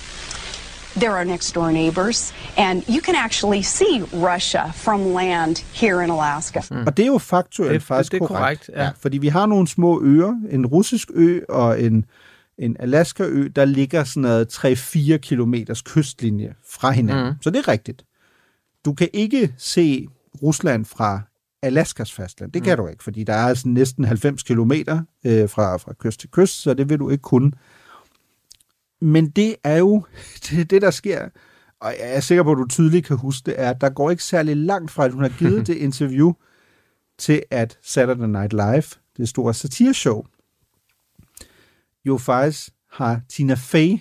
They're 0.96 1.16
our 1.16 1.24
next 1.24 1.54
door 1.54 1.70
neighbors, 1.70 2.34
and 2.56 2.82
you 2.88 3.00
can 3.00 3.14
actually 3.14 3.62
see 3.62 4.02
Russia 4.12 4.72
from 4.74 5.14
land 5.14 5.56
here 5.72 6.04
in 6.04 6.10
Alaska. 6.10 6.60
Mm. 6.70 6.86
Og 6.86 6.96
det 6.96 7.02
er 7.02 7.06
jo 7.06 7.18
faktuelt 7.18 7.72
det, 7.72 7.82
faktisk 7.82 8.12
det, 8.12 8.20
det 8.20 8.24
er 8.24 8.28
korrekt. 8.28 8.66
korrekt 8.66 8.78
ja. 8.78 8.84
ja. 8.84 8.90
Fordi 9.00 9.18
vi 9.18 9.28
har 9.28 9.46
nogle 9.46 9.68
små 9.68 10.02
øer, 10.02 10.34
en 10.50 10.66
russisk 10.66 11.08
ø 11.14 11.40
og 11.48 11.82
en, 11.82 12.04
en 12.58 12.76
Alaska-ø, 12.78 13.48
der 13.56 13.64
ligger 13.64 14.04
sådan 14.04 14.22
noget 14.22 14.64
3-4 14.64 15.16
kilometers 15.16 15.82
kystlinje 15.82 16.54
fra 16.70 16.90
hinanden. 16.90 17.26
Mm. 17.26 17.34
Så 17.42 17.50
det 17.50 17.58
er 17.58 17.68
rigtigt. 17.68 18.04
Du 18.84 18.94
kan 18.94 19.08
ikke 19.12 19.54
se 19.58 20.08
Rusland 20.42 20.84
fra 20.84 21.20
Alaskas 21.62 22.12
fastland. 22.12 22.52
Det 22.52 22.62
kan 22.62 22.78
mm. 22.78 22.84
du 22.84 22.88
ikke, 22.88 23.04
fordi 23.04 23.24
der 23.24 23.32
er 23.32 23.46
altså 23.46 23.68
næsten 23.68 24.04
90 24.04 24.42
kilometer 24.42 25.02
øh, 25.26 25.48
fra, 25.48 25.76
fra 25.76 25.92
kyst 25.98 26.20
til 26.20 26.30
kyst, 26.30 26.62
så 26.62 26.74
det 26.74 26.88
vil 26.88 26.98
du 26.98 27.10
ikke 27.10 27.22
kunne. 27.22 27.52
Men 29.00 29.30
det 29.30 29.56
er 29.64 29.76
jo 29.76 30.04
det, 30.50 30.70
det, 30.70 30.82
der 30.82 30.90
sker, 30.90 31.28
og 31.80 31.94
jeg 32.00 32.16
er 32.16 32.20
sikker 32.20 32.42
på, 32.42 32.52
at 32.52 32.58
du 32.58 32.66
tydeligt 32.66 33.06
kan 33.06 33.16
huske 33.16 33.46
det, 33.46 33.60
er, 33.60 33.70
at 33.70 33.80
der 33.80 33.90
går 33.90 34.10
ikke 34.10 34.24
særlig 34.24 34.56
langt 34.56 34.90
fra, 34.90 35.04
at 35.04 35.12
hun 35.12 35.22
har 35.22 35.32
givet 35.38 35.66
det 35.66 35.76
interview, 35.76 36.32
til 37.18 37.42
at 37.50 37.78
Saturday 37.82 38.26
Night 38.26 38.52
Live, 38.52 38.82
det 39.16 39.28
store 39.28 39.54
satireshow, 39.54 40.24
jo 42.04 42.18
faktisk 42.18 42.70
har 42.90 43.20
Tina 43.28 43.54
Fey 43.54 43.98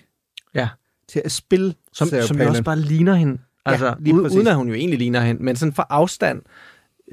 ja. 0.53 0.69
til 1.07 1.21
at 1.25 1.31
spille 1.31 1.75
Som, 1.93 2.07
som 2.07 2.41
jo 2.41 2.47
også 2.47 2.63
bare 2.63 2.79
ligner 2.79 3.15
hende. 3.15 3.37
Altså, 3.71 3.85
Ja, 3.85 3.93
lige 3.99 4.21
præcis. 4.21 4.35
uden 4.37 4.47
at 4.47 4.55
hun 4.55 4.67
jo 4.67 4.73
egentlig 4.73 4.99
ligner 4.99 5.19
hende, 5.21 5.43
men 5.43 5.55
sådan 5.55 5.73
fra 5.73 5.85
afstand 5.89 6.41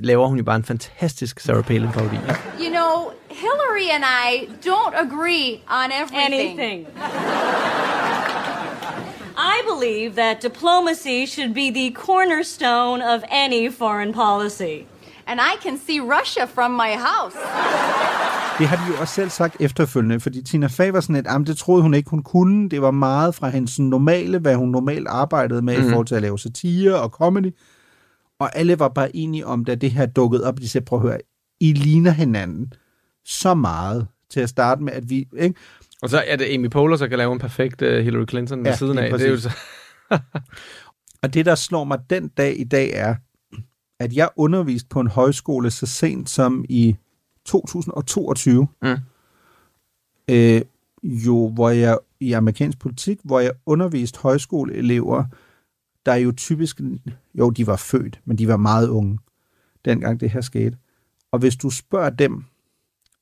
laver 0.05 0.27
hun 0.27 0.39
jo 0.39 0.45
bare 0.45 0.57
en 0.57 0.65
fantastisk 0.65 1.41
Sarah 1.41 1.65
Palin-parodi. 1.65 2.17
You 2.61 2.71
know, 2.71 3.11
Hillary 3.31 3.89
and 3.95 4.05
I 4.05 4.49
don't 4.69 4.95
agree 5.07 5.61
on 5.69 5.91
everything. 6.03 6.61
Anything. 6.61 6.87
I 9.39 9.63
believe 9.71 10.15
that 10.17 10.41
diplomacy 10.43 11.27
should 11.27 11.55
be 11.55 11.71
the 11.71 11.91
cornerstone 11.95 13.03
of 13.15 13.23
any 13.31 13.71
foreign 13.71 14.13
policy. 14.13 14.87
And 15.27 15.41
I 15.41 15.62
can 15.62 15.79
see 15.87 16.01
Russia 16.01 16.45
from 16.45 16.70
my 16.70 16.93
house. 17.09 17.37
Det 18.59 18.68
har 18.68 18.77
de 18.87 18.93
jo 18.95 19.01
også 19.01 19.14
selv 19.14 19.31
sagt 19.31 19.57
efterfølgende, 19.61 20.20
fordi 20.20 20.43
Tina 20.43 20.66
Fey 20.66 20.91
var 20.91 21.01
sådan 21.01 21.16
et, 21.16 21.24
"Jamen, 21.27 21.47
det 21.47 21.57
troede 21.57 21.83
hun 21.83 21.95
ikke, 21.95 22.11
hun 22.11 22.22
kunne. 22.22 22.68
Det 22.68 22.83
var 22.83 22.91
meget 22.91 23.35
fra 23.35 23.49
hendes 23.49 23.79
normale, 23.79 24.39
hvad 24.39 24.55
hun 24.55 24.68
normalt 24.68 25.09
arbejdede 25.09 25.62
med 25.62 25.74
mm. 25.74 25.81
i 25.81 25.83
Mhm. 25.83 25.91
forhold 25.91 26.07
til 26.07 26.14
at 26.14 26.22
lave 26.22 26.39
satire 26.39 27.01
og 27.01 27.11
comedy. 27.11 27.53
Og 28.41 28.57
alle 28.57 28.79
var 28.79 28.89
bare 28.89 29.16
enige 29.16 29.47
om, 29.47 29.64
da 29.64 29.74
det 29.74 29.91
her 29.91 30.07
dukkede 30.07 30.45
op, 30.45 30.59
de 30.59 30.68
sagde, 30.68 30.85
prøv 30.85 30.99
at 30.99 31.03
høre, 31.09 31.18
I 31.61 31.72
ligner 31.72 32.11
hinanden 32.11 32.72
så 33.24 33.55
meget 33.55 34.07
til 34.31 34.41
at 34.41 34.49
starte 34.49 34.83
med, 34.83 34.93
at 34.93 35.11
vi... 35.11 35.27
Ikke? 35.39 35.55
Og 36.03 36.11
så 36.11 36.22
er 36.27 36.37
det 36.37 36.55
Amy 36.55 36.70
Poehler, 36.70 36.97
der 36.97 37.07
kan 37.07 37.18
lave 37.18 37.33
en 37.33 37.39
perfekt 37.39 37.83
uh, 37.83 37.89
Hillary 37.89 38.24
Clinton 38.31 38.59
ved 38.64 38.70
Ja, 38.70 38.77
siden 38.77 38.99
af. 38.99 39.12
Det 39.18 39.27
er 39.27 39.31
jo 39.31 39.39
så... 39.41 39.51
Og 41.22 41.35
det, 41.35 41.47
der 41.47 41.55
slår 41.55 41.85
mig 41.85 41.99
den 42.11 42.29
dag 42.29 42.61
i 42.61 42.64
dag, 42.64 42.91
er, 42.95 43.14
at 43.99 44.13
jeg 44.13 44.29
underviste 44.37 44.89
på 44.89 45.01
en 45.01 45.07
højskole 45.07 45.71
så 45.71 45.87
sent 45.87 46.31
som 46.31 46.65
i 46.69 46.97
2022, 47.45 48.69
Mm. 48.83 48.97
øh, 50.31 50.63
jo, 51.03 51.49
hvor 51.49 51.71
jeg 51.71 51.99
i 52.21 52.33
amerikansk 52.33 52.79
politik, 52.79 53.21
hvor 53.25 53.41
jeg 53.41 53.53
underviste 53.67 54.19
højskoleelever, 54.21 55.25
der 56.07 56.15
jo 56.15 56.33
typisk, 56.33 56.81
jo, 57.35 57.51
de 57.51 57.67
var 57.67 57.77
født, 57.77 58.21
men 58.25 58.39
de 58.39 58.49
var 58.49 58.57
meget 58.57 58.89
unge, 58.89 59.19
dengang 59.85 60.21
det 60.21 60.31
her 60.31 60.41
skete. 60.41 60.77
Og 61.33 61.39
hvis 61.39 61.57
du 61.57 61.71
spørger 61.71 62.11
dem, 62.11 62.45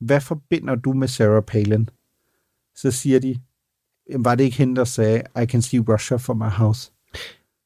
hvad 0.01 0.21
forbinder 0.21 0.75
du 0.75 0.93
med 0.93 1.09
Sarah 1.09 1.43
Palin? 1.43 1.89
Så 2.77 2.91
siger 2.91 3.21
de, 3.21 3.41
"Jamen, 4.11 4.25
var 4.25 4.35
det 4.35 4.45
ikke 4.45 4.57
hende, 4.57 4.77
der 4.77 4.85
sagde, 4.85 5.23
I 5.43 5.47
can 5.47 5.63
see 5.63 5.85
Russia 5.89 6.17
from 6.17 6.37
my 6.37 6.49
house? 6.51 6.93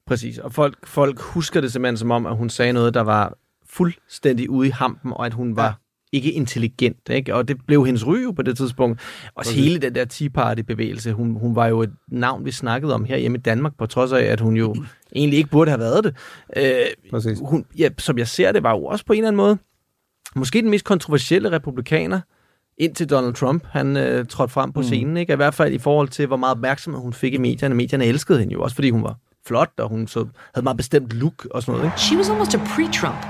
Præcis, 0.09 0.39
og 0.39 0.53
folk, 0.53 0.87
folk 0.87 1.21
husker 1.21 1.61
det 1.61 1.73
simpelthen 1.73 1.97
som 1.97 2.11
om, 2.11 2.27
at 2.27 2.37
hun 2.37 2.51
sagde 2.51 2.73
noget, 2.73 2.95
der 2.95 3.01
var 3.01 3.37
fuldstændig 3.71 4.51
ude 4.51 4.69
i 4.69 4.71
hampen, 4.71 5.13
og 5.13 5.27
at 5.27 5.33
hun 5.35 5.57
var 5.57 5.65
ja. 5.67 5.73
ikke 6.13 6.33
intelligent, 6.33 7.09
ikke? 7.11 7.35
Og 7.35 7.49
det 7.49 7.57
blev 7.67 7.87
hendes 7.87 8.07
ry 8.07 8.17
på 8.37 8.43
det 8.43 8.57
tidspunkt. 8.57 9.01
Og 9.35 9.45
Præcis. 9.45 9.65
hele 9.65 9.79
den 9.79 9.95
der 9.95 10.05
Tea 10.05 10.29
Party-bevægelse, 10.29 11.13
hun, 11.13 11.35
hun 11.41 11.57
var 11.57 11.67
jo 11.67 11.83
et 11.83 11.91
navn, 12.09 12.45
vi 12.45 12.51
snakkede 12.51 12.95
om 12.95 13.05
her 13.05 13.17
hjemme 13.17 13.39
i 13.39 13.41
Danmark, 13.41 13.73
på 13.79 13.87
trods 13.87 14.13
af, 14.13 14.23
at 14.25 14.41
hun 14.41 14.57
jo 14.57 14.75
egentlig 15.15 15.37
ikke 15.37 15.51
burde 15.51 15.71
have 15.71 15.81
været 15.81 16.05
det. 16.05 16.17
Øh, 16.57 17.11
Præcis. 17.11 17.39
hun, 17.45 17.65
ja, 17.79 17.89
som 17.99 18.19
jeg 18.19 18.29
ser 18.29 18.53
det, 18.53 18.63
var 18.63 18.71
jo 18.71 18.85
også 18.85 19.05
på 19.07 19.13
en 19.13 19.17
eller 19.19 19.29
anden 19.29 19.37
måde, 19.37 19.59
måske 20.37 20.63
den 20.63 20.71
mest 20.71 20.85
kontroversielle 20.85 21.53
republikaner, 21.53 22.21
indtil 22.79 23.11
Donald 23.11 23.35
Trump, 23.35 23.65
han 23.67 23.97
øh, 23.97 24.27
trådte 24.27 24.53
frem 24.53 24.73
på 24.73 24.81
Mm. 24.81 24.85
scenen, 24.85 25.17
ikke? 25.17 25.33
I 25.33 25.37
hvert 25.37 25.55
fald 25.55 25.73
i 25.75 25.79
forhold 25.79 26.09
til, 26.09 26.27
hvor 26.27 26.37
meget 26.37 26.55
opmærksomhed 26.55 27.01
hun 27.01 27.13
fik 27.13 27.35
i 27.35 27.39
medierne. 27.39 27.75
Medierne 27.75 28.05
elskede 28.05 28.39
hende 28.39 28.53
jo 28.53 28.63
også, 28.63 28.75
fordi 28.75 28.91
hun 28.91 29.03
var 29.03 29.17
flot, 29.49 29.73
og 29.79 29.89
hun 29.89 30.07
så, 30.07 30.19
havde 30.55 30.65
meget 30.65 30.77
bestemt 30.77 31.13
look 31.13 31.47
og 31.51 31.63
sådan 31.63 31.73
noget, 31.73 31.87
ikke? 31.87 32.01
She 32.01 32.17
was 32.17 32.29
almost 32.31 32.55
a 32.55 32.59
pre-Trump 32.59 33.23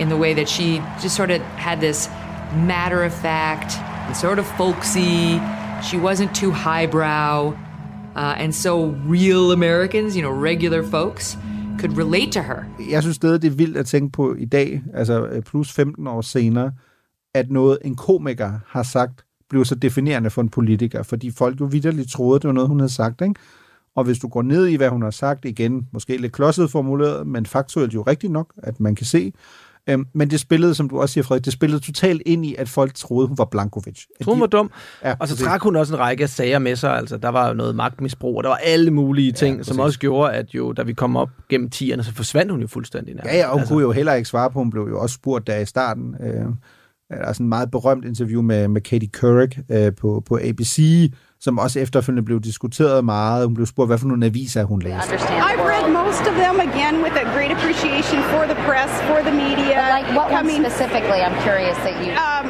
in 0.00 0.06
the 0.06 0.20
way 0.24 0.34
that 0.34 0.48
she 0.48 0.82
just 1.02 1.14
sort 1.16 1.30
of 1.30 1.40
had 1.40 1.76
this 1.76 2.10
matter 2.54 3.04
of 3.04 3.12
fact 3.12 3.70
and 4.06 4.14
sort 4.14 4.38
of 4.38 4.46
folksy. 4.60 5.38
She 5.88 5.96
wasn't 5.98 6.32
too 6.34 6.50
highbrow. 6.50 7.54
Uh, 8.16 8.42
and 8.42 8.52
so 8.52 8.94
real 9.08 9.52
Americans, 9.52 10.16
you 10.16 10.22
know, 10.22 10.32
regular 10.50 10.82
folks, 10.82 11.38
could 11.78 11.96
relate 11.96 12.32
to 12.32 12.42
her. 12.42 12.64
jeg 12.90 13.02
synes 13.02 13.16
stadig, 13.16 13.42
det 13.42 13.52
er 13.52 13.56
vildt 13.56 13.76
at 13.76 13.86
tænke 13.86 14.12
på 14.12 14.34
i 14.34 14.44
dag, 14.44 14.82
altså 14.94 15.26
øh, 15.26 15.42
plus 15.42 15.72
15 15.72 16.06
år 16.06 16.20
senere, 16.20 16.72
at 17.34 17.50
noget, 17.50 17.78
en 17.84 17.96
komiker 17.96 18.52
har 18.66 18.82
sagt, 18.82 19.24
blev 19.50 19.64
så 19.64 19.74
definerende 19.74 20.30
for 20.30 20.42
en 20.42 20.48
politiker, 20.48 21.02
fordi 21.02 21.30
folk 21.30 21.60
jo 21.60 21.64
vidderligt 21.64 22.10
troede, 22.10 22.40
det 22.40 22.46
var 22.48 22.54
noget, 22.54 22.68
hun 22.68 22.80
havde 22.80 22.92
sagt, 22.92 23.20
ikke? 23.20 23.34
Og 23.96 24.04
hvis 24.04 24.18
du 24.18 24.28
går 24.28 24.42
ned 24.42 24.66
i, 24.66 24.76
hvad 24.76 24.88
hun 24.88 25.02
har 25.02 25.10
sagt, 25.10 25.44
igen, 25.44 25.88
måske 25.92 26.16
lidt 26.16 26.32
klodset 26.32 26.70
formuleret, 26.70 27.26
men 27.26 27.46
faktuelt 27.46 27.94
jo 27.94 28.02
rigtigt 28.02 28.32
nok, 28.32 28.52
at 28.56 28.80
man 28.80 28.94
kan 28.94 29.06
se. 29.06 29.32
Øhm, 29.88 30.06
men 30.12 30.30
det 30.30 30.40
spillede, 30.40 30.74
som 30.74 30.88
du 30.88 31.00
også 31.00 31.12
siger, 31.12 31.24
Frederik, 31.24 31.44
det 31.44 31.52
spillede 31.52 31.80
totalt 31.80 32.22
ind 32.26 32.46
i, 32.46 32.54
at 32.58 32.68
folk 32.68 32.94
troede, 32.94 33.28
hun 33.28 33.38
var 33.38 33.44
Blankovic. 33.44 34.04
Tror, 34.24 34.32
hun 34.32 34.40
var 34.40 34.46
dum. 34.46 34.70
Ja, 35.04 35.14
og 35.20 35.28
så 35.28 35.34
præcis. 35.34 35.46
trak 35.46 35.62
hun 35.62 35.76
også 35.76 35.94
en 35.94 36.00
række 36.00 36.28
sager 36.28 36.58
med 36.58 36.76
sig. 36.76 36.96
Altså, 36.96 37.16
der 37.16 37.28
var 37.28 37.48
jo 37.48 37.54
noget 37.54 37.74
magtmisbrug, 37.74 38.36
og 38.36 38.42
der 38.42 38.48
var 38.48 38.56
alle 38.56 38.90
mulige 38.90 39.32
ting, 39.32 39.56
ja, 39.56 39.62
som 39.62 39.78
også 39.78 39.98
gjorde, 39.98 40.32
at 40.32 40.54
jo, 40.54 40.72
da 40.72 40.82
vi 40.82 40.92
kom 40.92 41.16
op 41.16 41.28
gennem 41.48 41.70
10'erne, 41.74 42.02
så 42.02 42.14
forsvandt 42.14 42.52
hun 42.52 42.60
jo 42.60 42.66
fuldstændig. 42.66 43.14
Nærmest. 43.14 43.34
Ja, 43.34 43.38
ja, 43.38 43.46
og 43.46 43.52
hun 43.52 43.60
altså. 43.60 43.74
kunne 43.74 43.82
jo 43.82 43.92
heller 43.92 44.14
ikke 44.14 44.28
svare 44.28 44.50
på. 44.50 44.58
Hun 44.58 44.70
blev 44.70 44.86
jo 44.88 45.00
også 45.00 45.14
spurgt 45.14 45.46
der 45.46 45.58
i 45.58 45.66
starten. 45.66 46.14
Øh, 46.20 46.46
der 47.10 47.16
er 47.16 47.32
sådan 47.32 47.46
et 47.46 47.48
meget 47.48 47.70
berømt 47.70 48.04
interview 48.04 48.42
med, 48.42 48.68
med 48.68 48.80
Katie 48.80 49.10
Couric 49.12 49.58
øh, 49.70 49.92
på, 49.94 50.22
på 50.26 50.38
ABC, 50.42 50.78
som 51.40 51.58
også 51.58 51.80
efterfølgende 51.80 52.24
blev 52.28 52.40
diskuteret 52.40 53.04
meget. 53.04 53.46
Hun 53.46 53.54
blev 53.54 53.66
spurgt, 53.66 53.88
hvad 53.88 53.98
for 53.98 54.08
nogle 54.08 54.26
aviser 54.26 54.64
hun 54.64 54.82
læste. 54.82 55.14
I've 55.50 55.64
read 55.72 55.86
most 56.02 56.24
of 56.30 56.34
them 56.44 56.56
again 56.68 56.94
with 57.04 57.14
a 57.24 57.26
great 57.36 57.52
appreciation 57.56 58.18
for 58.32 58.42
the 58.50 58.58
press, 58.68 58.90
for 59.10 59.20
the 59.28 59.34
media. 59.44 59.76
like 59.96 60.06
what 60.18 60.28
one 60.38 60.46
specifically? 60.64 61.20
I'm 61.26 61.38
curious 61.48 61.76
that 61.86 61.94
you. 62.04 62.10
Um, 62.28 62.46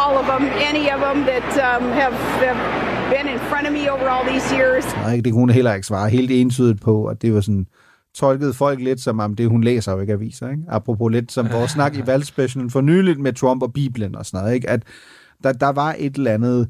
all 0.00 0.14
of 0.20 0.26
them, 0.32 0.42
any 0.70 0.84
of 0.94 0.98
them 1.06 1.18
that 1.30 1.48
um, 1.68 1.82
have, 2.00 2.14
have 2.46 2.58
been 3.14 3.26
in 3.34 3.38
front 3.50 3.64
of 3.68 3.72
me 3.78 3.82
over 3.94 4.06
all 4.14 4.24
these 4.32 4.46
years. 4.58 4.84
Nej, 4.94 5.20
det 5.24 5.32
kunne 5.32 5.40
hun 5.40 5.50
heller 5.50 5.74
ikke 5.74 5.86
svare 5.86 6.08
helt 6.10 6.30
entydigt 6.30 6.80
på, 6.80 7.08
og 7.08 7.22
det 7.22 7.34
var 7.34 7.40
sådan 7.40 7.66
tolkede 8.14 8.54
folk 8.54 8.80
lidt 8.80 9.00
som 9.00 9.18
om 9.18 9.34
det, 9.34 9.48
hun 9.48 9.64
læser 9.64 9.92
jo 9.92 10.00
ikke 10.00 10.12
aviser. 10.12 10.50
Ikke? 10.50 10.62
Apropos 10.68 11.12
lidt 11.12 11.32
som 11.32 11.52
vores 11.52 11.70
snak 11.70 11.96
i 11.96 12.06
valgspecialen 12.12 12.70
for 12.70 12.80
nyligt 12.80 13.20
med 13.20 13.32
Trump 13.32 13.62
og 13.62 13.72
Bibelen 13.72 14.16
og 14.16 14.26
sådan 14.26 14.40
noget. 14.40 14.54
Ikke? 14.54 14.70
At 14.70 14.82
der, 15.44 15.52
der 15.52 15.68
var 15.72 15.94
et 15.98 16.14
eller 16.14 16.32
andet 16.32 16.68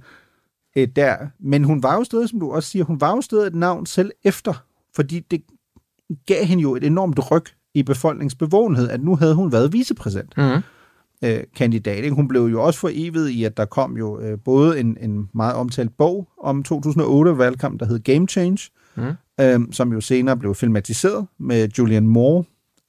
øh, 0.76 0.88
der. 0.96 1.16
Men 1.40 1.64
hun 1.64 1.82
var 1.82 1.94
jo 1.94 2.04
stadig, 2.04 2.28
som 2.28 2.40
du 2.40 2.52
også 2.52 2.68
siger, 2.68 2.84
hun 2.84 3.00
var 3.00 3.10
jo 3.10 3.20
stadig 3.20 3.46
et 3.46 3.54
navn 3.54 3.86
selv 3.86 4.10
efter, 4.24 4.64
fordi 4.96 5.20
det 5.20 5.42
gav 6.26 6.44
hende 6.44 6.62
jo 6.62 6.76
et 6.76 6.84
enormt 6.84 7.30
ryg 7.30 7.44
i 7.74 7.82
befolkningsbevågenhed, 7.82 8.88
at 8.88 9.02
nu 9.04 9.16
havde 9.16 9.34
hun 9.34 9.52
været 9.52 9.72
vicepræsident. 9.72 10.34
Mm. 10.36 10.62
Øh, 11.24 11.40
kandidat. 11.56 12.04
Ikke? 12.04 12.16
Hun 12.16 12.28
blev 12.28 12.42
jo 12.42 12.62
også 12.62 12.80
for 12.80 12.90
evigt 12.92 13.28
i, 13.30 13.44
at 13.44 13.56
der 13.56 13.64
kom 13.64 13.96
jo 13.96 14.20
øh, 14.20 14.38
både 14.44 14.80
en, 14.80 14.96
en 15.00 15.28
meget 15.34 15.54
omtalt 15.54 15.96
bog 15.96 16.28
om 16.42 16.64
2008-valgkamp, 16.68 17.80
der 17.80 17.86
hed 17.86 18.00
Game 18.00 18.28
Change, 18.28 18.70
Mm. 18.96 19.12
øhm, 19.40 19.72
som 19.72 19.92
jo 19.92 20.00
senere 20.00 20.36
blev 20.36 20.54
filmatiseret 20.54 21.26
med 21.38 21.68
Julian 21.78 22.06
Moore 22.08 22.44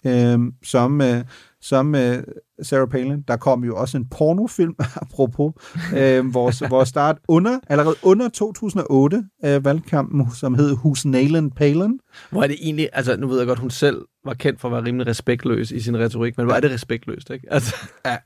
øhm, 0.06 0.54
som, 0.64 1.02
øh, 1.02 1.24
som 1.62 1.96
øh, 1.96 2.24
Sarah 2.62 2.88
Palin. 2.88 3.22
Der 3.28 3.38
kom 3.38 3.64
jo 3.64 3.76
også 3.76 3.98
en 3.98 4.06
pornofilm, 4.10 4.76
apropos, 5.02 5.54
øh, 5.98 6.34
vores, 6.34 6.64
vores 6.70 6.90
start 6.90 7.18
under, 7.28 7.60
allerede 7.70 7.96
under 8.04 8.30
2008 8.30 9.24
øh, 9.46 9.66
valgkampen, 9.66 10.32
som 10.32 10.56
hed 10.56 10.72
Who's 10.72 11.02
Nailen 11.06 11.52
Palin. 11.52 12.00
Hvor 12.32 12.44
er 12.44 12.48
det 12.48 12.58
egentlig, 12.62 12.90
altså 12.94 13.18
nu 13.18 13.28
ved 13.28 13.38
jeg 13.38 13.48
godt, 13.48 13.60
hun 13.60 13.70
selv 13.70 14.02
var 14.26 14.34
kendt 14.34 14.62
for 14.62 14.68
at 14.68 14.72
være 14.72 14.86
rimelig 14.86 15.08
respektløs 15.08 15.72
i 15.72 15.80
sin 15.80 15.98
retorik, 15.98 16.38
men 16.38 16.46
hvor 16.46 16.56
er 16.56 16.60
det 16.60 16.72
respektløst, 16.72 17.30
ikke? 17.30 17.48
Altså, 17.52 17.76
ja. 18.06 18.18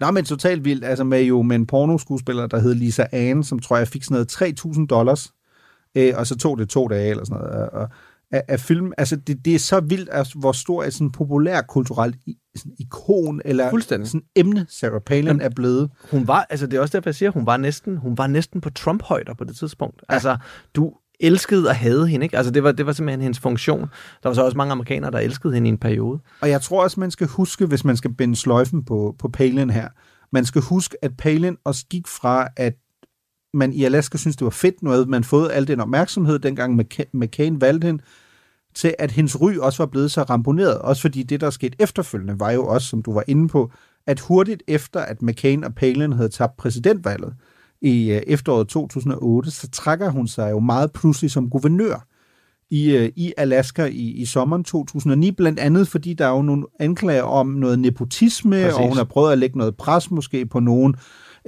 Nå, 0.00 0.10
men 0.10 0.24
totalt 0.24 0.64
vildt, 0.64 0.84
altså 0.84 1.04
med 1.04 1.22
jo 1.22 1.42
med 1.42 1.56
en 1.56 1.66
pornoskuespiller, 1.66 2.46
der 2.46 2.60
hed 2.60 2.74
Lisa 2.74 3.06
Ann, 3.12 3.44
som 3.44 3.58
tror 3.58 3.76
jeg 3.76 3.88
fik 3.88 4.04
sådan 4.04 4.14
noget 4.14 4.58
3.000 4.76 4.86
dollars, 4.86 5.32
øh, 5.94 6.12
og 6.16 6.26
så 6.26 6.36
tog 6.38 6.58
det 6.58 6.68
to 6.68 6.88
dage 6.88 7.10
eller 7.10 7.24
sådan 7.24 7.42
noget, 7.42 7.70
og, 7.70 7.88
af, 8.30 8.42
af 8.48 8.60
film, 8.60 8.92
altså 8.98 9.16
det, 9.16 9.44
det 9.44 9.54
er 9.54 9.58
så 9.58 9.80
vildt, 9.80 10.08
altså, 10.12 10.38
hvor 10.38 10.52
stor 10.52 10.84
et 10.84 10.94
sådan 10.94 11.12
populær 11.12 11.60
kulturelt 11.62 12.16
i, 12.26 12.36
sådan 12.56 12.72
ikon, 12.78 13.40
eller 13.44 13.80
sådan 14.04 14.22
emne, 14.36 14.66
Sarah 14.68 15.00
Palin 15.00 15.26
Jamen, 15.26 15.42
er 15.42 15.48
blevet. 15.56 15.90
hun 16.10 16.28
var, 16.28 16.46
altså 16.50 16.66
det 16.66 16.76
er 16.76 16.80
også 16.80 16.98
derfor, 16.98 17.10
jeg 17.10 17.14
siger, 17.14 17.30
hun 17.30 17.46
var 17.46 17.56
næsten, 17.56 17.96
hun 17.96 18.18
var 18.18 18.26
næsten 18.26 18.60
på 18.60 18.70
Trump-højder 18.70 19.34
på 19.34 19.44
det 19.44 19.56
tidspunkt. 19.56 20.02
Ja. 20.08 20.14
Altså, 20.14 20.36
du 20.74 20.92
elskede 21.20 21.68
og 21.68 21.76
havde 21.76 22.08
hende, 22.08 22.24
ikke? 22.24 22.36
Altså, 22.36 22.52
det 22.52 22.62
var, 22.62 22.72
det 22.72 22.86
var 22.86 22.92
simpelthen 22.92 23.20
hendes 23.20 23.38
funktion. 23.38 23.80
Der 24.22 24.28
var 24.28 24.34
så 24.34 24.44
også 24.44 24.56
mange 24.56 24.72
amerikanere, 24.72 25.10
der 25.10 25.18
elskede 25.18 25.54
hende 25.54 25.68
i 25.68 25.72
en 25.72 25.78
periode. 25.78 26.20
Og 26.40 26.50
jeg 26.50 26.62
tror 26.62 26.82
også, 26.82 27.00
man 27.00 27.10
skal 27.10 27.26
huske, 27.26 27.66
hvis 27.66 27.84
man 27.84 27.96
skal 27.96 28.14
binde 28.14 28.36
sløjfen 28.36 28.84
på, 28.84 29.14
på 29.18 29.28
Palin 29.28 29.70
her, 29.70 29.88
man 30.32 30.44
skal 30.44 30.62
huske, 30.62 30.96
at 31.02 31.16
Palin 31.18 31.56
også 31.64 31.86
gik 31.90 32.06
fra, 32.08 32.48
at 32.56 32.74
man 33.56 33.72
i 33.72 33.84
Alaska 33.84 34.18
synes 34.18 34.36
det 34.36 34.44
var 34.44 34.50
fedt, 34.50 34.82
nu 34.82 34.90
havde 34.90 35.06
man 35.06 35.24
fået 35.24 35.50
al 35.52 35.68
den 35.68 35.80
opmærksomhed, 35.80 36.38
dengang 36.38 36.76
McCain, 36.76 37.06
McCain 37.12 37.60
valgte 37.60 37.86
hende, 37.86 38.02
til 38.74 38.94
at 38.98 39.10
hendes 39.10 39.40
ry 39.40 39.56
også 39.56 39.82
var 39.82 39.86
blevet 39.86 40.10
så 40.10 40.22
ramponeret. 40.22 40.78
Også 40.78 41.02
fordi 41.02 41.22
det, 41.22 41.40
der 41.40 41.50
skete 41.50 41.76
efterfølgende, 41.80 42.40
var 42.40 42.50
jo 42.50 42.66
også, 42.66 42.88
som 42.88 43.02
du 43.02 43.12
var 43.12 43.24
inde 43.26 43.48
på, 43.48 43.70
at 44.06 44.20
hurtigt 44.20 44.62
efter, 44.68 45.00
at 45.00 45.22
McCain 45.22 45.64
og 45.64 45.74
Palin 45.74 46.12
havde 46.12 46.28
tabt 46.28 46.56
præsidentvalget 46.56 47.34
i 47.80 48.10
øh, 48.10 48.22
efteråret 48.26 48.68
2008, 48.68 49.50
så 49.50 49.70
trækker 49.70 50.10
hun 50.10 50.28
sig 50.28 50.50
jo 50.50 50.58
meget 50.58 50.92
pludselig 50.92 51.30
som 51.30 51.50
guvernør 51.50 52.06
i, 52.70 52.96
øh, 52.96 53.12
i 53.16 53.32
Alaska 53.36 53.84
i, 53.84 54.10
i 54.10 54.24
sommeren 54.24 54.64
2009, 54.64 55.30
blandt 55.30 55.58
andet 55.58 55.88
fordi 55.88 56.14
der 56.14 56.26
er 56.26 56.30
jo 56.30 56.42
nogle 56.42 56.66
anklager 56.80 57.22
om 57.22 57.46
noget 57.46 57.78
nepotisme, 57.78 58.62
Præcis. 58.62 58.74
og 58.74 58.88
hun 58.88 58.96
har 58.96 59.04
prøvet 59.04 59.32
at 59.32 59.38
lægge 59.38 59.58
noget 59.58 59.76
pres 59.76 60.10
måske 60.10 60.46
på 60.46 60.60
nogen 60.60 60.96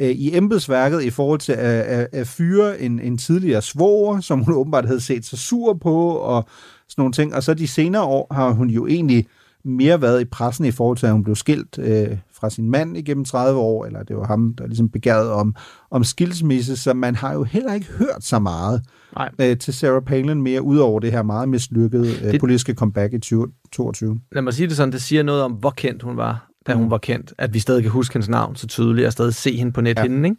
øh, 0.00 0.08
i 0.10 0.36
embedsværket 0.36 1.02
i 1.02 1.10
forhold 1.10 1.40
til 1.40 1.52
at, 1.52 1.58
at, 1.82 2.08
at 2.12 2.26
fyre 2.26 2.80
en, 2.80 3.00
en 3.00 3.18
tidligere 3.18 3.62
svoger, 3.62 4.20
som 4.20 4.40
hun 4.44 4.54
åbenbart 4.54 4.86
havde 4.86 5.00
set 5.00 5.24
sig 5.24 5.38
sur 5.38 5.74
på, 5.74 6.08
og 6.10 6.44
sådan 6.88 7.00
nogle 7.02 7.12
ting. 7.12 7.34
Og 7.34 7.42
så 7.42 7.54
de 7.54 7.68
senere 7.68 8.02
år 8.02 8.34
har 8.34 8.50
hun 8.50 8.70
jo 8.70 8.86
egentlig 8.86 9.26
mere 9.64 10.02
været 10.02 10.20
i 10.20 10.24
pressen 10.24 10.64
i 10.64 10.70
forhold 10.70 10.96
til, 10.98 11.06
at 11.06 11.12
hun 11.12 11.24
blev 11.24 11.36
skilt 11.36 11.78
øh, 11.78 12.08
fra 12.40 12.50
sin 12.50 12.70
mand 12.70 12.96
igennem 12.96 13.24
30 13.24 13.60
år, 13.60 13.84
eller 13.86 14.02
det 14.02 14.16
var 14.16 14.26
ham, 14.26 14.54
der 14.58 14.66
ligesom 14.66 14.88
begærede 14.88 15.32
om, 15.32 15.54
om 15.90 16.04
skilsmisse, 16.04 16.76
så 16.76 16.94
man 16.94 17.14
har 17.14 17.32
jo 17.32 17.42
heller 17.44 17.74
ikke 17.74 17.86
hørt 17.86 18.24
så 18.24 18.38
meget 18.38 18.82
Nej. 19.16 19.30
øh, 19.40 19.58
til 19.58 19.74
Sarah 19.74 20.02
Palin 20.02 20.42
mere, 20.42 20.62
ud 20.62 20.78
over 20.78 21.00
det 21.00 21.12
her 21.12 21.22
meget 21.22 21.48
mislykkede 21.48 22.08
øh, 22.24 22.32
Det- 22.32 22.40
politiske 22.40 22.74
comeback 22.74 23.12
i 23.14 23.18
2022. 23.18 24.20
Lad 24.32 24.42
mig 24.42 24.54
sige 24.54 24.66
det 24.68 24.76
sådan, 24.76 24.92
det 24.92 25.02
siger 25.02 25.22
noget 25.22 25.42
om, 25.42 25.52
hvor 25.52 25.70
kendt 25.70 26.02
hun 26.02 26.16
var, 26.16 26.47
da 26.68 26.72
hun 26.74 26.82
Mhm. 26.82 26.90
var 26.90 26.98
kendt. 26.98 27.34
At 27.38 27.54
vi 27.54 27.58
stadig 27.58 27.82
kan 27.82 27.90
huske 27.92 28.12
hendes 28.14 28.28
navn 28.28 28.56
så 28.56 28.66
tydeligt, 28.66 29.06
og 29.06 29.12
stadig 29.12 29.34
se 29.34 29.56
hende 29.56 29.72
på 29.72 29.80
nethinden. 29.80 30.36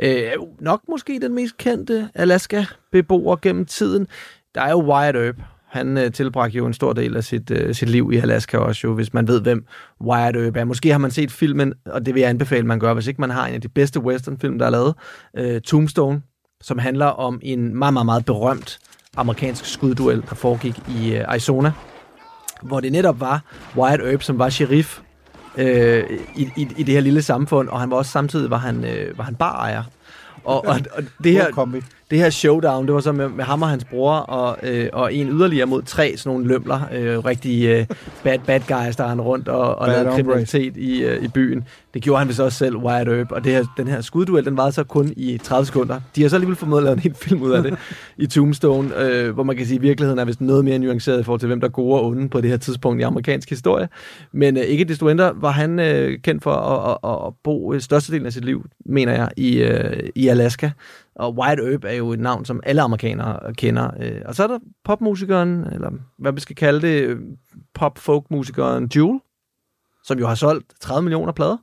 Ja. 0.00 0.08
Ikke? 0.12 0.26
Øh, 0.36 0.42
nok 0.60 0.80
måske 0.88 1.18
den 1.22 1.34
mest 1.34 1.56
kendte 1.56 2.08
Alaska-beboer 2.14 3.36
gennem 3.42 3.64
tiden. 3.66 4.06
Der 4.54 4.60
er 4.62 4.70
jo 4.70 4.92
Wyatt 4.94 5.16
Earp. 5.16 5.36
Han 5.68 5.98
øh, 5.98 6.12
tilbragte 6.12 6.56
jo 6.58 6.66
en 6.66 6.72
stor 6.72 6.92
del 6.92 7.16
af 7.16 7.24
sit, 7.24 7.50
øh, 7.50 7.74
sit 7.74 7.88
liv 7.88 8.10
i 8.12 8.16
Alaska 8.16 8.56
også, 8.58 8.80
jo, 8.86 8.94
hvis 8.94 9.14
man 9.14 9.28
ved, 9.28 9.40
hvem 9.40 9.64
Wyatt 10.00 10.36
Earp 10.36 10.56
er. 10.56 10.64
Måske 10.64 10.90
har 10.90 10.98
man 10.98 11.10
set 11.10 11.30
filmen, 11.32 11.74
og 11.86 12.06
det 12.06 12.14
vil 12.14 12.20
jeg 12.20 12.30
anbefale, 12.30 12.66
man 12.66 12.80
gør, 12.80 12.94
hvis 12.94 13.06
ikke 13.06 13.20
man 13.20 13.30
har 13.30 13.46
en 13.46 13.54
af 13.54 13.60
de 13.60 13.68
bedste 13.68 14.00
westernfilm, 14.00 14.58
der 14.58 14.66
er 14.66 14.70
lavet, 14.70 14.94
øh, 15.36 15.60
Tombstone, 15.60 16.22
som 16.60 16.78
handler 16.78 17.06
om 17.06 17.38
en 17.42 17.76
meget, 17.78 17.92
meget, 17.92 18.06
meget 18.06 18.24
berømt 18.24 18.78
amerikansk 19.16 19.64
skudduel, 19.66 20.22
der 20.28 20.34
foregik 20.34 20.74
i 20.88 21.14
øh, 21.14 21.24
Arizona, 21.28 21.72
hvor 22.62 22.80
det 22.80 22.92
netop 22.92 23.20
var 23.20 23.42
Wyatt 23.76 24.02
Earp, 24.02 24.22
som 24.22 24.38
var 24.38 24.48
sheriff 24.48 25.00
øh, 25.56 26.04
i, 26.36 26.48
i, 26.56 26.68
i 26.76 26.82
det 26.82 26.94
her 26.94 27.00
lille 27.00 27.22
samfund, 27.22 27.68
og 27.68 27.80
han 27.80 27.90
var 27.90 27.96
også 27.96 28.10
samtidig 28.10 28.50
var 28.50 28.58
han, 28.58 28.84
øh, 28.84 29.18
var 29.18 29.24
han 29.24 29.34
barejer. 29.34 29.82
Og, 30.44 30.66
og, 30.66 30.80
og 30.92 31.02
det, 31.24 31.32
her, 31.32 31.42
Hvor 31.42 31.52
kom 31.52 31.72
vi? 31.72 31.82
Det 32.10 32.18
her 32.18 32.30
showdown, 32.30 32.86
det 32.86 32.94
var 32.94 33.00
så 33.00 33.12
med, 33.12 33.28
med 33.28 33.44
ham 33.44 33.62
og 33.62 33.68
hans 33.68 33.84
bror, 33.84 34.12
og, 34.12 34.56
øh, 34.62 34.88
og 34.92 35.14
en 35.14 35.28
yderligere 35.28 35.66
mod 35.66 35.82
tre 35.82 36.16
sådan 36.16 36.30
nogle 36.32 36.48
lømler, 36.48 36.80
øh, 36.92 37.18
rigtig 37.18 37.66
øh, 37.66 37.86
bad, 38.24 38.38
bad 38.46 38.60
guys, 38.60 38.96
der 38.96 39.06
han 39.06 39.20
rundt 39.20 39.48
og, 39.48 39.78
og 39.78 39.86
Bad 39.86 39.94
lavede 39.96 40.16
kriminalitet 40.16 40.76
i, 40.76 41.02
øh, 41.02 41.24
i 41.24 41.28
byen. 41.28 41.64
Det 41.94 42.02
gjorde 42.02 42.18
han 42.18 42.28
vist 42.28 42.40
også 42.40 42.58
selv, 42.58 42.76
Wyatt 42.76 43.08
Earp, 43.08 43.32
og 43.32 43.44
det 43.44 43.52
her, 43.52 43.64
den 43.76 43.88
her 43.88 44.00
skudduel, 44.00 44.44
den 44.44 44.56
varede 44.56 44.72
så 44.72 44.84
kun 44.84 45.12
i 45.16 45.38
30 45.38 45.66
sekunder. 45.66 46.00
De 46.16 46.22
har 46.22 46.28
så 46.28 46.36
alligevel 46.36 46.56
formået 46.56 46.78
at 46.78 46.84
lave 46.84 46.92
en 46.92 46.98
helt 46.98 47.18
film 47.18 47.42
ud 47.42 47.50
af 47.50 47.62
det 47.62 47.78
i 48.16 48.26
Tombstone, 48.26 48.90
øh, 48.98 49.30
hvor 49.34 49.42
man 49.42 49.56
kan 49.56 49.66
sige, 49.66 49.76
at 49.76 49.82
virkeligheden 49.82 50.18
er 50.18 50.24
vist 50.24 50.40
noget 50.40 50.64
mere 50.64 50.78
nuanceret 50.78 51.20
i 51.20 51.22
forhold 51.22 51.40
til, 51.40 51.46
hvem 51.46 51.60
der 51.60 51.68
er 51.68 51.72
gode 51.72 52.00
og 52.00 52.06
onde 52.06 52.28
på 52.28 52.40
det 52.40 52.50
her 52.50 52.56
tidspunkt 52.56 53.00
i 53.00 53.02
amerikansk 53.02 53.50
historie. 53.50 53.88
Men 54.32 54.56
øh, 54.56 54.62
ikke 54.62 54.84
desto 54.84 55.04
mindre 55.04 55.32
var 55.34 55.50
han 55.50 55.78
øh, 55.78 56.18
kendt 56.18 56.42
for 56.42 56.52
at, 56.52 56.90
at, 56.90 57.10
at, 57.10 57.26
at 57.26 57.32
bo 57.44 57.74
øh, 57.74 57.80
størstedelen 57.80 58.26
af 58.26 58.32
sit 58.32 58.44
liv, 58.44 58.66
mener 58.86 59.12
jeg, 59.12 59.28
i, 59.36 59.58
øh, 59.58 60.08
i 60.14 60.28
Alaska. 60.28 60.70
Og 61.14 61.38
Wyatt 61.38 61.60
Earp 61.60 61.84
er 61.84 61.92
jo 61.92 62.10
et 62.12 62.20
navn, 62.20 62.44
som 62.44 62.60
alle 62.62 62.82
amerikanere 62.82 63.54
kender. 63.54 63.90
Øh, 64.00 64.22
Og 64.24 64.34
så 64.34 64.42
er 64.42 64.46
der 64.46 64.58
popmusikeren, 64.84 65.66
eller 65.72 65.90
hvad 66.18 66.32
vi 66.32 66.40
skal 66.40 66.56
kalde 66.56 66.80
det, 66.80 67.02
øh, 67.02 67.20
pop-folk-musikeren 67.74 68.90
Jewel, 68.96 69.20
som 70.04 70.18
jo 70.18 70.26
har 70.26 70.34
solgt 70.34 70.74
30 70.80 71.02
millioner 71.02 71.32
plader. 71.32 71.56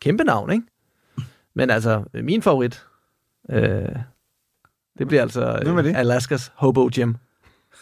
Kæmpe 0.00 0.24
navn, 0.24 0.52
ikke? 0.52 0.66
Men 1.54 1.70
altså, 1.70 2.04
øh, 2.14 2.24
min 2.24 2.42
favorit, 2.42 2.86
øh, 3.50 3.88
det 4.98 5.08
bliver 5.08 5.22
altså 5.22 5.42
er 5.42 5.62
det? 5.82 5.86
øh, 5.86 5.98
Alaskas 5.98 6.52
Hobo 6.54 6.90
Jim. 6.98 7.16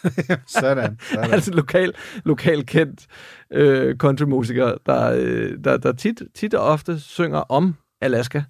Sådan. 0.47 0.99
sådan. 1.13 1.31
altså 1.31 1.51
lokal, 1.51 1.93
lokal 2.25 2.65
kendt 2.65 3.07
øh, 3.51 3.97
countrymusiker, 3.97 4.75
der, 4.85 5.13
øh, 5.17 5.57
der, 5.63 5.77
der 5.77 5.91
tit, 5.91 6.21
tit 6.35 6.53
og 6.53 6.65
ofte 6.65 6.99
synger 6.99 7.39
om 7.39 7.75
Alaska. 8.01 8.37
Øh, 8.37 8.43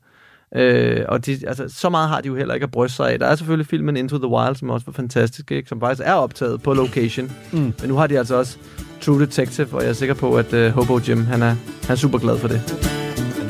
og 1.09 1.25
de, 1.25 1.39
altså, 1.47 1.65
så 1.67 1.89
meget 1.89 2.09
har 2.09 2.21
de 2.21 2.27
jo 2.27 2.35
heller 2.35 2.53
ikke 2.53 2.63
at 2.63 2.71
bryste 2.71 2.95
sig 2.95 3.11
af. 3.11 3.19
Der 3.19 3.27
er 3.27 3.35
selvfølgelig 3.35 3.67
filmen 3.67 3.97
Into 3.97 4.17
the 4.17 4.27
Wild, 4.27 4.55
som 4.55 4.69
også 4.69 4.85
var 4.85 4.93
fantastisk, 4.93 5.51
ikke? 5.51 5.69
som 5.69 5.79
faktisk 5.79 6.07
er 6.07 6.13
optaget 6.13 6.61
på 6.61 6.73
location. 6.73 7.31
Mm. 7.51 7.59
Men 7.59 7.73
nu 7.89 7.95
har 7.95 8.07
de 8.07 8.17
altså 8.19 8.35
også 8.35 8.57
True 9.01 9.21
Detective, 9.21 9.67
og 9.73 9.81
jeg 9.81 9.89
er 9.89 9.93
sikker 9.93 10.15
på, 10.15 10.37
at 10.37 10.53
øh, 10.53 10.71
Hobo 10.71 10.99
Jim, 11.07 11.25
han 11.25 11.41
er, 11.41 11.47
han 11.47 11.57
er 11.89 11.95
super 11.95 12.17
glad 12.17 12.37
for 12.37 12.47
det. 12.47 12.61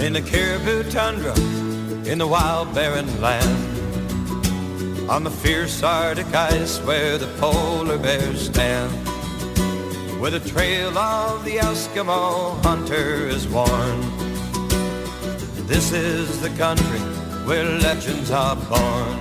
in 0.02 0.14
the 0.14 0.22
caribou 0.22 0.84
tundra, 0.84 1.34
in 2.12 2.18
the 2.18 2.28
wild 2.28 2.74
barren 2.74 3.08
land. 3.22 3.50
On 5.10 5.24
the 5.24 5.32
fierce 5.32 5.84
Arctic 5.84 6.34
ice 6.34 6.80
where 6.84 7.18
the 7.18 7.28
polar 7.40 7.98
bears 7.98 8.46
stand. 8.46 8.92
Where 10.22 10.32
the 10.32 10.40
trail 10.40 10.98
of 10.98 11.44
the 11.44 11.58
Eskimo 11.58 12.62
hunter 12.64 13.28
is 13.28 13.48
worn. 13.48 14.29
This 15.70 15.92
is 15.92 16.42
the 16.42 16.50
country 16.58 17.00
where 17.46 17.64
legends 17.64 18.32
are 18.32 18.56
born. 18.56 19.18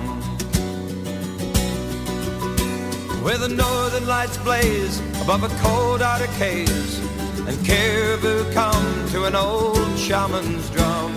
Where 3.23 3.37
the 3.37 3.49
northern 3.49 4.07
lights 4.07 4.37
blaze 4.39 4.99
above 5.21 5.43
a 5.43 5.49
cold 5.61 6.01
Arctic 6.01 6.31
haze 6.31 6.97
and 7.47 7.55
caribou 7.63 8.51
come 8.51 9.09
to 9.09 9.25
an 9.25 9.35
old 9.35 9.95
shaman's 9.99 10.67
drum. 10.71 11.13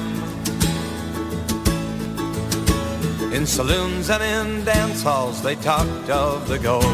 In 3.32 3.46
saloons 3.46 4.10
and 4.10 4.22
in 4.22 4.66
dance 4.66 5.02
halls 5.02 5.42
they 5.42 5.54
talked 5.54 6.10
of 6.10 6.46
the 6.46 6.58
gold. 6.58 6.84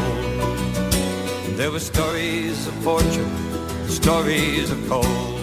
There 1.57 1.71
were 1.71 1.81
stories 1.81 2.67
of 2.67 2.73
fortune, 2.75 3.89
stories 3.89 4.71
of 4.71 4.79
cold. 4.87 5.38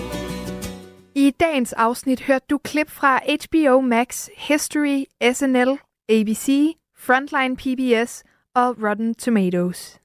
I 1.19 1.31
dagens 1.41 1.73
afsnit 1.73 2.21
hørte 2.21 2.45
du 2.51 2.59
klip 2.59 2.91
fra 2.91 3.19
HBO 3.19 3.81
Max, 3.81 4.29
History, 4.37 5.05
SNL, 5.33 5.79
ABC, 6.09 6.77
Frontline 6.99 7.57
PBS 7.57 8.23
og 8.55 8.77
Rotten 8.83 9.15
Tomatoes. 9.15 9.99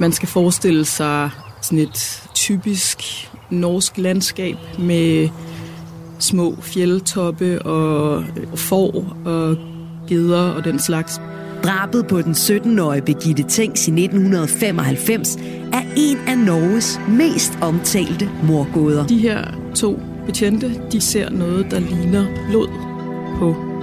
Man 0.00 0.12
skal 0.12 0.28
forestille 0.28 0.84
sig 0.84 1.30
sådan 1.62 1.78
et 1.78 2.28
typisk 2.34 2.98
norsk 3.50 3.98
landskab 3.98 4.56
med 4.78 5.28
små 6.18 6.56
fjeldtoppe 6.60 7.62
og 7.62 8.24
får 8.56 9.04
og 9.26 9.56
geder 10.08 10.52
og 10.52 10.64
den 10.64 10.78
slags. 10.78 11.20
Drabet 11.66 12.06
på 12.06 12.22
den 12.22 12.32
17-årige 12.32 13.02
Birgitte 13.02 13.42
Tengs 13.42 13.88
i 13.88 13.90
1995 13.90 15.36
er 15.72 15.82
en 15.96 16.16
af 16.28 16.38
Norges 16.38 17.00
mest 17.08 17.58
omtalte 17.62 18.30
morgåder. 18.42 19.06
De 19.06 19.18
her 19.18 19.44
to 19.74 20.00
betjente, 20.26 20.82
de 20.92 21.00
ser 21.00 21.30
noget, 21.30 21.66
der 21.70 21.80
ligner 21.80 22.26
blod 22.50 22.68
på 23.38 23.75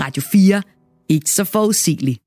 Radio 0.00 0.22
4. 0.22 0.62
Ikke 1.08 1.30
så 1.30 1.44
forudsigeligt. 1.44 2.20